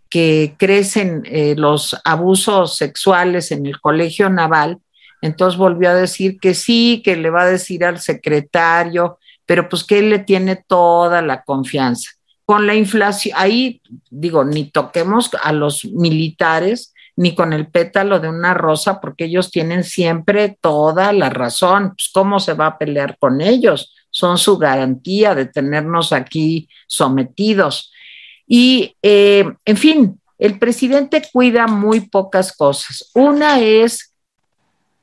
que 0.08 0.54
crecen 0.58 1.22
eh, 1.26 1.54
los 1.56 1.96
abusos 2.04 2.76
sexuales 2.76 3.52
en 3.52 3.66
el 3.66 3.80
colegio 3.80 4.30
naval, 4.30 4.78
entonces 5.20 5.58
volvió 5.58 5.90
a 5.90 5.94
decir 5.94 6.38
que 6.40 6.54
sí, 6.54 7.02
que 7.04 7.16
le 7.16 7.30
va 7.30 7.42
a 7.42 7.50
decir 7.50 7.84
al 7.84 8.00
secretario, 8.00 9.18
pero 9.46 9.68
pues 9.68 9.84
que 9.84 9.98
él 9.98 10.10
le 10.10 10.18
tiene 10.18 10.56
toda 10.56 11.22
la 11.22 11.42
confianza. 11.42 12.10
Con 12.44 12.66
la 12.66 12.74
inflación, 12.74 13.36
ahí 13.38 13.80
digo, 14.10 14.44
ni 14.44 14.70
toquemos 14.70 15.30
a 15.42 15.52
los 15.52 15.84
militares, 15.84 16.92
ni 17.16 17.34
con 17.34 17.52
el 17.52 17.66
pétalo 17.66 18.20
de 18.20 18.28
una 18.28 18.54
rosa, 18.54 19.00
porque 19.00 19.24
ellos 19.26 19.50
tienen 19.50 19.84
siempre 19.84 20.56
toda 20.60 21.12
la 21.12 21.30
razón. 21.30 21.94
Pues, 21.96 22.10
¿Cómo 22.12 22.40
se 22.40 22.54
va 22.54 22.66
a 22.66 22.78
pelear 22.78 23.18
con 23.18 23.40
ellos? 23.40 23.94
Son 24.10 24.38
su 24.38 24.58
garantía 24.58 25.34
de 25.34 25.46
tenernos 25.46 26.12
aquí 26.12 26.68
sometidos. 26.86 27.92
Y, 28.46 28.96
eh, 29.02 29.44
en 29.64 29.76
fin, 29.76 30.20
el 30.38 30.58
presidente 30.58 31.22
cuida 31.32 31.66
muy 31.66 32.00
pocas 32.00 32.56
cosas. 32.56 33.10
Una 33.14 33.60
es 33.60 34.12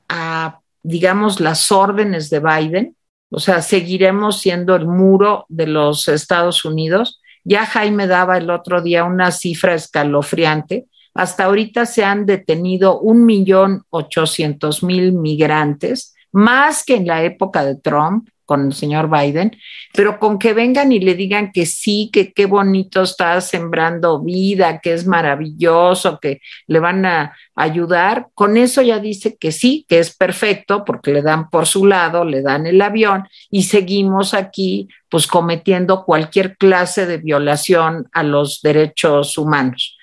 a, 0.10 0.60
digamos, 0.84 1.40
las 1.40 1.72
órdenes 1.72 2.30
de 2.30 2.40
Biden, 2.40 2.96
o 3.32 3.40
sea, 3.40 3.62
seguiremos 3.62 4.40
siendo 4.40 4.76
el 4.76 4.88
muro 4.88 5.46
de 5.50 5.68
los 5.68 6.08
Estados 6.08 6.66
Unidos. 6.66 7.22
Ya 7.44 7.66
Jaime 7.66 8.08
daba 8.08 8.38
el 8.38 8.50
otro 8.50 8.82
día 8.82 9.04
una 9.04 9.32
cifra 9.32 9.76
escalofriante. 9.76 10.88
Hasta 11.14 11.46
ahorita 11.46 11.86
se 11.86 12.04
han 12.04 12.26
detenido 12.26 13.00
un 13.00 13.26
millón 13.26 13.84
ochocientos 13.90 14.84
mil 14.84 15.14
migrantes, 15.14 16.16
más 16.32 16.84
que 16.84 16.96
en 16.96 17.08
la 17.08 17.24
época 17.24 17.66
de 17.66 17.76
Trump 17.76 18.30
con 18.50 18.66
el 18.66 18.74
señor 18.74 19.12
Biden, 19.12 19.56
pero 19.94 20.18
con 20.18 20.40
que 20.40 20.54
vengan 20.54 20.92
y 20.92 21.00
le 21.00 21.14
digan 21.14 21.52
que 21.52 21.68
sí, 21.68 22.10
que 22.12 22.34
qué 22.34 22.48
bonito 22.48 23.04
está 23.04 23.40
sembrando 23.42 24.24
vida, 24.24 24.80
que 24.80 24.94
es 24.94 25.06
maravilloso, 25.06 26.18
que 26.20 26.42
le 26.66 26.80
van 26.80 27.06
a 27.06 27.36
ayudar, 27.54 28.30
con 28.34 28.58
eso 28.58 28.82
ya 28.82 28.98
dice 28.98 29.38
que 29.38 29.52
sí, 29.52 29.86
que 29.88 30.00
es 30.00 30.18
perfecto, 30.18 30.84
porque 30.84 31.14
le 31.14 31.22
dan 31.22 31.52
por 31.52 31.68
su 31.68 31.86
lado, 31.86 32.26
le 32.26 32.42
dan 32.42 32.66
el 32.66 32.82
avión 32.82 33.28
y 33.52 33.64
seguimos 33.64 34.34
aquí 34.34 34.88
pues 35.10 35.28
cometiendo 35.28 36.04
cualquier 36.04 36.58
clase 36.58 37.06
de 37.06 37.18
violación 37.18 38.10
a 38.14 38.24
los 38.24 38.62
derechos 38.64 39.38
humanos. 39.38 39.99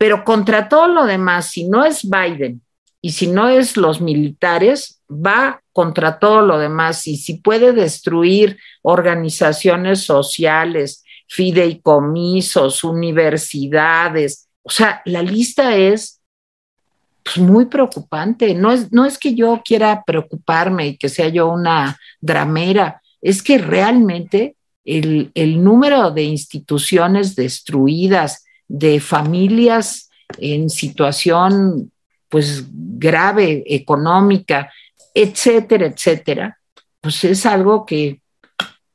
Pero 0.00 0.24
contra 0.24 0.66
todo 0.66 0.88
lo 0.88 1.04
demás, 1.04 1.50
si 1.50 1.68
no 1.68 1.84
es 1.84 2.08
Biden 2.08 2.62
y 3.02 3.12
si 3.12 3.26
no 3.26 3.50
es 3.50 3.76
los 3.76 4.00
militares, 4.00 5.02
va 5.10 5.60
contra 5.74 6.18
todo 6.18 6.40
lo 6.40 6.58
demás 6.58 7.06
y 7.06 7.18
si 7.18 7.34
puede 7.34 7.74
destruir 7.74 8.58
organizaciones 8.80 10.04
sociales, 10.04 11.04
fideicomisos, 11.28 12.82
universidades, 12.82 14.48
o 14.62 14.70
sea, 14.70 15.02
la 15.04 15.20
lista 15.20 15.76
es 15.76 16.22
pues, 17.22 17.36
muy 17.36 17.66
preocupante. 17.66 18.54
No 18.54 18.72
es, 18.72 18.90
no 18.90 19.04
es 19.04 19.18
que 19.18 19.34
yo 19.34 19.60
quiera 19.62 20.02
preocuparme 20.06 20.88
y 20.88 20.96
que 20.96 21.10
sea 21.10 21.28
yo 21.28 21.48
una 21.48 21.98
dramera, 22.22 23.02
es 23.20 23.42
que 23.42 23.58
realmente 23.58 24.56
el, 24.82 25.30
el 25.34 25.62
número 25.62 26.10
de 26.10 26.22
instituciones 26.22 27.36
destruidas, 27.36 28.46
de 28.70 29.00
familias 29.00 30.08
en 30.38 30.70
situación 30.70 31.90
pues 32.28 32.64
grave 32.70 33.64
económica, 33.66 34.70
etcétera, 35.12 35.86
etcétera, 35.86 36.56
pues 37.00 37.24
es 37.24 37.44
algo 37.44 37.84
que 37.84 38.20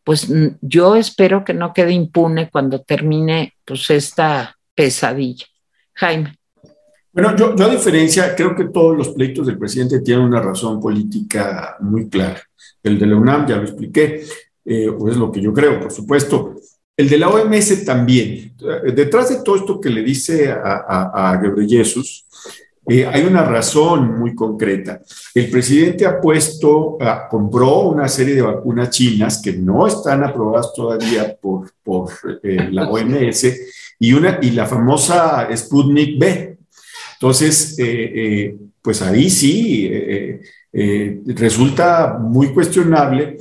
pues 0.06 0.32
yo 0.62 0.96
espero 0.96 1.44
que 1.44 1.54
no 1.54 1.74
quede 1.74 1.92
impune 1.92 2.50
cuando 2.50 2.82
termine 2.82 3.56
pues 3.66 3.90
esta 3.90 4.56
pesadilla. 4.74 5.46
Jaime. 5.94 6.38
Bueno, 7.12 7.36
yo, 7.36 7.56
a 7.58 7.70
diferencia, 7.70 8.36
creo 8.36 8.56
que 8.56 8.66
todos 8.66 8.96
los 8.96 9.10
pleitos 9.10 9.48
del 9.48 9.58
presidente 9.58 10.02
tienen 10.02 10.26
una 10.26 10.42
razón 10.42 10.80
política 10.80 11.76
muy 11.80 12.08
clara. 12.10 12.42
El 12.84 13.00
de 13.00 13.08
la 13.08 13.16
UNAM, 13.16 13.48
ya 13.48 13.56
lo 13.58 13.64
expliqué, 13.64 14.24
eh, 14.64 14.90
o 14.90 15.10
es 15.10 15.18
lo 15.18 15.32
que 15.32 15.42
yo 15.42 15.52
creo, 15.54 15.80
por 15.80 15.92
supuesto. 15.92 16.56
El 16.98 17.10
de 17.10 17.18
la 17.18 17.30
OMS 17.30 17.84
también. 17.84 18.54
Detrás 18.96 19.30
de 19.30 19.44
todo 19.44 19.58
esto 19.58 19.82
que 19.82 19.90
le 19.90 20.02
dice 20.02 20.50
a, 20.52 20.86
a, 20.88 21.34
a 21.34 21.42
Jesús, 21.68 22.26
eh, 22.88 23.06
hay 23.06 23.24
una 23.24 23.44
razón 23.44 24.20
muy 24.20 24.36
concreta. 24.36 25.02
El 25.34 25.50
presidente 25.50 26.06
ha 26.06 26.22
puesto, 26.22 26.98
ah, 27.02 27.28
compró 27.30 27.90
una 27.90 28.08
serie 28.08 28.36
de 28.36 28.44
vacunas 28.44 28.92
chinas 28.92 29.42
que 29.42 29.54
no 29.54 29.88
están 29.88 30.24
aprobadas 30.24 30.72
todavía 30.74 31.36
por, 31.36 31.72
por 31.84 32.12
eh, 32.44 32.70
la 32.72 32.88
OMS 32.90 33.48
y, 34.00 34.14
una, 34.14 34.40
y 34.42 34.52
la 34.52 34.68
famosa 34.68 35.50
Sputnik 35.56 36.20
B. 36.20 36.58
Entonces, 37.14 37.76
eh, 37.80 38.56
pues 38.82 39.02
ahí 39.02 39.30
sí 39.30 39.90
resulta 41.26 42.20
muy 42.20 42.54
cuestionable 42.54 43.38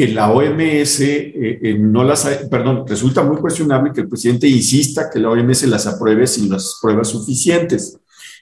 que 0.00 0.08
la 0.08 0.30
OMS 0.30 1.00
eh, 1.00 1.60
eh, 1.62 1.76
no 1.78 2.02
las, 2.02 2.24
perdón, 2.50 2.86
resulta 2.88 3.22
muy 3.22 3.36
cuestionable 3.36 3.92
que 3.92 4.00
el 4.00 4.08
presidente 4.08 4.48
insista 4.48 5.10
que 5.12 5.18
la 5.18 5.28
OMS 5.28 5.64
las 5.64 5.86
apruebe 5.86 6.26
sin 6.26 6.50
las 6.50 6.78
pruebas 6.80 7.08
suficientes 7.08 7.98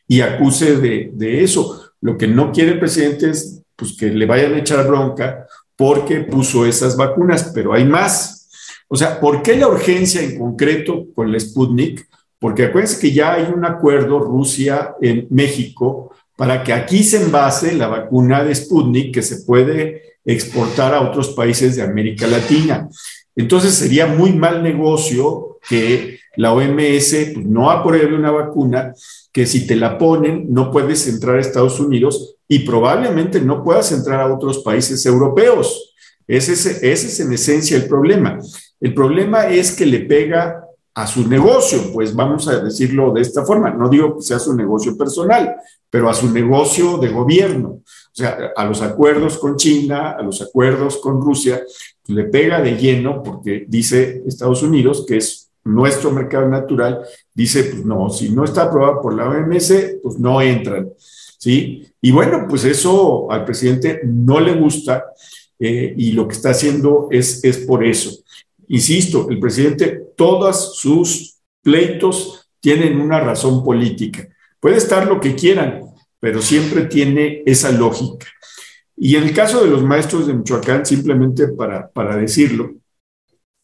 y 0.06 0.20
acuse 0.20 0.76
de, 0.76 1.10
de 1.12 1.42
eso. 1.42 1.90
Lo 2.00 2.16
que 2.16 2.28
no 2.28 2.52
quiere 2.52 2.74
el 2.74 2.78
presidente 2.78 3.30
es 3.30 3.60
pues, 3.74 3.96
que 3.98 4.06
le 4.06 4.24
vayan 4.24 4.54
a 4.54 4.58
echar 4.58 4.86
bronca 4.86 5.48
porque 5.74 6.20
puso 6.20 6.64
esas 6.64 6.96
vacunas, 6.96 7.50
pero 7.52 7.72
hay 7.72 7.84
más. 7.84 8.48
O 8.86 8.96
sea, 8.96 9.18
¿por 9.18 9.42
qué 9.42 9.56
la 9.56 9.66
urgencia 9.66 10.22
en 10.22 10.38
concreto 10.38 11.06
con 11.12 11.32
la 11.32 11.40
Sputnik? 11.40 12.08
Porque 12.38 12.66
acuérdense 12.66 13.00
que 13.00 13.12
ya 13.12 13.32
hay 13.32 13.52
un 13.52 13.64
acuerdo 13.64 14.20
Rusia 14.20 14.94
en 15.00 15.26
México 15.30 16.14
para 16.36 16.62
que 16.62 16.72
aquí 16.72 17.02
se 17.02 17.20
envase 17.20 17.74
la 17.74 17.88
vacuna 17.88 18.44
de 18.44 18.54
Sputnik 18.54 19.12
que 19.12 19.22
se 19.22 19.38
puede 19.38 20.07
exportar 20.28 20.94
a 20.94 21.00
otros 21.00 21.30
países 21.30 21.76
de 21.76 21.82
América 21.82 22.26
Latina. 22.26 22.88
Entonces 23.34 23.74
sería 23.74 24.06
muy 24.06 24.32
mal 24.32 24.62
negocio 24.62 25.58
que 25.68 26.20
la 26.36 26.52
OMS 26.52 27.14
pues, 27.34 27.46
no 27.46 27.70
apruebe 27.70 28.14
una 28.14 28.30
vacuna 28.30 28.94
que 29.32 29.46
si 29.46 29.66
te 29.66 29.74
la 29.74 29.96
ponen 29.96 30.46
no 30.50 30.70
puedes 30.70 31.06
entrar 31.08 31.36
a 31.36 31.40
Estados 31.40 31.80
Unidos 31.80 32.36
y 32.46 32.60
probablemente 32.60 33.40
no 33.40 33.64
puedas 33.64 33.90
entrar 33.92 34.20
a 34.20 34.32
otros 34.32 34.58
países 34.58 35.04
europeos. 35.06 35.94
Ese 36.26 36.52
es, 36.52 36.66
ese 36.66 37.06
es 37.06 37.20
en 37.20 37.32
esencia 37.32 37.76
el 37.76 37.86
problema. 37.86 38.38
El 38.80 38.92
problema 38.92 39.48
es 39.48 39.72
que 39.72 39.86
le 39.86 40.00
pega 40.00 40.62
a 40.94 41.06
su 41.06 41.26
negocio, 41.26 41.92
pues 41.92 42.14
vamos 42.14 42.48
a 42.48 42.58
decirlo 42.58 43.12
de 43.12 43.22
esta 43.22 43.44
forma. 43.44 43.70
No 43.70 43.88
digo 43.88 44.16
que 44.16 44.22
sea 44.22 44.38
su 44.38 44.54
negocio 44.54 44.96
personal, 44.96 45.54
pero 45.88 46.10
a 46.10 46.14
su 46.14 46.30
negocio 46.30 46.98
de 46.98 47.08
gobierno. 47.08 47.82
O 48.18 48.20
sea, 48.20 48.52
a 48.56 48.64
los 48.64 48.82
acuerdos 48.82 49.38
con 49.38 49.54
China, 49.54 50.16
a 50.18 50.22
los 50.22 50.42
acuerdos 50.42 50.96
con 50.96 51.20
Rusia, 51.20 51.62
le 52.08 52.24
pega 52.24 52.60
de 52.60 52.76
lleno 52.76 53.22
porque 53.22 53.64
dice 53.68 54.24
Estados 54.26 54.60
Unidos 54.64 55.04
que 55.06 55.18
es 55.18 55.50
nuestro 55.62 56.10
mercado 56.10 56.48
natural, 56.48 57.02
dice, 57.32 57.62
pues 57.62 57.84
no, 57.84 58.10
si 58.10 58.30
no 58.30 58.42
está 58.42 58.64
aprobado 58.64 59.00
por 59.00 59.14
la 59.14 59.28
OMS, 59.28 59.72
pues 60.02 60.18
no 60.18 60.42
entran. 60.42 60.90
¿Sí? 61.38 61.86
Y 62.00 62.10
bueno, 62.10 62.46
pues 62.48 62.64
eso 62.64 63.30
al 63.30 63.44
presidente 63.44 64.00
no 64.04 64.40
le 64.40 64.54
gusta 64.54 65.04
eh, 65.60 65.94
y 65.96 66.10
lo 66.10 66.26
que 66.26 66.34
está 66.34 66.50
haciendo 66.50 67.06
es, 67.12 67.44
es 67.44 67.58
por 67.58 67.84
eso. 67.84 68.10
Insisto, 68.66 69.28
el 69.30 69.38
presidente, 69.38 70.06
todos 70.16 70.76
sus 70.76 71.36
pleitos 71.62 72.48
tienen 72.58 73.00
una 73.00 73.20
razón 73.20 73.62
política. 73.62 74.28
Puede 74.58 74.78
estar 74.78 75.06
lo 75.06 75.20
que 75.20 75.36
quieran, 75.36 75.87
pero 76.20 76.42
siempre 76.42 76.84
tiene 76.84 77.42
esa 77.46 77.70
lógica. 77.72 78.26
Y 78.96 79.16
en 79.16 79.24
el 79.24 79.34
caso 79.34 79.62
de 79.62 79.70
los 79.70 79.82
maestros 79.82 80.26
de 80.26 80.34
Michoacán, 80.34 80.84
simplemente 80.84 81.48
para, 81.48 81.88
para 81.88 82.16
decirlo, 82.16 82.74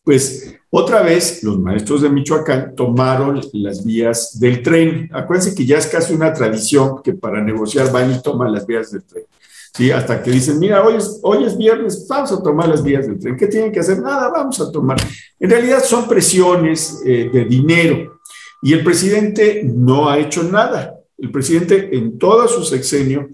pues 0.05 0.55
otra 0.71 1.03
vez 1.03 1.43
los 1.43 1.59
maestros 1.59 2.03
de 2.03 2.11
Michoacán 2.11 2.75
tomaron 2.77 3.41
las 3.53 3.85
vías 3.85 4.39
del 4.39 4.63
tren. 4.63 5.09
Acuérdense 5.13 5.55
que 5.55 5.65
ya 5.65 5.79
es 5.79 5.87
casi 5.87 6.13
una 6.13 6.33
tradición 6.33 7.03
que 7.03 7.15
para 7.15 7.43
negociar 7.43 7.91
van 7.91 8.13
y 8.13 8.21
toman 8.21 8.53
las 8.53 8.67
vías 8.67 8.91
del 8.91 9.03
tren. 9.05 9.25
¿sí? 9.73 9.91
Hasta 9.91 10.23
que 10.23 10.31
dicen, 10.31 10.59
mira, 10.59 10.85
hoy 10.85 10.97
es, 10.97 11.21
hoy 11.23 11.45
es 11.45 11.57
viernes, 11.57 12.07
vamos 12.09 12.33
a 12.33 12.43
tomar 12.43 12.69
las 12.69 12.83
vías 12.83 13.07
del 13.07 13.19
tren. 13.19 13.37
¿Qué 13.37 13.47
tienen 13.47 13.73
que 13.73 13.81
hacer? 13.81 14.01
Nada, 14.01 14.29
vamos 14.29 14.61
a 14.61 14.71
tomar. 14.71 14.99
En 15.41 15.51
realidad 15.51 15.83
son 15.83 16.07
presiones 16.07 17.01
eh, 17.05 17.31
de 17.33 17.45
dinero 17.45 18.21
y 18.63 18.73
el 18.73 18.85
presidente 18.85 19.63
no 19.65 20.09
ha 20.09 20.19
hecho 20.19 20.43
nada. 20.43 20.94
El 21.19 21.31
presidente 21.31 21.97
en 21.97 22.19
todo 22.19 22.49
su 22.49 22.65
sexenio 22.65 23.29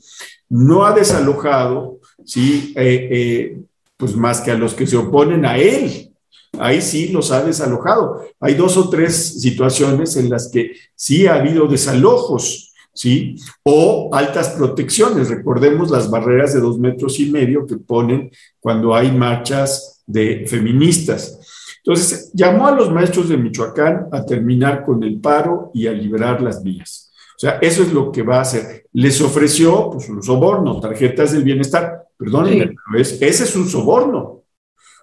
no 0.48 0.84
ha 0.84 0.92
desalojado, 0.92 2.00
¿sí? 2.24 2.72
Eh, 2.76 3.08
eh, 3.10 3.60
pues 3.96 4.16
más 4.16 4.40
que 4.40 4.50
a 4.50 4.56
los 4.56 4.74
que 4.74 4.86
se 4.86 4.96
oponen 4.96 5.44
a 5.44 5.56
él. 5.58 6.12
Ahí 6.58 6.82
sí 6.82 7.08
los 7.08 7.30
ha 7.30 7.42
desalojado. 7.42 8.22
Hay 8.40 8.54
dos 8.54 8.76
o 8.76 8.90
tres 8.90 9.40
situaciones 9.40 10.16
en 10.16 10.28
las 10.28 10.50
que 10.50 10.72
sí 10.94 11.26
ha 11.26 11.34
habido 11.34 11.66
desalojos 11.66 12.70
¿sí? 12.92 13.36
O 13.62 14.10
altas 14.12 14.50
protecciones. 14.50 15.28
Recordemos 15.28 15.90
las 15.90 16.10
barreras 16.10 16.54
de 16.54 16.60
dos 16.60 16.78
metros 16.78 17.18
y 17.20 17.30
medio 17.30 17.66
que 17.66 17.76
ponen 17.76 18.30
cuando 18.58 18.94
hay 18.94 19.12
marchas 19.12 20.02
de 20.06 20.44
feministas. 20.46 21.38
Entonces, 21.78 22.30
llamó 22.34 22.66
a 22.66 22.74
los 22.74 22.90
maestros 22.90 23.28
de 23.28 23.38
Michoacán 23.38 24.08
a 24.12 24.24
terminar 24.24 24.84
con 24.84 25.02
el 25.02 25.18
paro 25.18 25.70
y 25.72 25.86
a 25.86 25.92
liberar 25.92 26.42
las 26.42 26.62
vías. 26.62 27.09
O 27.40 27.42
sea, 27.42 27.58
eso 27.62 27.82
es 27.82 27.90
lo 27.90 28.12
que 28.12 28.20
va 28.20 28.36
a 28.36 28.42
hacer. 28.42 28.84
Les 28.92 29.18
ofreció 29.22 29.88
pues, 29.92 30.10
un 30.10 30.22
soborno, 30.22 30.78
tarjetas 30.78 31.32
del 31.32 31.42
bienestar. 31.42 32.06
Perdónenme, 32.14 32.74
ese 32.98 33.24
es 33.24 33.56
un 33.56 33.66
soborno. 33.66 34.42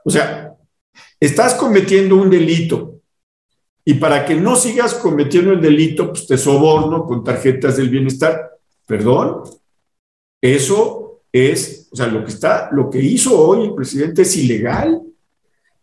O 0.06 0.10
sea, 0.12 0.54
estás 1.20 1.56
cometiendo 1.56 2.16
un 2.16 2.30
delito 2.30 3.00
y 3.84 3.96
para 3.96 4.24
que 4.24 4.36
no 4.36 4.56
sigas 4.56 4.94
cometiendo 4.94 5.52
el 5.52 5.62
delito, 5.62 6.10
pues 6.10 6.28
te 6.28 6.38
soborno 6.38 7.08
con 7.08 7.24
tarjetas 7.24 7.78
del 7.78 7.90
bienestar. 7.90 8.52
Perdón, 8.86 9.42
eso 10.40 11.24
es, 11.32 11.90
o 11.92 11.96
sea, 11.96 12.06
lo 12.06 12.24
que 12.24 12.30
está, 12.30 12.70
lo 12.72 12.88
que 12.88 13.00
hizo 13.00 13.36
hoy 13.36 13.66
el 13.66 13.74
presidente 13.74 14.22
es 14.22 14.38
ilegal. 14.38 15.02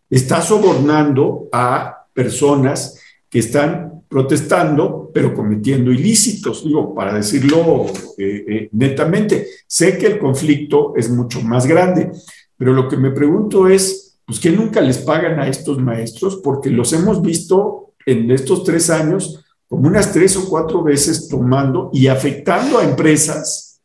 Está 0.09 0.41
sobornando 0.41 1.49
a 1.51 2.05
personas 2.13 2.97
que 3.29 3.39
están 3.39 4.05
protestando, 4.07 5.04
pero 5.15 5.33
cometiendo 5.33 5.93
ilícitos, 5.93 6.65
digo, 6.65 6.93
para 6.93 7.13
decirlo 7.13 7.85
eh, 8.17 8.45
eh, 8.49 8.69
netamente. 8.73 9.47
Sé 9.65 9.97
que 9.97 10.07
el 10.07 10.19
conflicto 10.19 10.91
es 10.97 11.09
mucho 11.09 11.41
más 11.41 11.65
grande, 11.65 12.11
pero 12.57 12.73
lo 12.73 12.89
que 12.89 12.97
me 12.97 13.11
pregunto 13.11 13.69
es, 13.69 14.17
pues 14.25 14.41
que 14.41 14.51
nunca 14.51 14.81
les 14.81 14.97
pagan 14.97 15.39
a 15.39 15.47
estos 15.47 15.79
maestros, 15.79 16.41
porque 16.43 16.69
los 16.69 16.91
hemos 16.91 17.21
visto 17.21 17.93
en 18.05 18.29
estos 18.29 18.65
tres 18.65 18.89
años 18.89 19.41
como 19.69 19.87
unas 19.87 20.11
tres 20.11 20.35
o 20.35 20.49
cuatro 20.49 20.83
veces 20.83 21.29
tomando 21.29 21.91
y 21.93 22.07
afectando 22.07 22.77
a 22.77 22.83
empresas, 22.83 23.79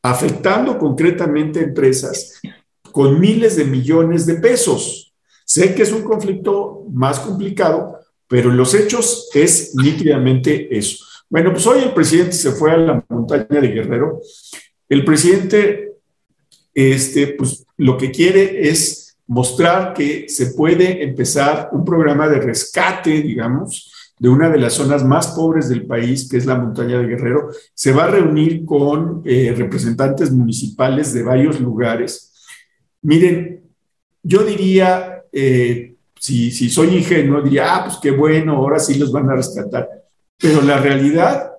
afectando 0.00 0.78
concretamente 0.78 1.58
a 1.58 1.64
empresas 1.64 2.40
con 2.92 3.18
miles 3.18 3.56
de 3.56 3.64
millones 3.64 4.24
de 4.24 4.34
pesos. 4.34 5.12
Sé 5.44 5.74
que 5.74 5.82
es 5.82 5.90
un 5.90 6.02
conflicto 6.02 6.84
más 6.92 7.18
complicado, 7.18 7.95
pero 8.28 8.50
los 8.50 8.74
hechos 8.74 9.30
es 9.34 9.74
nítidamente 9.74 10.76
eso. 10.76 11.04
Bueno, 11.28 11.52
pues 11.52 11.66
hoy 11.66 11.82
el 11.82 11.92
presidente 11.92 12.32
se 12.32 12.52
fue 12.52 12.72
a 12.72 12.76
la 12.76 13.04
montaña 13.08 13.60
de 13.60 13.68
Guerrero. 13.68 14.20
El 14.88 15.04
presidente, 15.04 15.94
este, 16.72 17.28
pues 17.28 17.64
lo 17.76 17.96
que 17.96 18.10
quiere 18.10 18.68
es 18.68 19.16
mostrar 19.26 19.92
que 19.92 20.28
se 20.28 20.52
puede 20.52 21.02
empezar 21.02 21.70
un 21.72 21.84
programa 21.84 22.28
de 22.28 22.40
rescate, 22.40 23.22
digamos, 23.22 23.92
de 24.18 24.28
una 24.28 24.48
de 24.48 24.58
las 24.58 24.74
zonas 24.74 25.04
más 25.04 25.28
pobres 25.28 25.68
del 25.68 25.84
país, 25.84 26.28
que 26.28 26.36
es 26.36 26.46
la 26.46 26.54
montaña 26.54 26.98
de 26.98 27.06
Guerrero. 27.06 27.48
Se 27.74 27.92
va 27.92 28.04
a 28.04 28.10
reunir 28.10 28.64
con 28.64 29.22
eh, 29.24 29.52
representantes 29.56 30.30
municipales 30.30 31.12
de 31.12 31.22
varios 31.22 31.60
lugares. 31.60 32.32
Miren, 33.02 33.62
yo 34.22 34.42
diría, 34.42 35.24
eh, 35.32 35.95
si, 36.18 36.50
si 36.50 36.68
soy 36.70 36.96
ingenuo, 36.96 37.42
diría, 37.42 37.74
ah, 37.74 37.84
pues 37.84 37.98
qué 38.00 38.10
bueno, 38.10 38.56
ahora 38.56 38.78
sí 38.78 38.94
los 38.98 39.12
van 39.12 39.30
a 39.30 39.36
rescatar. 39.36 39.88
Pero 40.38 40.62
la 40.62 40.78
realidad 40.78 41.52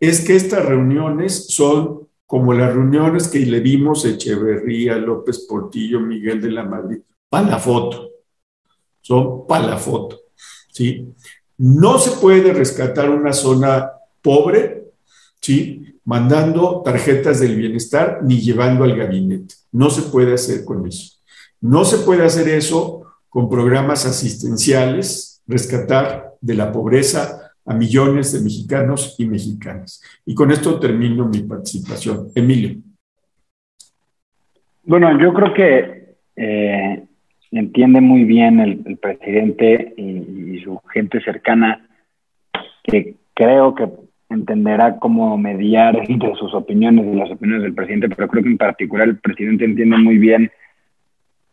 es 0.00 0.20
que 0.20 0.36
estas 0.36 0.64
reuniones 0.64 1.46
son 1.48 2.08
como 2.26 2.52
las 2.52 2.74
reuniones 2.74 3.28
que 3.28 3.40
le 3.40 3.60
dimos 3.60 4.04
Echeverría, 4.04 4.96
López 4.96 5.46
Portillo, 5.48 6.00
Miguel 6.00 6.42
de 6.42 6.50
la 6.50 6.62
Madrid, 6.62 6.98
para 7.28 7.48
la 7.48 7.58
foto. 7.58 8.10
Son 9.00 9.46
para 9.46 9.66
la 9.66 9.76
foto. 9.78 10.20
¿sí? 10.70 11.14
No 11.56 11.98
se 11.98 12.20
puede 12.20 12.52
rescatar 12.52 13.08
una 13.08 13.32
zona 13.32 13.90
pobre, 14.20 14.92
¿sí? 15.40 16.00
mandando 16.04 16.82
tarjetas 16.84 17.40
del 17.40 17.56
bienestar 17.56 18.20
ni 18.22 18.40
llevando 18.40 18.84
al 18.84 18.96
gabinete. 18.96 19.54
No 19.72 19.90
se 19.90 20.02
puede 20.02 20.34
hacer 20.34 20.64
con 20.64 20.86
eso. 20.86 21.18
No 21.60 21.84
se 21.84 21.98
puede 21.98 22.24
hacer 22.24 22.48
eso 22.48 22.97
con 23.28 23.48
programas 23.48 24.06
asistenciales, 24.06 25.42
rescatar 25.46 26.32
de 26.40 26.54
la 26.54 26.72
pobreza 26.72 27.52
a 27.64 27.74
millones 27.74 28.32
de 28.32 28.40
mexicanos 28.40 29.14
y 29.18 29.26
mexicanas. 29.26 30.02
Y 30.24 30.34
con 30.34 30.50
esto 30.50 30.80
termino 30.80 31.28
mi 31.28 31.40
participación. 31.40 32.28
Emilio. 32.34 32.76
Bueno, 34.84 35.20
yo 35.20 35.34
creo 35.34 35.52
que 35.52 36.14
eh, 36.34 37.02
entiende 37.50 38.00
muy 38.00 38.24
bien 38.24 38.60
el, 38.60 38.96
presidente 38.96 39.92
y, 39.96 40.60
su 40.64 40.80
gente 40.92 41.20
cercana, 41.20 41.86
que 42.82 43.14
creo 43.34 43.74
que 43.74 43.86
entenderá 44.30 44.98
cómo 44.98 45.36
mediar 45.36 45.96
entre 46.08 46.34
sus 46.36 46.54
opiniones 46.54 47.06
y 47.06 47.16
las 47.16 47.30
opiniones 47.30 47.64
del 47.64 47.74
presidente, 47.74 48.08
pero 48.08 48.28
creo 48.28 48.42
que 48.42 48.48
en 48.50 48.58
particular 48.58 49.08
el 49.08 49.18
presidente 49.18 49.64
entiende 49.64 49.98
muy 49.98 50.18
bien 50.18 50.50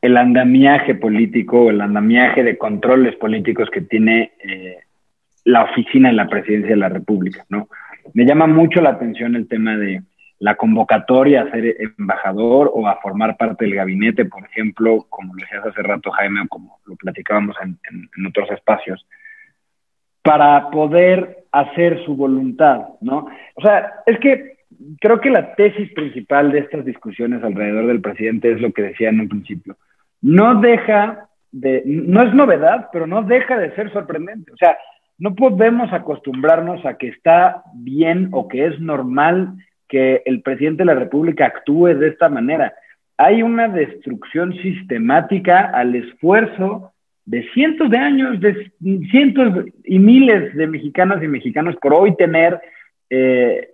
el 0.05 0.17
andamiaje 0.17 0.95
político, 0.95 1.69
el 1.69 1.81
andamiaje 1.81 2.43
de 2.43 2.57
controles 2.57 3.15
políticos 3.15 3.69
que 3.71 3.81
tiene 3.81 4.33
eh, 4.43 4.77
la 5.43 5.63
oficina 5.63 6.09
de 6.09 6.15
la 6.15 6.27
presidencia 6.27 6.71
de 6.71 6.75
la 6.75 6.89
República, 6.89 7.45
¿no? 7.49 7.69
Me 8.13 8.25
llama 8.25 8.45
mucho 8.45 8.81
la 8.81 8.91
atención 8.91 9.35
el 9.35 9.47
tema 9.47 9.77
de 9.77 10.03
la 10.39 10.55
convocatoria 10.55 11.41
a 11.41 11.51
ser 11.51 11.75
embajador 11.97 12.69
o 12.73 12.87
a 12.87 12.97
formar 12.97 13.35
parte 13.37 13.65
del 13.65 13.75
gabinete, 13.75 14.25
por 14.25 14.43
ejemplo, 14.45 15.05
como 15.09 15.33
lo 15.33 15.41
decías 15.41 15.65
hace 15.65 15.81
rato 15.81 16.11
Jaime, 16.11 16.41
o 16.41 16.47
como 16.47 16.79
lo 16.85 16.95
platicábamos 16.95 17.55
en, 17.63 17.79
en, 18.15 18.25
otros 18.27 18.51
espacios, 18.51 19.07
para 20.21 20.69
poder 20.69 21.45
hacer 21.51 22.03
su 22.05 22.15
voluntad, 22.15 22.81
¿no? 23.01 23.27
O 23.55 23.61
sea, 23.61 23.93
es 24.05 24.19
que 24.19 24.57
creo 24.99 25.19
que 25.19 25.29
la 25.29 25.55
tesis 25.55 25.91
principal 25.93 26.51
de 26.51 26.59
estas 26.59 26.85
discusiones 26.85 27.43
alrededor 27.43 27.87
del 27.87 28.01
presidente 28.01 28.51
es 28.51 28.61
lo 28.61 28.71
que 28.71 28.83
decía 28.83 29.09
en 29.09 29.21
un 29.21 29.29
principio. 29.29 29.77
No 30.25 30.59
deja 30.59 31.29
de, 31.51 31.83
no 31.85 32.23
es 32.23 32.33
novedad, 32.33 32.89
pero 32.91 33.05
no 33.05 33.21
deja 33.21 33.59
de 33.59 33.75
ser 33.75 33.93
sorprendente. 33.93 34.51
O 34.51 34.57
sea, 34.57 34.75
no 35.19 35.35
podemos 35.35 35.93
acostumbrarnos 35.93 36.83
a 36.83 36.97
que 36.97 37.09
está 37.09 37.61
bien 37.75 38.29
o 38.31 38.47
que 38.47 38.65
es 38.65 38.79
normal 38.79 39.53
que 39.87 40.23
el 40.25 40.41
presidente 40.41 40.81
de 40.81 40.87
la 40.87 40.95
República 40.95 41.45
actúe 41.45 41.93
de 41.93 42.07
esta 42.07 42.27
manera. 42.27 42.73
Hay 43.17 43.43
una 43.43 43.67
destrucción 43.67 44.53
sistemática 44.63 45.69
al 45.71 45.93
esfuerzo 45.93 46.91
de 47.25 47.47
cientos 47.53 47.91
de 47.91 47.97
años, 47.99 48.39
de 48.39 48.71
cientos 49.11 49.65
y 49.83 49.99
miles 49.99 50.55
de 50.55 50.65
mexicanas 50.65 51.21
y 51.21 51.27
mexicanos 51.27 51.75
por 51.79 51.93
hoy 51.93 52.15
tener, 52.15 52.59
eh, 53.11 53.69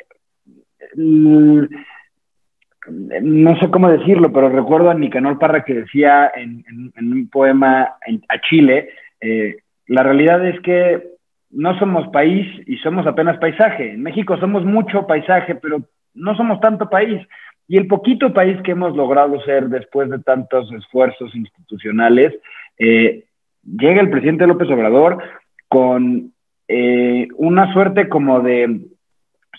no 2.90 3.60
sé 3.60 3.70
cómo 3.70 3.90
decirlo, 3.90 4.32
pero 4.34 4.50
recuerdo 4.50 4.90
a 4.90 4.96
Nicanor 4.96 5.38
Parra 5.38 5.64
que 5.64 5.74
decía 5.74 6.32
en, 6.36 6.64
un 6.98 7.30
poema 7.30 7.96
a 8.28 8.42
Chile, 8.42 8.90
eh, 9.20 9.58
la 9.88 10.04
realidad 10.04 10.46
es 10.48 10.60
que 10.62 11.12
no 11.52 11.78
somos 11.78 12.08
país 12.10 12.48
y 12.66 12.78
somos 12.78 13.06
apenas 13.06 13.38
paisaje. 13.38 13.92
En 13.92 14.04
México 14.04 14.38
somos 14.38 14.66
mucho 14.66 15.06
paisaje, 15.06 15.56
pero 15.56 15.82
no 16.14 16.36
somos 16.36 16.60
tanto 16.60 16.90
país. 16.90 17.22
Y 17.68 17.78
el 17.78 17.88
poquito 17.88 18.34
país 18.34 18.58
que 18.64 18.72
hemos 18.72 18.96
logrado 18.96 19.40
ser 19.42 19.70
después 19.70 20.10
de 20.10 20.20
tantos 20.20 20.72
esfuerzos 20.74 21.34
institucionales, 21.36 22.34
eh, 22.80 23.26
llega 23.64 24.02
el 24.02 24.10
presidente 24.10 24.48
López 24.48 24.70
Obrador 24.70 25.22
con 25.68 26.34
eh, 26.68 27.28
una 27.38 27.72
suerte 27.74 28.10
como 28.10 28.42
de 28.42 28.82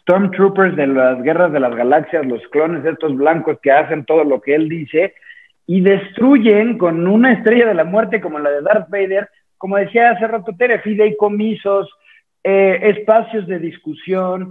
Stormtroopers 0.03 0.77
de 0.77 0.87
las 0.89 1.23
guerras 1.23 1.53
de 1.53 1.61
las 1.61 1.75
galaxias, 1.75 2.27
los 2.27 2.43
clones 2.49 2.85
estos 2.85 3.17
blancos 3.17 3.59
que 3.63 3.71
hacen 3.71 4.05
todo 4.05 4.25
lo 4.25 4.41
que 4.41 4.55
él 4.55 4.69
dice 4.69 5.15
y 5.67 5.81
destruyen 5.81 6.77
con 6.77 7.07
una 7.07 7.33
estrella 7.33 7.67
de 7.67 7.75
la 7.75 7.85
muerte 7.85 8.21
como 8.21 8.39
la 8.39 8.51
de 8.51 8.63
Darth 8.63 8.91
Vader, 8.91 9.29
como 9.59 9.77
decía 9.77 10.11
hace 10.11 10.27
rato 10.27 10.53
Tere, 10.59 10.81
fideicomisos, 10.81 11.89
eh, 12.43 12.81
espacios 12.83 13.47
de 13.47 13.61
discusión, 13.61 14.51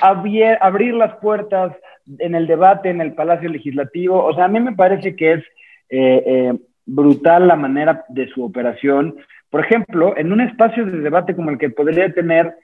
abrir, 0.00 0.94
las 0.94 1.16
puertas 1.16 1.76
en 2.18 2.34
el 2.34 2.46
debate 2.46 2.88
en 2.88 3.00
el 3.00 3.12
Palacio 3.12 3.48
Legislativo. 3.50 4.24
O 4.24 4.34
sea, 4.34 4.46
a 4.46 4.48
mí 4.48 4.60
me 4.60 4.72
parece 4.72 5.14
que 5.14 5.32
es 5.34 5.44
eh, 5.90 6.22
eh, 6.26 6.58
brutal 6.86 7.48
la 7.48 7.56
manera 7.56 8.04
de 8.08 8.28
su 8.28 8.42
operación. 8.44 9.16
Por 9.50 9.60
ejemplo, 9.60 10.16
en 10.16 10.32
un 10.32 10.40
espacio 10.40 10.86
de 10.86 11.00
debate 11.00 11.36
como 11.36 11.50
el 11.50 11.58
que 11.58 11.70
podría 11.70 12.12
tener, 12.12 12.54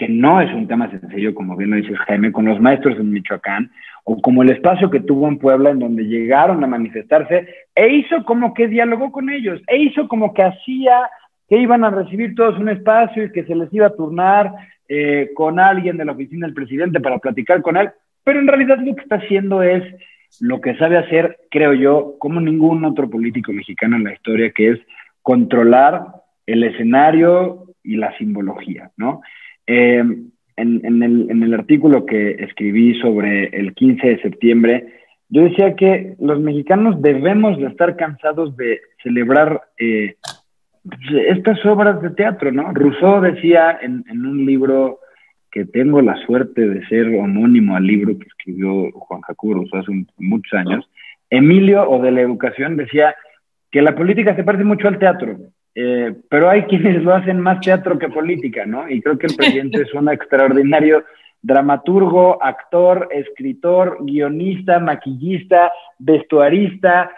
que 0.00 0.08
no 0.08 0.40
es 0.40 0.50
un 0.54 0.66
tema 0.66 0.90
sencillo, 0.90 1.34
como 1.34 1.54
bien 1.58 1.72
lo 1.72 1.76
dice 1.76 1.94
Jaime, 1.94 2.32
con 2.32 2.46
los 2.46 2.58
maestros 2.58 2.98
en 2.98 3.12
Michoacán, 3.12 3.70
o 4.04 4.18
como 4.22 4.42
el 4.42 4.48
espacio 4.48 4.88
que 4.88 5.00
tuvo 5.00 5.28
en 5.28 5.36
Puebla, 5.36 5.68
en 5.68 5.78
donde 5.78 6.04
llegaron 6.04 6.64
a 6.64 6.66
manifestarse, 6.66 7.46
e 7.74 7.88
hizo 7.96 8.24
como 8.24 8.54
que 8.54 8.66
dialogó 8.66 9.12
con 9.12 9.28
ellos, 9.28 9.60
e 9.66 9.76
hizo 9.76 10.08
como 10.08 10.32
que 10.32 10.42
hacía 10.42 11.10
que 11.50 11.58
iban 11.58 11.84
a 11.84 11.90
recibir 11.90 12.34
todos 12.34 12.58
un 12.58 12.70
espacio 12.70 13.24
y 13.24 13.32
que 13.32 13.44
se 13.44 13.54
les 13.54 13.70
iba 13.74 13.88
a 13.88 13.94
turnar 13.94 14.50
eh, 14.88 15.32
con 15.34 15.60
alguien 15.60 15.98
de 15.98 16.06
la 16.06 16.12
oficina 16.12 16.46
del 16.46 16.54
presidente 16.54 16.98
para 16.98 17.18
platicar 17.18 17.60
con 17.60 17.76
él, 17.76 17.90
pero 18.24 18.40
en 18.40 18.48
realidad 18.48 18.78
lo 18.78 18.94
que 18.94 19.02
está 19.02 19.16
haciendo 19.16 19.62
es 19.62 19.82
lo 20.40 20.62
que 20.62 20.76
sabe 20.76 20.96
hacer, 20.96 21.40
creo 21.50 21.74
yo, 21.74 22.14
como 22.18 22.40
ningún 22.40 22.86
otro 22.86 23.10
político 23.10 23.52
mexicano 23.52 23.96
en 23.96 24.04
la 24.04 24.14
historia, 24.14 24.50
que 24.50 24.70
es 24.70 24.80
controlar 25.20 26.06
el 26.46 26.64
escenario 26.64 27.66
y 27.82 27.96
la 27.96 28.16
simbología, 28.16 28.92
¿no? 28.96 29.20
Eh, 29.72 30.02
en, 30.56 30.84
el, 30.84 31.30
en, 31.30 31.42
el, 31.44 31.54
artículo 31.54 32.04
que 32.04 32.32
escribí 32.40 32.98
sobre 33.00 33.56
el 33.56 33.72
15 33.72 34.04
de 34.04 34.20
septiembre, 34.20 34.94
yo 35.28 35.42
decía 35.44 35.76
que 35.76 36.16
los 36.18 36.40
mexicanos 36.40 37.00
debemos 37.00 37.56
de 37.56 37.68
estar 37.68 37.94
cansados 37.94 38.56
de 38.56 38.80
celebrar 39.00 39.62
eh, 39.78 40.16
estas 41.28 41.64
obras 41.66 42.02
de 42.02 42.10
teatro, 42.10 42.50
¿no? 42.50 42.72
Rousseau 42.72 43.20
decía 43.20 43.78
en, 43.80 44.02
un 44.10 44.44
libro 44.44 44.98
que 45.52 45.66
tengo 45.66 46.02
la 46.02 46.16
suerte 46.26 46.68
de 46.68 46.84
ser 46.88 47.06
homónimo 47.06 47.76
al 47.76 47.86
libro 47.86 48.18
que 48.18 48.26
escribió 48.26 48.90
Juan 48.90 49.20
Jacobo 49.20 49.54
Rousseau 49.54 49.82
hace 49.82 49.92
muchos 50.18 50.52
años, 50.52 50.90
Emilio 51.30 51.88
o 51.88 52.02
de 52.02 52.10
la 52.10 52.22
educación 52.22 52.76
decía 52.76 53.14
que 53.70 53.82
la 53.82 53.94
política 53.94 54.34
se 54.34 54.42
parece 54.42 54.64
mucho 54.64 54.88
al 54.88 54.98
teatro, 54.98 55.38
eh, 55.74 56.14
pero 56.28 56.50
hay 56.50 56.64
quienes 56.64 57.02
lo 57.02 57.14
hacen 57.14 57.40
más 57.40 57.60
teatro 57.60 57.98
que 57.98 58.08
política, 58.08 58.66
¿no? 58.66 58.88
Y 58.88 59.00
creo 59.00 59.18
que 59.18 59.26
el 59.26 59.36
presidente 59.36 59.82
es 59.82 59.94
un 59.94 60.08
extraordinario 60.08 61.04
dramaturgo, 61.42 62.42
actor, 62.42 63.08
escritor, 63.10 63.98
guionista, 64.00 64.78
maquillista, 64.78 65.72
vestuarista, 65.98 67.10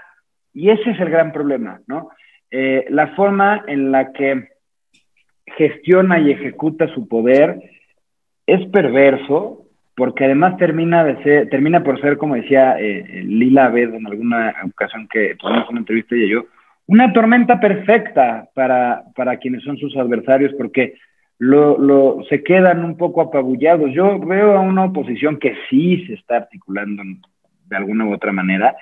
y 0.55 0.71
ese 0.71 0.91
es 0.91 1.01
el 1.01 1.11
gran 1.11 1.33
problema, 1.33 1.81
¿no? 1.87 2.11
Eh, 2.51 2.87
la 2.91 3.09
forma 3.09 3.65
en 3.67 3.91
la 3.91 4.13
que 4.13 4.49
gestiona 5.47 6.21
y 6.21 6.31
ejecuta 6.31 6.87
su 6.95 7.09
poder 7.09 7.59
es 8.47 8.65
perverso, 8.71 9.67
porque 9.97 10.25
además 10.25 10.57
termina, 10.59 11.05
de 11.05 11.23
ser, 11.23 11.49
termina 11.49 11.83
por 11.83 12.01
ser, 12.01 12.19
como 12.19 12.35
decía 12.35 12.79
eh, 12.79 13.23
Lila 13.25 13.67
Abed 13.67 13.95
en 13.95 14.07
alguna 14.07 14.55
ocasión 14.65 15.09
que 15.09 15.35
tuvimos 15.37 15.69
una 15.69 15.81
entrevista 15.81 16.15
ella 16.15 16.25
y 16.25 16.31
yo, 16.31 16.45
una 16.87 17.13
tormenta 17.13 17.61
perfecta 17.61 18.49
para, 18.55 19.05
para 19.15 19.37
quienes 19.39 19.63
son 19.63 19.77
sus 19.79 19.97
adversarios, 19.97 20.53
porque 20.59 20.95
lo, 21.39 21.79
lo, 21.79 22.23
se 22.29 22.43
quedan 22.43 22.85
un 22.85 22.97
poco 22.97 23.21
apabullados. 23.21 23.93
Yo 23.93 24.19
veo 24.19 24.57
a 24.57 24.61
una 24.61 24.85
oposición 24.85 25.39
que 25.39 25.55
sí 25.69 26.05
se 26.07 26.15
está 26.15 26.37
articulando 26.37 27.03
de 27.69 27.77
alguna 27.77 28.07
u 28.07 28.13
otra 28.13 28.33
manera, 28.33 28.77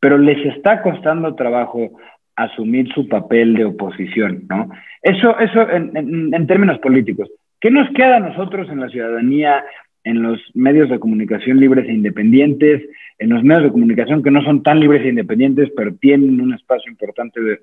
pero 0.00 0.18
les 0.18 0.44
está 0.54 0.82
costando 0.82 1.34
trabajo 1.34 1.92
asumir 2.36 2.92
su 2.92 3.08
papel 3.08 3.54
de 3.54 3.66
oposición, 3.66 4.44
¿no? 4.48 4.70
Eso, 5.02 5.38
eso 5.38 5.68
en, 5.68 6.46
términos 6.46 6.78
políticos. 6.78 7.28
¿Qué 7.60 7.70
nos 7.70 7.88
queda 7.90 8.16
a 8.16 8.20
nosotros 8.20 8.68
en 8.70 8.80
la 8.80 8.88
ciudadanía, 8.88 9.64
en 10.04 10.22
los 10.22 10.40
medios 10.54 10.88
de 10.88 10.98
comunicación 10.98 11.60
libres 11.60 11.88
e 11.88 11.92
independientes, 11.92 12.82
en 13.22 13.30
los 13.30 13.44
medios 13.44 13.64
de 13.64 13.70
comunicación 13.70 14.22
que 14.22 14.30
no 14.30 14.42
son 14.42 14.62
tan 14.62 14.80
libres 14.80 15.04
e 15.04 15.10
independientes, 15.10 15.70
pero 15.76 15.94
tienen 15.94 16.40
un 16.40 16.54
espacio 16.54 16.90
importante 16.90 17.40
de, 17.40 17.58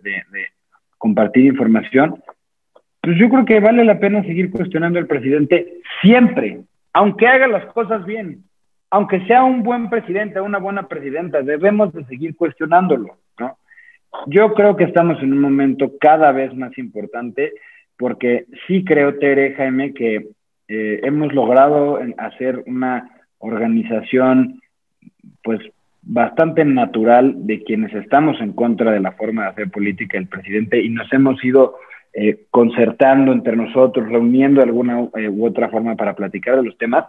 compartir 0.97 1.45
información? 1.45 2.21
Pues 3.01 3.17
yo 3.17 3.29
creo 3.29 3.45
que 3.45 3.59
vale 3.59 3.83
la 3.83 3.99
pena 3.99 4.23
seguir 4.23 4.51
cuestionando 4.51 4.99
al 4.99 5.07
presidente 5.07 5.81
siempre, 6.01 6.61
aunque 6.93 7.27
haga 7.27 7.47
las 7.47 7.65
cosas 7.73 8.05
bien, 8.05 8.43
aunque 8.89 9.25
sea 9.27 9.43
un 9.43 9.63
buen 9.63 9.89
presidente, 9.89 10.41
una 10.41 10.59
buena 10.59 10.87
presidenta, 10.87 11.41
debemos 11.41 11.93
de 11.93 12.05
seguir 12.05 12.35
cuestionándolo, 12.35 13.17
¿no? 13.37 13.57
Yo 14.27 14.53
creo 14.53 14.75
que 14.75 14.85
estamos 14.85 15.21
en 15.21 15.33
un 15.33 15.41
momento 15.41 15.91
cada 15.99 16.31
vez 16.31 16.53
más 16.55 16.77
importante 16.77 17.53
porque 17.97 18.45
sí 18.65 18.83
creo, 18.83 19.15
Tere, 19.19 19.53
Jaime, 19.55 19.93
que 19.93 20.29
eh, 20.69 20.99
hemos 21.03 21.33
logrado 21.33 21.99
hacer 22.17 22.63
una 22.65 23.09
organización 23.39 24.58
pues 25.43 25.59
bastante 26.01 26.63
natural 26.65 27.45
de 27.45 27.63
quienes 27.63 27.93
estamos 27.93 28.39
en 28.41 28.53
contra 28.53 28.91
de 28.91 28.99
la 28.99 29.11
forma 29.13 29.43
de 29.43 29.49
hacer 29.49 29.69
política 29.69 30.17
del 30.17 30.27
presidente 30.27 30.81
y 30.81 30.89
nos 30.89 31.11
hemos 31.11 31.43
ido 31.43 31.75
eh, 32.13 32.45
concertando 32.49 33.31
entre 33.31 33.55
nosotros, 33.55 34.09
reuniendo 34.09 34.61
de 34.61 34.67
alguna 34.67 35.07
eh, 35.15 35.29
u 35.29 35.45
otra 35.45 35.69
forma 35.69 35.95
para 35.95 36.15
platicar 36.15 36.55
de 36.55 36.63
los 36.63 36.77
temas. 36.77 37.05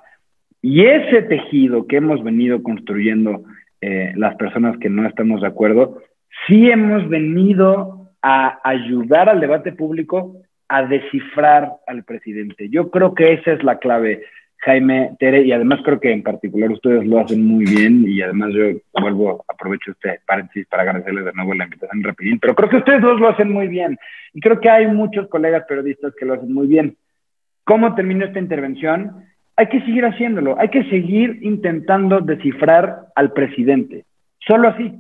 Y 0.61 0.85
ese 0.85 1.23
tejido 1.23 1.87
que 1.87 1.97
hemos 1.97 2.23
venido 2.23 2.63
construyendo 2.63 3.45
las 4.15 4.35
personas 4.35 4.77
que 4.77 4.91
no 4.91 5.09
estamos 5.09 5.41
de 5.41 5.47
acuerdo, 5.47 6.03
sí 6.47 6.71
hemos 6.71 7.09
venido 7.09 8.11
a 8.23 8.61
ayudar 8.63 9.31
al 9.31 9.41
debate 9.41 9.73
público 9.73 10.37
a 10.69 10.85
descifrar 10.85 11.73
al 11.87 12.05
presidente. 12.05 12.69
Yo 12.69 12.91
creo 12.91 13.15
que 13.15 13.33
esa 13.33 13.53
es 13.53 13.65
la 13.65 13.79
clave, 13.79 14.23
Jaime 14.63 15.17
Tere, 15.19 15.43
y 15.43 15.53
además 15.53 15.81
creo 15.85 15.99
que 15.99 16.13
en 16.13 16.23
particular 16.23 16.71
ustedes 16.71 17.07
lo 17.07 17.19
hacen 17.19 17.47
muy 17.47 17.65
bien 17.65 18.05
y 18.07 18.21
además 18.21 18.51
yo 18.53 18.79
vuelvo, 19.01 19.45
aprovecho 19.49 19.93
este 19.93 20.21
paréntesis 20.27 20.67
para 20.67 20.83
agradecerles 20.83 21.25
de 21.25 21.33
nuevo 21.33 21.55
la 21.55 21.65
invitación 21.65 22.03
rapidín, 22.03 22.39
pero 22.39 22.55
creo 22.55 22.69
que 22.69 22.77
ustedes 22.77 23.01
dos 23.01 23.19
lo 23.21 23.29
hacen 23.29 23.51
muy 23.51 23.69
bien 23.69 23.99
y 24.35 24.41
creo 24.41 24.61
que 24.61 24.69
hay 24.69 24.87
muchos 24.87 25.29
colegas 25.29 25.65
periodistas 25.67 26.15
que 26.19 26.27
lo 26.27 26.35
hacen 26.35 26.53
muy 26.53 26.67
bien. 26.67 26.97
¿Cómo 27.65 27.95
termino 27.95 28.25
esta 28.25 28.39
intervención? 28.39 29.25
Hay 29.57 29.69
que 29.69 29.81
seguir 29.81 30.05
haciéndolo, 30.05 30.59
hay 30.59 30.69
que 30.69 30.85
seguir 30.91 31.39
intentando 31.43 32.21
descifrar 32.21 33.07
al 33.15 33.33
presidente. 33.33 34.05
Solo 34.47 34.69
así, 34.69 34.95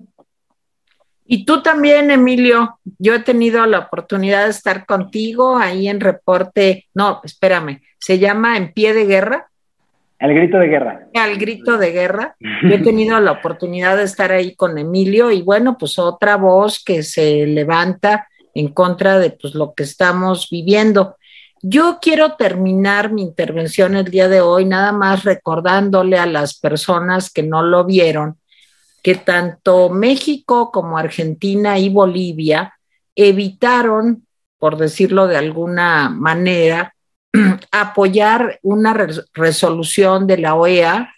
y 1.32 1.44
tú 1.44 1.62
también, 1.62 2.11
Emilio, 2.11 2.80
yo 2.98 3.14
he 3.14 3.20
tenido 3.20 3.64
la 3.64 3.78
oportunidad 3.78 4.46
de 4.46 4.50
estar 4.50 4.84
contigo 4.84 5.58
ahí 5.58 5.86
en 5.86 6.00
reporte, 6.00 6.88
no, 6.92 7.20
espérame, 7.22 7.82
se 7.98 8.18
llama 8.18 8.56
En 8.56 8.72
pie 8.72 8.94
de 8.94 9.06
guerra. 9.06 9.49
El 10.20 10.34
grito 10.34 10.58
de 10.58 10.68
guerra. 10.68 11.08
Al 11.14 11.38
grito 11.38 11.78
de 11.78 11.92
guerra. 11.92 12.36
Yo 12.38 12.74
he 12.74 12.78
tenido 12.84 13.18
la 13.20 13.32
oportunidad 13.32 13.96
de 13.96 14.04
estar 14.04 14.30
ahí 14.32 14.54
con 14.54 14.78
Emilio 14.78 15.30
y 15.30 15.42
bueno, 15.42 15.76
pues 15.78 15.98
otra 15.98 16.36
voz 16.36 16.82
que 16.84 17.02
se 17.02 17.46
levanta 17.46 18.28
en 18.54 18.68
contra 18.68 19.18
de 19.18 19.30
pues, 19.30 19.54
lo 19.54 19.74
que 19.74 19.82
estamos 19.82 20.48
viviendo. 20.50 21.16
Yo 21.62 21.98
quiero 22.00 22.34
terminar 22.36 23.12
mi 23.12 23.22
intervención 23.22 23.96
el 23.96 24.06
día 24.06 24.28
de 24.28 24.40
hoy 24.40 24.64
nada 24.64 24.92
más 24.92 25.24
recordándole 25.24 26.18
a 26.18 26.26
las 26.26 26.58
personas 26.58 27.32
que 27.32 27.42
no 27.42 27.62
lo 27.62 27.84
vieron 27.84 28.36
que 29.02 29.14
tanto 29.14 29.88
México 29.88 30.70
como 30.70 30.98
Argentina 30.98 31.78
y 31.78 31.88
Bolivia 31.88 32.74
evitaron, 33.14 34.26
por 34.58 34.76
decirlo 34.76 35.26
de 35.26 35.36
alguna 35.36 36.10
manera, 36.10 36.94
apoyar 37.70 38.58
una 38.62 38.94
resolución 39.34 40.26
de 40.26 40.38
la 40.38 40.54
OEA 40.54 41.14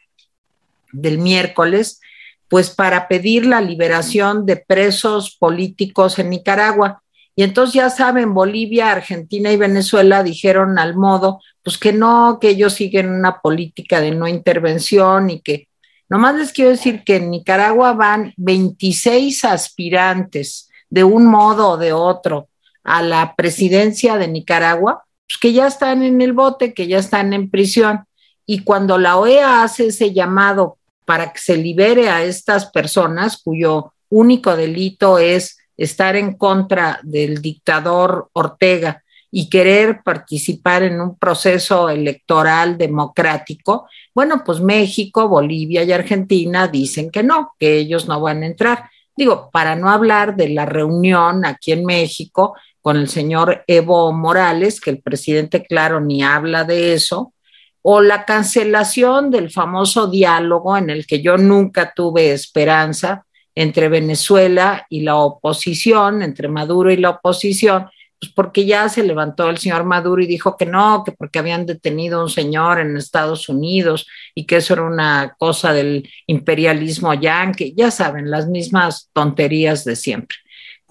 del 0.93 1.19
miércoles, 1.19 2.01
pues 2.49 2.71
para 2.71 3.09
pedir 3.09 3.47
la 3.47 3.61
liberación 3.61 4.45
de 4.45 4.57
presos 4.57 5.37
políticos 5.39 6.19
en 6.19 6.31
Nicaragua. 6.31 7.03
Y 7.35 7.45
entonces 7.45 7.75
ya 7.75 7.89
saben, 7.89 8.35
Bolivia, 8.35 8.93
Argentina 8.93 9.51
y 9.51 9.57
Venezuela 9.57 10.23
dijeron 10.23 10.79
al 10.79 10.95
modo, 10.95 11.41
pues 11.63 11.79
que 11.79 11.95
no, 11.95 12.39
que 12.41 12.51
ellos 12.51 12.75
siguen 12.75 13.09
una 13.09 13.41
política 13.41 14.01
de 14.03 14.11
no 14.11 14.29
intervención 14.29 15.31
y 15.31 15.41
que, 15.41 15.69
nomás 16.11 16.35
les 16.35 16.53
quiero 16.53 16.71
decir 16.73 17.05
que 17.05 17.17
en 17.17 17.31
Nicaragua 17.31 17.95
van 17.95 18.35
26 18.37 19.47
aspirantes 19.47 20.69
de 20.91 21.05
un 21.05 21.25
modo 21.25 21.71
o 21.71 21.77
de 21.79 21.95
otro 21.95 22.49
a 22.85 23.01
la 23.03 23.35
presidencia 23.35 24.19
de 24.19 24.29
Nicaragua, 24.29 25.05
pues 25.27 25.39
que 25.41 25.53
ya 25.53 25.67
están 25.67 26.03
en 26.03 26.21
el 26.21 26.33
bote, 26.33 26.75
que 26.75 26.87
ya 26.87 26.99
están 26.99 27.33
en 27.33 27.51
prisión. 27.51 28.05
Y 28.47 28.61
cuando 28.65 28.99
la 28.99 29.17
OEA 29.17 29.63
hace 29.63 29.87
ese 29.87 30.13
llamado 30.13 30.79
para 31.05 31.33
que 31.33 31.41
se 31.41 31.57
libere 31.57 32.09
a 32.09 32.25
estas 32.25 32.67
personas 32.67 33.41
cuyo 33.43 33.93
único 34.09 34.57
delito 34.57 35.19
es 35.19 35.59
estar 35.77 36.17
en 36.17 36.35
contra 36.37 37.01
del 37.03 37.41
dictador 37.41 38.29
Ortega 38.33 39.03
y 39.35 39.49
querer 39.49 40.03
participar 40.05 40.83
en 40.83 41.01
un 41.01 41.17
proceso 41.17 41.89
electoral 41.89 42.77
democrático, 42.77 43.89
bueno, 44.15 44.43
pues 44.45 44.61
México, 44.61 45.27
Bolivia 45.27 45.83
y 45.85 45.93
Argentina 45.93 46.69
dicen 46.69 47.11
que 47.11 47.23
no, 47.23 47.55
que 47.59 47.79
ellos 47.79 48.07
no 48.07 48.21
van 48.21 48.43
a 48.43 48.47
entrar. 48.47 48.91
Digo, 49.17 49.49
para 49.51 49.75
no 49.75 49.89
hablar 49.89 50.37
de 50.37 50.51
la 50.51 50.67
reunión 50.67 51.47
aquí 51.47 51.73
en 51.73 51.87
México 51.87 52.55
con 52.83 52.97
el 52.97 53.09
señor 53.09 53.65
Evo 53.67 54.13
Morales, 54.13 54.81
que 54.81 54.91
el 54.91 55.01
presidente, 55.01 55.65
claro, 55.65 56.01
ni 56.01 56.23
habla 56.23 56.65
de 56.65 56.93
eso, 56.93 57.33
o 57.81 58.01
la 58.01 58.25
cancelación 58.25 59.31
del 59.31 59.51
famoso 59.51 60.09
diálogo 60.09 60.77
en 60.77 60.91
el 60.91 61.07
que 61.07 61.23
yo 61.23 61.37
nunca 61.37 61.95
tuve 61.95 62.33
esperanza 62.33 63.25
entre 63.55 63.89
Venezuela 63.89 64.87
y 64.89 65.01
la 65.03 65.17
oposición, 65.17 66.23
entre 66.23 66.49
Maduro 66.49 66.91
y 66.91 66.97
la 66.97 67.11
oposición, 67.11 67.87
pues 68.21 68.33
porque 68.33 68.65
ya 68.65 68.89
se 68.89 69.03
levantó 69.03 69.51
el 69.51 69.59
señor 69.59 69.85
Maduro 69.85 70.23
y 70.23 70.27
dijo 70.27 70.57
que 70.57 70.65
no, 70.65 71.03
que 71.05 71.11
porque 71.11 71.41
habían 71.41 71.67
detenido 71.67 72.21
a 72.21 72.23
un 72.23 72.31
señor 72.31 72.79
en 72.79 72.97
Estados 72.97 73.49
Unidos 73.49 74.07
y 74.35 74.47
que 74.47 74.57
eso 74.57 74.75
era 74.75 74.85
una 74.85 75.35
cosa 75.39 75.73
del 75.73 76.09
imperialismo 76.29 77.15
yanqui, 77.15 77.75
ya 77.77 77.91
saben, 77.91 78.31
las 78.31 78.47
mismas 78.47 79.11
tonterías 79.13 79.85
de 79.85 79.97
siempre. 79.97 80.37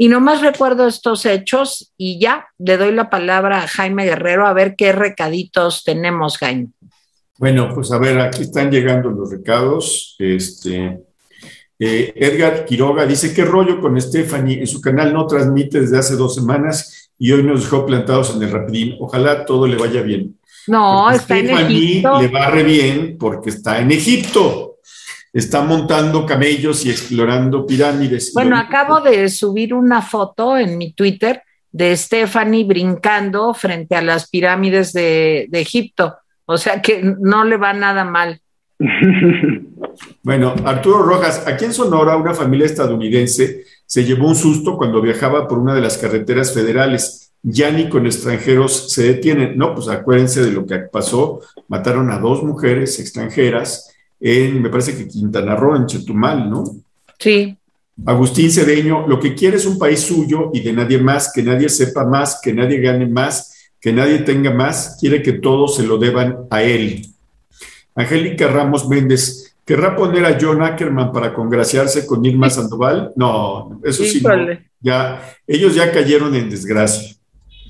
Y 0.02 0.08
nomás 0.08 0.41
recuerdo 0.41 0.88
estos 0.88 1.28
hechos 1.28 1.93
y 1.95 2.20
ya 2.20 2.47
le 2.58 2.78
doy 2.78 2.91
la 2.91 3.12
palabra 3.12 3.62
a 3.62 3.68
Jaime 3.68 4.04
Guerrero 4.04 4.47
a 4.47 4.54
ver 4.54 4.74
qué 4.76 4.93
recaditos 4.93 5.84
tenemos, 5.84 6.39
Jaime. 6.39 6.70
Bueno, 7.38 7.70
pues 7.72 7.91
a 7.91 7.99
ver, 7.99 8.20
aquí 8.20 8.41
están 8.41 8.72
llegando 8.72 9.12
los 9.12 9.30
recados. 9.30 10.16
Este, 10.18 11.02
eh, 11.78 12.14
Edgar 12.16 12.66
Quiroga 12.66 13.06
dice, 13.06 13.32
¿qué 13.32 13.45
rollo 13.45 13.80
con 13.80 14.02
Stephanie? 14.02 14.62
En 14.62 14.66
su 14.66 14.82
canal 14.82 15.14
no 15.14 15.28
transmite 15.28 15.82
desde 15.82 15.99
hace 15.99 16.16
dos 16.16 16.34
semanas 16.34 17.12
y 17.20 17.32
hoy 17.34 17.43
nos 17.43 17.62
dejó 17.62 17.86
plantados 17.86 18.36
en 18.36 18.41
el 18.41 18.49
rapidín. 18.49 18.95
Ojalá 18.99 19.45
todo 19.45 19.68
le 19.68 19.78
vaya 19.78 20.02
bien. 20.02 20.36
No, 20.66 21.12
está 21.12 21.38
en 21.38 21.52
Egipto. 21.52 22.20
le 22.20 22.28
va 22.28 22.47
re 22.47 22.64
bien 22.64 23.18
porque 23.20 23.52
está 23.52 23.80
en 23.80 23.91
Egipto 23.91 24.70
está 25.34 25.62
montando 25.62 26.26
camellos 26.26 26.86
y 26.86 26.90
explorando 26.90 27.66
pirámides. 27.66 28.34
Bueno, 28.34 28.58
acabo 28.58 29.00
de 29.02 29.30
subir 29.30 29.74
una 29.74 30.02
foto 30.02 30.58
en 30.58 30.78
mi 30.78 30.94
Twitter 30.94 31.42
de 31.72 31.96
Stephanie 31.96 32.66
brincando 32.66 33.54
frente 33.54 33.96
a 33.96 34.02
las 34.02 34.30
pirámides 34.30 34.92
de, 34.94 35.48
Egipto. 35.54 36.18
O 36.46 36.58
sea 36.58 36.82
que 36.82 37.02
no 37.20 37.46
le 37.46 37.58
va 37.58 37.74
nada 37.74 38.04
mal. 38.04 38.40
Bueno, 40.24 40.56
Arturo 40.64 41.04
Rojas, 41.04 41.46
aquí 41.46 41.66
en 41.66 41.74
Sonora 41.74 42.16
una 42.16 42.34
familia 42.34 42.66
estadounidense 42.66 43.66
se 43.86 44.06
llevó 44.06 44.30
un 44.30 44.36
susto 44.36 44.78
cuando 44.78 45.02
viajaba 45.02 45.48
por 45.48 45.60
una 45.60 45.76
de 45.76 45.82
las 45.82 45.98
carreteras 45.98 46.54
federales. 46.54 47.34
Ya 47.44 47.72
ni 47.72 47.90
con 47.90 48.06
extranjeros 48.06 48.94
se 48.94 49.04
detienen. 49.04 49.58
No, 49.58 49.76
pues 49.76 49.90
acuérdense 49.90 50.42
de 50.42 50.52
lo 50.52 50.66
que 50.66 50.80
pasó. 50.80 51.42
Mataron 51.68 52.10
a 52.10 52.20
dos 52.20 52.42
mujeres 52.42 53.00
extranjeras 53.00 53.91
en, 54.22 54.61
me 54.61 54.69
parece 54.69 54.95
que 54.95 55.07
Quintana 55.07 55.55
Roo, 55.55 55.76
en 55.76 55.88
Chetumal, 55.88 56.49
¿no? 56.49 56.63
Sí. 57.17 57.57
Agustín 58.05 58.51
Cedeño, 58.51 59.07
lo 59.07 59.19
que 59.19 59.36
quiere 59.36 59.57
es 59.57 59.65
un 59.65 59.78
país 59.78 59.99
suyo 59.99 60.51
y 60.53 60.61
de 60.61 60.74
nadie 60.74 60.99
más, 60.99 61.32
que 61.34 61.43
nadie 61.43 61.69
sepa 61.69 62.05
más, 62.05 62.39
que 62.41 62.53
nadie 62.53 62.80
gane 62.80 63.07
más, 63.07 63.72
que 63.80 63.91
nadie 63.91 64.19
tenga 64.19 64.51
más, 64.51 64.97
quiere 64.99 65.22
que 65.22 65.34
todos 65.34 65.76
se 65.76 65.84
lo 65.84 65.97
deban 65.97 66.45
a 66.49 66.63
él. 66.63 67.05
Angélica 67.95 68.47
Ramos 68.47 68.88
Méndez, 68.88 69.55
¿querrá 69.65 69.95
poner 69.95 70.26
a 70.26 70.38
John 70.39 70.61
Ackerman 70.61 71.11
para 71.11 71.34
congraciarse 71.34 72.05
con 72.05 72.24
Irma 72.24 72.49
Sandoval? 72.49 73.11
No, 73.15 73.80
eso 73.84 74.03
sí, 74.03 74.24
ya, 74.80 75.36
ellos 75.45 75.76
ya 75.76 75.91
cayeron 75.91 76.36
en 76.36 76.49
desgracia. 76.49 77.15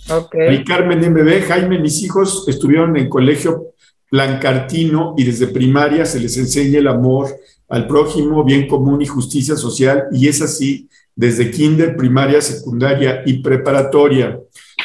Okay. 0.09 0.55
Y 0.55 0.63
Carmen 0.63 0.99
MB, 1.11 1.43
Jaime, 1.47 1.79
mis 1.79 2.01
hijos 2.03 2.45
estuvieron 2.47 2.97
en 2.97 3.07
colegio 3.07 3.73
Plancartino 4.12 5.16
y 5.18 5.24
desde 5.24 5.47
primaria 5.47 6.05
se 6.05 6.20
les 6.20 6.36
enseña 6.36 6.80
el 6.80 6.88
amor 6.89 7.30
al 7.70 7.88
prójimo, 7.88 8.43
bien 8.43 8.68
común 8.68 9.01
y 9.01 9.05
justicia 9.05 9.55
social, 9.55 10.07
y 10.12 10.28
es 10.28 10.41
así 10.41 10.89
desde 11.16 11.49
kinder, 11.49 11.95
primaria, 11.95 12.41
secundaria 12.41 13.24
y 13.26 13.41
preparatoria. 13.41 14.38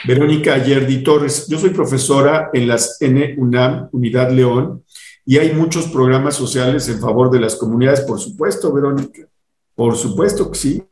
Verónica 0.06 0.54
Ayerdi 0.54 1.02
Torres, 1.02 1.48
yo 1.48 1.58
soy 1.58 1.70
profesora 1.70 2.50
en 2.52 2.68
las 2.68 2.98
NUNAM, 3.00 3.88
Unidad 3.90 4.30
León, 4.30 4.84
y 5.24 5.38
hay 5.38 5.52
muchos 5.52 5.88
programas 5.88 6.36
sociales 6.36 6.88
en 6.88 7.00
favor 7.00 7.28
de 7.28 7.40
las 7.40 7.56
comunidades, 7.56 8.02
por 8.02 8.20
supuesto, 8.20 8.72
Verónica, 8.72 9.26
por 9.74 9.96
supuesto 9.96 10.52
que 10.52 10.56
sí. 10.56 10.82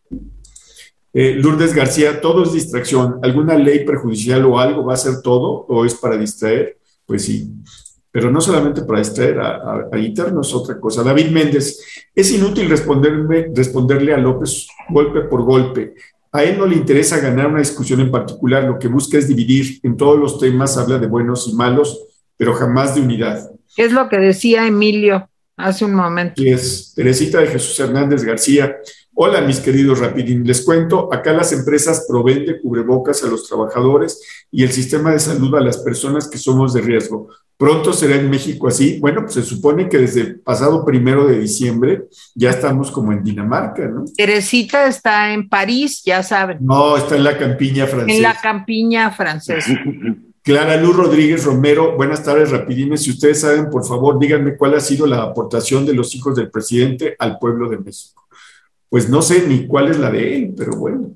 Eh, 1.12 1.37
Lourdes 1.37 1.72
García, 1.72 2.20
todo 2.20 2.43
es 2.43 2.53
distracción. 2.53 3.20
¿Alguna 3.22 3.57
ley 3.57 3.85
perjudicial 3.85 4.45
o 4.47 4.59
algo 4.59 4.85
va 4.85 4.95
a 4.95 4.97
ser 4.97 5.22
todo 5.22 5.64
o 5.68 5.85
es 5.85 5.95
para 5.95 6.16
distraer? 6.16 6.76
Pues 7.07 7.22
sí 7.26 7.55
pero 8.14 8.30
no 8.30 8.40
solamente 8.40 8.82
para 8.82 9.00
distraer 9.00 9.40
a, 9.40 9.88
a, 9.90 9.98
internos, 9.98 10.54
otra 10.54 10.78
cosa. 10.78 11.02
David 11.02 11.30
Méndez, 11.32 11.80
es 12.14 12.30
inútil 12.30 12.68
responderme, 12.68 13.48
responderle 13.52 14.14
a 14.14 14.18
López 14.18 14.68
golpe 14.88 15.22
por 15.22 15.42
golpe. 15.42 15.96
A 16.30 16.44
él 16.44 16.56
no 16.56 16.64
le 16.64 16.76
interesa 16.76 17.18
ganar 17.18 17.48
una 17.48 17.58
discusión 17.58 17.98
en 17.98 18.12
particular, 18.12 18.62
lo 18.62 18.78
que 18.78 18.86
busca 18.86 19.18
es 19.18 19.26
dividir. 19.26 19.80
En 19.82 19.96
todos 19.96 20.16
los 20.16 20.38
temas 20.38 20.78
habla 20.78 21.00
de 21.00 21.08
buenos 21.08 21.48
y 21.48 21.54
malos, 21.54 22.06
pero 22.36 22.54
jamás 22.54 22.94
de 22.94 23.00
unidad. 23.00 23.50
Es 23.76 23.90
lo 23.90 24.08
que 24.08 24.18
decía 24.18 24.64
Emilio 24.64 25.28
hace 25.56 25.84
un 25.84 25.96
momento. 25.96 26.40
Y 26.40 26.50
es 26.50 26.92
Teresita 26.94 27.40
de 27.40 27.48
Jesús 27.48 27.80
Hernández 27.80 28.22
García. 28.22 28.76
Hola, 29.12 29.40
mis 29.40 29.58
queridos 29.58 29.98
Rapidín. 29.98 30.46
Les 30.46 30.62
cuento, 30.64 31.12
acá 31.12 31.32
las 31.32 31.52
empresas 31.52 32.06
proveen 32.08 32.46
de 32.46 32.60
cubrebocas 32.60 33.24
a 33.24 33.26
los 33.26 33.48
trabajadores 33.48 34.46
y 34.52 34.62
el 34.62 34.70
sistema 34.70 35.10
de 35.10 35.18
salud 35.18 35.52
a 35.56 35.60
las 35.60 35.78
personas 35.78 36.28
que 36.28 36.38
somos 36.38 36.72
de 36.74 36.80
riesgo. 36.80 37.28
Pronto 37.57 37.92
será 37.92 38.16
en 38.16 38.28
México 38.28 38.68
así. 38.68 38.98
Bueno, 38.98 39.22
pues 39.22 39.34
se 39.34 39.42
supone 39.42 39.88
que 39.88 39.98
desde 39.98 40.20
el 40.22 40.40
pasado 40.40 40.84
primero 40.84 41.26
de 41.26 41.38
diciembre 41.38 42.05
ya 42.34 42.50
estamos 42.50 42.90
como 42.90 43.12
en 43.12 43.22
Dinamarca, 43.22 43.86
¿no? 43.86 44.05
Teresita 44.16 44.86
está 44.86 45.32
en 45.32 45.48
París, 45.48 46.02
ya 46.05 46.22
saben. 46.22 46.59
No, 46.61 46.96
está 46.96 47.16
en 47.16 47.24
la 47.24 47.38
campiña 47.38 47.86
francesa. 47.86 48.16
En 48.16 48.22
la 48.22 48.34
campiña 48.40 49.11
francesa. 49.11 49.72
Clara 50.42 50.76
Luz 50.76 50.96
Rodríguez 50.96 51.44
Romero, 51.44 51.96
buenas 51.96 52.22
tardes, 52.22 52.50
rapidines. 52.50 53.02
Si 53.02 53.11
ustedes 53.11 53.40
saben, 53.40 53.70
por 53.70 53.86
favor, 53.86 54.18
díganme 54.18 54.57
cuál 54.59 54.74
ha 54.74 54.80
sido 54.80 55.07
la 55.07 55.22
aportación 55.22 55.86
de 55.86 55.94
los 55.94 56.14
hijos 56.14 56.36
del 56.36 56.50
presidente 56.50 57.16
al 57.18 57.38
pueblo 57.38 57.70
de 57.70 57.78
México 57.78 58.24
pues 58.94 59.09
no 59.09 59.22
sé 59.22 59.48
ni 59.48 59.66
cuál 59.66 59.88
es 59.88 59.98
la 59.98 60.09
de 60.09 60.36
él, 60.36 60.55
pero 60.57 60.76
bueno. 60.76 61.11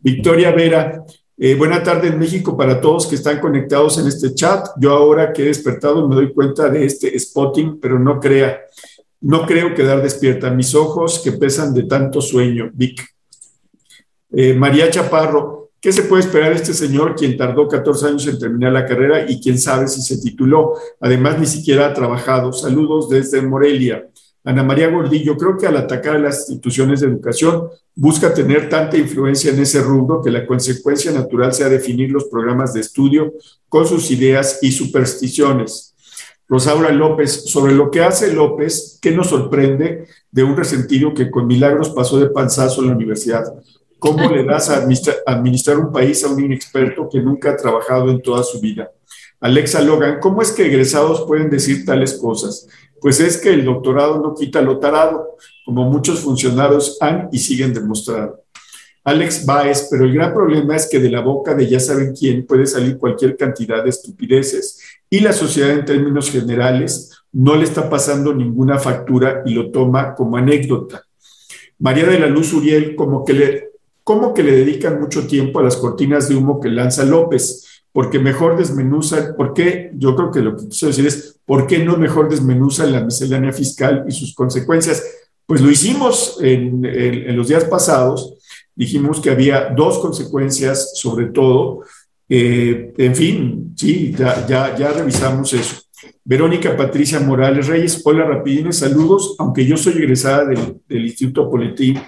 Victoria 0.00 0.50
Vera, 0.50 1.02
eh, 1.42 1.54
buena 1.54 1.82
tarde 1.82 2.08
en 2.08 2.18
México 2.18 2.54
para 2.54 2.82
todos 2.82 3.06
que 3.06 3.14
están 3.14 3.40
conectados 3.40 3.96
en 3.96 4.06
este 4.06 4.34
chat. 4.34 4.68
Yo 4.78 4.92
ahora 4.92 5.32
que 5.32 5.42
he 5.42 5.46
despertado 5.46 6.06
me 6.06 6.14
doy 6.14 6.34
cuenta 6.34 6.68
de 6.68 6.84
este 6.84 7.18
spotting, 7.18 7.80
pero 7.80 7.98
no 7.98 8.20
crea, 8.20 8.60
no 9.22 9.46
creo 9.46 9.74
quedar 9.74 10.02
despierta. 10.02 10.50
Mis 10.50 10.74
ojos 10.74 11.18
que 11.24 11.32
pesan 11.32 11.72
de 11.72 11.84
tanto 11.84 12.20
sueño, 12.20 12.70
Vic. 12.74 13.02
Eh, 14.32 14.52
María 14.52 14.90
Chaparro, 14.90 15.60
¿Qué 15.80 15.92
se 15.92 16.02
puede 16.02 16.24
esperar 16.24 16.50
de 16.50 16.56
este 16.56 16.74
señor, 16.74 17.14
quien 17.14 17.38
tardó 17.38 17.66
14 17.66 18.08
años 18.08 18.26
en 18.26 18.38
terminar 18.38 18.70
la 18.70 18.84
carrera 18.84 19.24
y 19.26 19.40
quién 19.40 19.58
sabe 19.58 19.88
si 19.88 20.02
se 20.02 20.20
tituló? 20.20 20.74
Además, 21.00 21.38
ni 21.38 21.46
siquiera 21.46 21.86
ha 21.86 21.94
trabajado. 21.94 22.52
Saludos 22.52 23.08
desde 23.08 23.40
Morelia. 23.40 24.06
Ana 24.44 24.62
María 24.62 24.88
Gordillo, 24.88 25.38
creo 25.38 25.56
que 25.56 25.66
al 25.66 25.78
atacar 25.78 26.16
a 26.16 26.18
las 26.18 26.50
instituciones 26.50 27.00
de 27.00 27.06
educación 27.06 27.68
busca 28.00 28.32
tener 28.32 28.70
tanta 28.70 28.96
influencia 28.96 29.52
en 29.52 29.60
ese 29.60 29.82
rubro 29.82 30.22
que 30.22 30.30
la 30.30 30.46
consecuencia 30.46 31.12
natural 31.12 31.52
sea 31.52 31.68
definir 31.68 32.10
los 32.10 32.24
programas 32.24 32.72
de 32.72 32.80
estudio 32.80 33.34
con 33.68 33.86
sus 33.86 34.10
ideas 34.10 34.58
y 34.62 34.72
supersticiones. 34.72 35.94
Rosaura 36.48 36.92
López, 36.92 37.44
sobre 37.44 37.74
lo 37.74 37.90
que 37.90 38.00
hace 38.00 38.32
López, 38.32 38.98
¿qué 39.02 39.10
nos 39.10 39.28
sorprende 39.28 40.06
de 40.30 40.42
un 40.42 40.56
resentido 40.56 41.12
que 41.12 41.30
con 41.30 41.46
milagros 41.46 41.90
pasó 41.90 42.18
de 42.18 42.30
panzazo 42.30 42.80
en 42.80 42.88
la 42.88 42.94
universidad? 42.94 43.44
¿Cómo 43.98 44.30
le 44.30 44.44
das 44.44 44.70
a 44.70 44.82
administrar 45.26 45.78
un 45.78 45.92
país 45.92 46.24
a 46.24 46.28
un 46.28 46.42
inexperto 46.42 47.06
que 47.06 47.20
nunca 47.20 47.50
ha 47.50 47.56
trabajado 47.56 48.10
en 48.10 48.22
toda 48.22 48.42
su 48.42 48.62
vida? 48.62 48.90
Alexa 49.40 49.82
Logan, 49.82 50.20
¿cómo 50.20 50.40
es 50.40 50.52
que 50.52 50.64
egresados 50.64 51.26
pueden 51.26 51.50
decir 51.50 51.84
tales 51.84 52.14
cosas? 52.14 52.66
Pues 52.98 53.20
es 53.20 53.36
que 53.36 53.50
el 53.50 53.66
doctorado 53.66 54.22
no 54.22 54.34
quita 54.34 54.62
lo 54.62 54.78
tarado, 54.78 55.36
como 55.70 55.88
muchos 55.88 56.18
funcionarios 56.18 56.98
han 57.00 57.28
y 57.30 57.38
siguen 57.38 57.72
demostrando. 57.72 58.40
Alex 59.04 59.46
Baez, 59.46 59.86
pero 59.88 60.04
el 60.04 60.12
gran 60.12 60.34
problema 60.34 60.74
es 60.74 60.88
que 60.90 60.98
de 60.98 61.08
la 61.08 61.20
boca 61.20 61.54
de 61.54 61.68
ya 61.68 61.78
saben 61.78 62.12
quién 62.12 62.44
puede 62.44 62.66
salir 62.66 62.98
cualquier 62.98 63.36
cantidad 63.36 63.84
de 63.84 63.90
estupideces 63.90 64.80
y 65.08 65.20
la 65.20 65.32
sociedad 65.32 65.70
en 65.70 65.84
términos 65.84 66.28
generales 66.28 67.12
no 67.32 67.54
le 67.54 67.62
está 67.62 67.88
pasando 67.88 68.34
ninguna 68.34 68.80
factura 68.80 69.42
y 69.46 69.54
lo 69.54 69.70
toma 69.70 70.16
como 70.16 70.36
anécdota. 70.36 71.04
María 71.78 72.06
de 72.06 72.18
la 72.18 72.26
Luz 72.26 72.52
Uriel, 72.52 72.96
como 72.96 73.24
que 73.24 73.32
le 73.32 73.70
¿Cómo 74.02 74.34
que 74.34 74.42
le 74.42 74.50
dedican 74.50 74.98
mucho 74.98 75.28
tiempo 75.28 75.60
a 75.60 75.62
las 75.62 75.76
cortinas 75.76 76.28
de 76.28 76.34
humo 76.34 76.58
que 76.58 76.68
lanza 76.68 77.04
López? 77.04 77.82
Porque 77.92 78.18
mejor 78.18 78.56
desmenuza, 78.56 79.36
¿por 79.36 79.54
qué? 79.54 79.92
Yo 79.94 80.16
creo 80.16 80.32
que 80.32 80.40
lo 80.40 80.56
que 80.56 80.68
quiso 80.68 80.88
decir 80.88 81.06
es, 81.06 81.38
¿por 81.44 81.66
qué 81.66 81.84
no 81.84 81.96
mejor 81.96 82.28
desmenuza 82.28 82.86
la 82.86 83.04
miscelánea 83.04 83.52
fiscal 83.52 84.04
y 84.08 84.12
sus 84.12 84.34
consecuencias? 84.34 85.04
Pues 85.50 85.62
lo 85.62 85.68
hicimos 85.68 86.38
en, 86.40 87.36
los 87.36 87.48
días 87.48 87.64
pasados, 87.64 88.34
dijimos 88.72 89.18
que 89.20 89.30
había 89.30 89.70
dos 89.76 89.98
consecuencias 89.98 90.92
sobre 90.94 91.26
todo, 91.26 91.80
eh, 92.28 92.92
en 92.96 93.16
fin, 93.16 93.74
sí, 93.76 94.14
ya, 94.16 94.46
ya, 94.46 94.76
ya 94.76 94.92
revisamos 94.92 95.52
eso. 95.52 95.82
Verónica 96.22 96.76
Patricia 96.76 97.18
Morales 97.18 97.66
Reyes, 97.66 98.00
hola 98.04 98.26
rapidines, 98.26 98.78
saludos, 98.78 99.34
aunque 99.40 99.66
yo 99.66 99.76
soy 99.76 99.94
egresada 99.94 100.44
del, 100.44 100.76
del 100.86 101.06
Instituto 101.06 101.50
Politécnico 101.50 102.06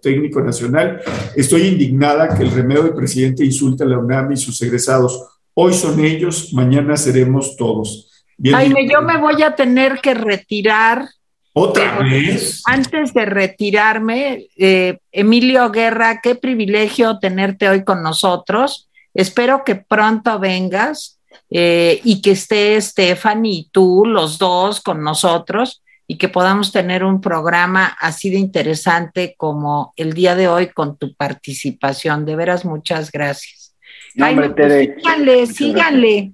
técnico 0.00 0.40
nacional. 0.40 1.00
Estoy 1.34 1.62
indignada 1.62 2.38
que 2.38 2.44
el 2.44 2.52
remedio 2.52 2.84
del 2.84 2.94
presidente 2.94 3.44
insulte 3.44 3.82
a 3.82 3.88
la 3.88 3.98
UNAM 3.98 4.30
y 4.30 4.36
sus 4.36 4.62
egresados. 4.62 5.20
Hoy 5.54 5.74
son 5.74 5.98
ellos, 5.98 6.52
mañana 6.52 6.96
seremos 6.96 7.56
todos. 7.56 8.24
Jaime, 8.40 8.88
yo 8.88 9.02
me 9.02 9.18
voy 9.18 9.42
a 9.42 9.56
tener 9.56 9.98
que 10.00 10.14
retirar. 10.14 11.08
¿Otra 11.56 11.98
vez? 12.00 12.62
Antes 12.66 13.14
de 13.14 13.26
retirarme, 13.26 14.48
eh, 14.56 14.98
Emilio 15.12 15.70
Guerra, 15.70 16.20
qué 16.20 16.34
privilegio 16.34 17.20
tenerte 17.20 17.68
hoy 17.68 17.84
con 17.84 18.02
nosotros. 18.02 18.90
Espero 19.14 19.62
que 19.64 19.76
pronto 19.76 20.40
vengas 20.40 21.20
eh, 21.50 22.00
y 22.02 22.20
que 22.20 22.32
esté 22.32 22.80
Stephanie 22.80 23.52
y 23.52 23.68
tú, 23.70 24.04
los 24.04 24.38
dos, 24.38 24.80
con 24.80 25.04
nosotros 25.04 25.82
y 26.08 26.18
que 26.18 26.28
podamos 26.28 26.72
tener 26.72 27.04
un 27.04 27.20
programa 27.20 27.96
así 28.00 28.30
de 28.30 28.38
interesante 28.38 29.34
como 29.38 29.94
el 29.96 30.12
día 30.12 30.34
de 30.34 30.48
hoy 30.48 30.66
con 30.68 30.98
tu 30.98 31.14
participación. 31.14 32.26
De 32.26 32.34
veras, 32.34 32.64
muchas 32.64 33.12
gracias. 33.12 33.74
Pues 34.16 34.96
síganle, 34.96 35.46
síganle. 35.46 36.32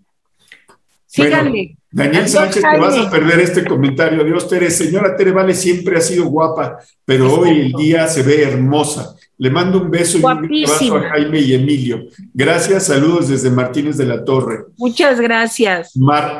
Síganle. 1.07 1.77
Daniel 1.93 2.28
Sánchez, 2.28 2.62
te 2.62 2.78
vas 2.78 2.97
a 2.97 3.11
perder 3.11 3.41
este 3.41 3.64
comentario. 3.64 4.22
Dios, 4.24 4.49
Tere. 4.49 4.70
Señora 4.70 5.16
Tere 5.16 5.32
Vale 5.32 5.55
siempre 5.55 5.97
ha 5.97 6.01
sido 6.01 6.26
guapa, 6.26 6.78
pero 7.05 7.34
hoy 7.34 7.61
el 7.61 7.72
día 7.72 8.07
se 8.07 8.22
ve 8.22 8.43
hermosa. 8.43 9.16
Le 9.38 9.51
mando 9.51 9.80
un 9.80 9.91
beso 9.91 10.18
y 10.18 10.22
un 10.22 10.30
abrazo 10.30 10.97
a 10.97 11.09
Jaime 11.09 11.41
y 11.41 11.55
Emilio. 11.55 12.05
Gracias, 12.32 12.86
saludos 12.86 13.28
desde 13.28 13.51
Martínez 13.51 13.97
de 13.97 14.07
la 14.07 14.24
Torre. 14.24 14.66
Muchas 14.76 15.20
gracias. 15.20 15.97
Mar 15.97 16.38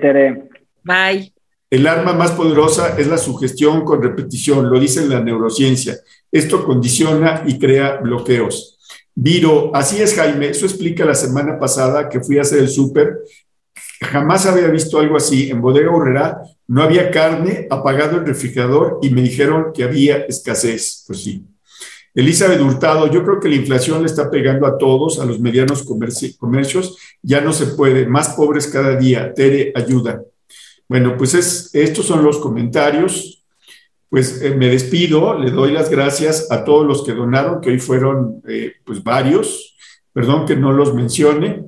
Tere. 0.00 0.48
Bye. 0.84 1.32
El 1.70 1.86
arma 1.86 2.12
más 2.12 2.32
poderosa 2.32 2.96
es 2.98 3.06
la 3.06 3.16
sugestión 3.16 3.82
con 3.84 4.02
repetición, 4.02 4.68
lo 4.68 4.78
dice 4.78 5.06
la 5.06 5.20
neurociencia. 5.20 5.96
Esto 6.30 6.64
condiciona 6.64 7.42
y 7.46 7.58
crea 7.58 7.96
bloqueos. 7.96 8.78
Viro, 9.14 9.70
así 9.74 10.00
es 10.00 10.14
Jaime, 10.14 10.48
eso 10.48 10.66
explica 10.66 11.04
la 11.04 11.14
semana 11.14 11.58
pasada 11.58 12.08
que 12.08 12.20
fui 12.20 12.38
a 12.38 12.42
hacer 12.42 12.58
el 12.58 12.68
súper. 12.68 13.20
Jamás 14.02 14.46
había 14.46 14.68
visto 14.68 14.98
algo 14.98 15.16
así. 15.16 15.50
En 15.50 15.60
Bodega 15.60 15.90
Urrera 15.90 16.42
no 16.68 16.82
había 16.82 17.10
carne, 17.10 17.66
apagado 17.70 18.18
el 18.18 18.26
refrigerador 18.26 18.98
y 19.02 19.10
me 19.10 19.22
dijeron 19.22 19.72
que 19.74 19.84
había 19.84 20.18
escasez. 20.18 21.04
Pues 21.06 21.22
sí. 21.22 21.44
Elizabeth 22.14 22.60
Hurtado, 22.60 23.10
yo 23.10 23.24
creo 23.24 23.40
que 23.40 23.48
la 23.48 23.56
inflación 23.56 24.00
le 24.00 24.06
está 24.06 24.30
pegando 24.30 24.66
a 24.66 24.76
todos, 24.76 25.18
a 25.18 25.24
los 25.24 25.40
medianos 25.40 25.82
comercios. 25.82 26.96
Ya 27.22 27.40
no 27.40 27.52
se 27.52 27.66
puede, 27.68 28.06
más 28.06 28.30
pobres 28.30 28.66
cada 28.66 28.96
día. 28.96 29.32
Tere, 29.32 29.72
ayuda. 29.74 30.22
Bueno, 30.88 31.16
pues 31.16 31.32
es, 31.34 31.74
estos 31.74 32.06
son 32.06 32.22
los 32.22 32.38
comentarios. 32.38 33.42
Pues 34.10 34.42
eh, 34.42 34.54
me 34.54 34.68
despido, 34.68 35.38
le 35.38 35.50
doy 35.50 35.72
las 35.72 35.88
gracias 35.88 36.48
a 36.50 36.64
todos 36.64 36.86
los 36.86 37.02
que 37.02 37.14
donaron, 37.14 37.62
que 37.62 37.70
hoy 37.70 37.78
fueron 37.78 38.42
eh, 38.46 38.74
pues 38.84 39.02
varios, 39.02 39.74
perdón 40.12 40.44
que 40.44 40.54
no 40.54 40.70
los 40.70 40.92
mencione, 40.92 41.64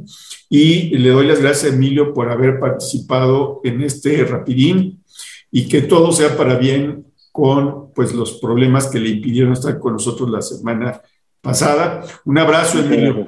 y 0.48 0.96
le 0.98 1.10
doy 1.10 1.26
las 1.26 1.40
gracias 1.40 1.72
a 1.72 1.74
Emilio 1.74 2.12
por 2.12 2.30
haber 2.30 2.58
participado 2.58 3.60
en 3.64 3.82
este 3.82 4.24
rapidín 4.24 5.02
y 5.50 5.68
que 5.68 5.82
todo 5.82 6.12
sea 6.12 6.36
para 6.36 6.56
bien 6.56 7.04
con 7.32 7.92
pues 7.94 8.14
los 8.14 8.38
problemas 8.40 8.90
que 8.90 9.00
le 9.00 9.08
impidieron 9.10 9.52
estar 9.52 9.78
con 9.78 9.94
nosotros 9.94 10.30
la 10.30 10.42
semana 10.42 11.00
pasada. 11.40 12.02
Un 12.24 12.38
abrazo, 12.38 12.78
Emilio. 12.80 13.26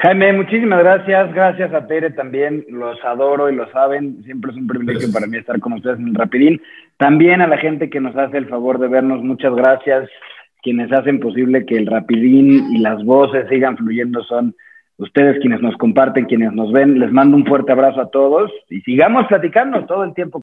Jaime, 0.00 0.32
muchísimas 0.32 0.78
gracias. 0.78 1.34
Gracias 1.34 1.74
a 1.74 1.86
Tere 1.86 2.10
también. 2.12 2.64
Los 2.68 3.02
adoro 3.04 3.50
y 3.50 3.56
lo 3.56 3.68
saben. 3.72 4.22
Siempre 4.24 4.52
es 4.52 4.56
un 4.56 4.68
privilegio 4.68 5.10
para 5.12 5.26
mí 5.26 5.36
estar 5.38 5.58
con 5.58 5.72
ustedes 5.72 5.98
en 5.98 6.08
el 6.08 6.14
Rapidín. 6.14 6.62
También 6.98 7.40
a 7.40 7.48
la 7.48 7.58
gente 7.58 7.90
que 7.90 8.00
nos 8.00 8.14
hace 8.16 8.38
el 8.38 8.48
favor 8.48 8.78
de 8.78 8.86
vernos, 8.86 9.22
muchas 9.22 9.54
gracias. 9.54 10.08
Quienes 10.62 10.92
hacen 10.92 11.18
posible 11.18 11.66
que 11.66 11.76
el 11.76 11.86
Rapidín 11.86 12.74
y 12.74 12.78
las 12.78 13.04
voces 13.04 13.48
sigan 13.48 13.76
fluyendo 13.76 14.22
son 14.24 14.54
ustedes 14.98 15.38
quienes 15.40 15.60
nos 15.62 15.76
comparten, 15.76 16.26
quienes 16.26 16.52
nos 16.52 16.72
ven. 16.72 16.98
Les 16.98 17.10
mando 17.10 17.36
un 17.36 17.46
fuerte 17.46 17.72
abrazo 17.72 18.00
a 18.00 18.10
todos 18.10 18.50
y 18.68 18.80
sigamos 18.82 19.26
platicando 19.28 19.84
todo 19.86 20.04
el 20.04 20.14
tiempo. 20.14 20.40